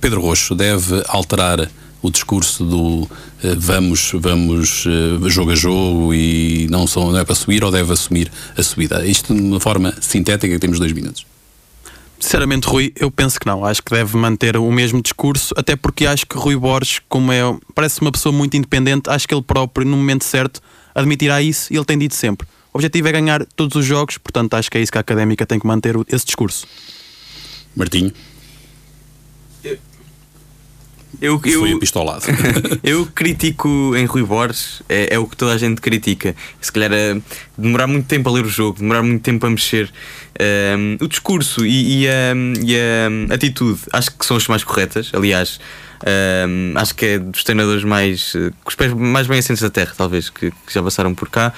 Pedro 0.00 0.20
Roxo 0.20 0.54
deve 0.54 1.02
alterar 1.08 1.68
o 2.02 2.10
discurso 2.10 2.64
do 2.64 3.02
uh, 3.02 3.08
vamos, 3.56 4.10
vamos 4.14 4.84
uh, 4.86 5.30
jogo 5.30 5.52
a 5.52 5.54
jogo 5.54 6.12
e 6.12 6.66
não, 6.68 6.86
são, 6.86 7.12
não 7.12 7.18
é 7.18 7.24
para 7.24 7.34
subir 7.34 7.62
ou 7.62 7.70
deve 7.70 7.92
assumir 7.92 8.30
a 8.56 8.62
subida. 8.62 9.06
Isto 9.06 9.32
de 9.32 9.40
uma 9.40 9.60
forma 9.60 9.94
sintética, 10.00 10.58
temos 10.58 10.80
dois 10.80 10.92
minutos. 10.92 11.31
Sinceramente, 12.22 12.68
Rui, 12.68 12.92
eu 12.94 13.10
penso 13.10 13.40
que 13.40 13.46
não. 13.46 13.64
Acho 13.64 13.82
que 13.82 13.90
deve 13.90 14.16
manter 14.16 14.56
o 14.56 14.70
mesmo 14.70 15.02
discurso, 15.02 15.52
até 15.56 15.74
porque 15.74 16.06
acho 16.06 16.24
que 16.24 16.38
Rui 16.38 16.54
Borges, 16.54 17.00
como 17.08 17.32
é, 17.32 17.40
parece 17.74 18.00
uma 18.00 18.12
pessoa 18.12 18.32
muito 18.32 18.56
independente, 18.56 19.10
acho 19.10 19.26
que 19.26 19.34
ele 19.34 19.42
próprio, 19.42 19.84
no 19.84 19.96
momento 19.96 20.22
certo, 20.22 20.60
admitirá 20.94 21.42
isso 21.42 21.72
e 21.72 21.76
ele 21.76 21.84
tem 21.84 21.98
dito 21.98 22.14
sempre. 22.14 22.46
O 22.72 22.78
objetivo 22.78 23.08
é 23.08 23.12
ganhar 23.12 23.44
todos 23.56 23.74
os 23.74 23.84
jogos, 23.84 24.18
portanto, 24.18 24.54
acho 24.54 24.70
que 24.70 24.78
é 24.78 24.80
isso 24.80 24.92
que 24.92 24.98
a 24.98 25.00
académica 25.00 25.44
tem 25.44 25.58
que 25.58 25.66
manter 25.66 25.96
esse 26.08 26.24
discurso. 26.24 26.64
Martinho. 27.74 28.12
Eu, 31.22 31.40
eu, 31.44 31.60
foi 31.60 31.72
apistolado. 31.72 32.24
eu 32.82 33.06
critico 33.06 33.94
em 33.96 34.04
Rui 34.06 34.24
Borges, 34.24 34.82
é, 34.88 35.14
é, 35.14 35.18
o 35.20 35.26
que 35.28 35.36
toda 35.36 35.52
a 35.52 35.56
gente 35.56 35.80
critica. 35.80 36.34
Se 36.60 36.72
calhar 36.72 36.92
é 36.92 37.16
demorar 37.56 37.86
muito 37.86 38.08
tempo 38.08 38.28
a 38.28 38.32
ler 38.32 38.44
o 38.44 38.48
jogo, 38.48 38.80
demorar 38.80 39.04
muito 39.04 39.22
tempo 39.22 39.46
a 39.46 39.50
mexer. 39.50 39.88
Um, 40.76 40.96
o 41.00 41.06
discurso 41.06 41.64
e, 41.64 42.02
e, 42.02 42.08
a, 42.08 42.34
e, 42.60 42.76
a, 43.30 43.34
atitude 43.34 43.78
acho 43.92 44.10
que 44.10 44.26
são 44.26 44.36
as 44.36 44.48
mais 44.48 44.64
corretas. 44.64 45.12
Aliás, 45.14 45.60
um, 46.48 46.76
acho 46.76 46.92
que 46.96 47.06
é 47.06 47.18
dos 47.20 47.44
treinadores 47.44 47.84
mais 47.84 48.32
com 48.64 48.68
os 48.68 48.74
pés 48.74 48.92
mais 48.92 49.28
bem 49.28 49.38
assentes 49.38 49.62
da 49.62 49.70
terra, 49.70 49.94
talvez, 49.96 50.28
que, 50.28 50.50
que 50.50 50.74
já 50.74 50.82
passaram 50.82 51.14
por 51.14 51.30
cá. 51.30 51.52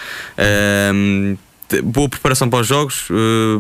Um, 0.92 1.38
boa 1.84 2.10
preparação 2.10 2.50
para 2.50 2.60
os 2.60 2.66
jogos, 2.66 3.08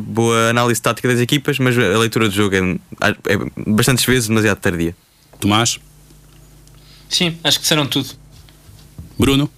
boa 0.02 0.50
análise 0.50 0.82
tática 0.82 1.08
das 1.08 1.18
equipas, 1.18 1.58
mas 1.58 1.78
a 1.78 1.98
leitura 1.98 2.28
do 2.28 2.34
jogo 2.34 2.54
é, 2.54 3.08
é 3.32 3.38
bastantes 3.66 4.04
vezes 4.04 4.28
demasiado 4.28 4.58
tardia. 4.58 4.94
Tomás? 5.40 5.80
Sim, 7.08 7.38
acho 7.44 7.58
que 7.58 7.62
disseram 7.62 7.86
tudo. 7.86 8.10
Bruno? 9.18 9.50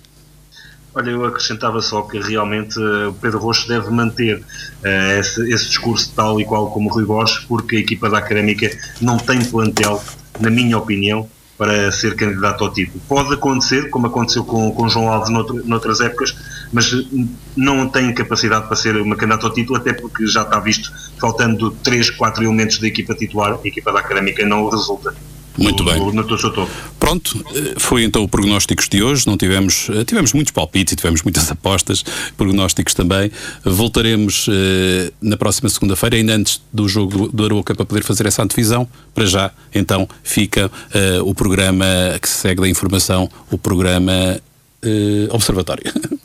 Olha, 0.94 1.10
eu 1.10 1.24
acrescentava 1.26 1.82
só 1.82 2.02
que 2.02 2.18
realmente 2.18 2.78
uh, 2.78 3.10
o 3.10 3.14
Pedro 3.14 3.38
Rocha 3.38 3.68
deve 3.68 3.90
manter 3.90 4.38
uh, 4.38 5.20
esse, 5.20 5.52
esse, 5.52 5.68
discurso 5.68 6.10
tal 6.16 6.40
e 6.40 6.44
qual 6.46 6.70
como 6.70 6.88
o 6.88 6.92
Rui 6.92 7.04
Bosch, 7.04 7.44
porque 7.46 7.76
a 7.76 7.80
equipa 7.80 8.08
da 8.08 8.16
Académica 8.16 8.70
não 8.98 9.18
tem 9.18 9.44
plantel, 9.44 10.02
na 10.40 10.48
minha 10.48 10.78
opinião, 10.78 11.28
para 11.58 11.92
ser 11.92 12.16
candidato 12.16 12.64
ao 12.64 12.72
título. 12.72 12.98
Pode 13.06 13.34
acontecer, 13.34 13.90
como 13.90 14.06
aconteceu 14.06 14.42
com, 14.44 14.70
com 14.72 14.88
João 14.88 15.12
Alves 15.12 15.28
noutro, 15.28 15.62
noutras 15.66 16.00
épocas, 16.00 16.34
mas 16.72 16.90
não 17.54 17.88
tem 17.88 18.14
capacidade 18.14 18.66
para 18.66 18.76
ser 18.76 18.96
uma 18.96 19.16
candidata 19.16 19.46
ao 19.46 19.52
título, 19.52 19.78
até 19.78 19.92
porque 19.92 20.26
já 20.26 20.42
está 20.42 20.58
visto, 20.60 20.90
faltando 21.18 21.70
3, 21.82 22.10
4 22.10 22.42
elementos 22.42 22.78
da 22.78 22.86
equipa 22.86 23.14
titular, 23.14 23.52
a 23.52 23.68
equipa 23.68 23.92
da 23.92 24.00
Académica 24.00 24.46
não 24.46 24.68
resulta. 24.68 25.14
Muito 25.58 25.84
bem. 25.84 25.98
Pronto, 26.98 27.44
eh, 27.54 27.74
foi 27.78 28.04
então 28.04 28.22
o 28.22 28.28
prognósticos 28.28 28.88
de 28.88 29.02
hoje. 29.02 29.26
Não 29.26 29.36
tivemos, 29.36 29.88
eh, 29.90 30.04
tivemos 30.04 30.32
muitos 30.32 30.52
palpites 30.52 30.92
e 30.92 30.96
tivemos 30.96 31.22
muitas 31.22 31.48
apostas, 31.52 32.04
prognósticos 32.36 32.94
também. 32.94 33.30
Voltaremos 33.64 34.46
eh, 34.50 35.12
na 35.20 35.36
próxima 35.36 35.68
segunda-feira, 35.68 36.16
ainda 36.16 36.34
antes 36.34 36.60
do 36.72 36.88
jogo 36.88 37.28
do 37.28 37.44
Aroca, 37.44 37.74
para 37.74 37.84
poder 37.84 38.04
fazer 38.04 38.26
essa 38.26 38.42
antevisão. 38.42 38.88
Para 39.14 39.24
já, 39.24 39.50
então, 39.74 40.08
fica 40.22 40.70
o 41.24 41.34
programa 41.34 41.86
que 42.20 42.28
segue 42.28 42.60
da 42.60 42.68
informação, 42.68 43.30
o 43.50 43.56
programa 43.56 44.40
Observatório. 45.30 45.84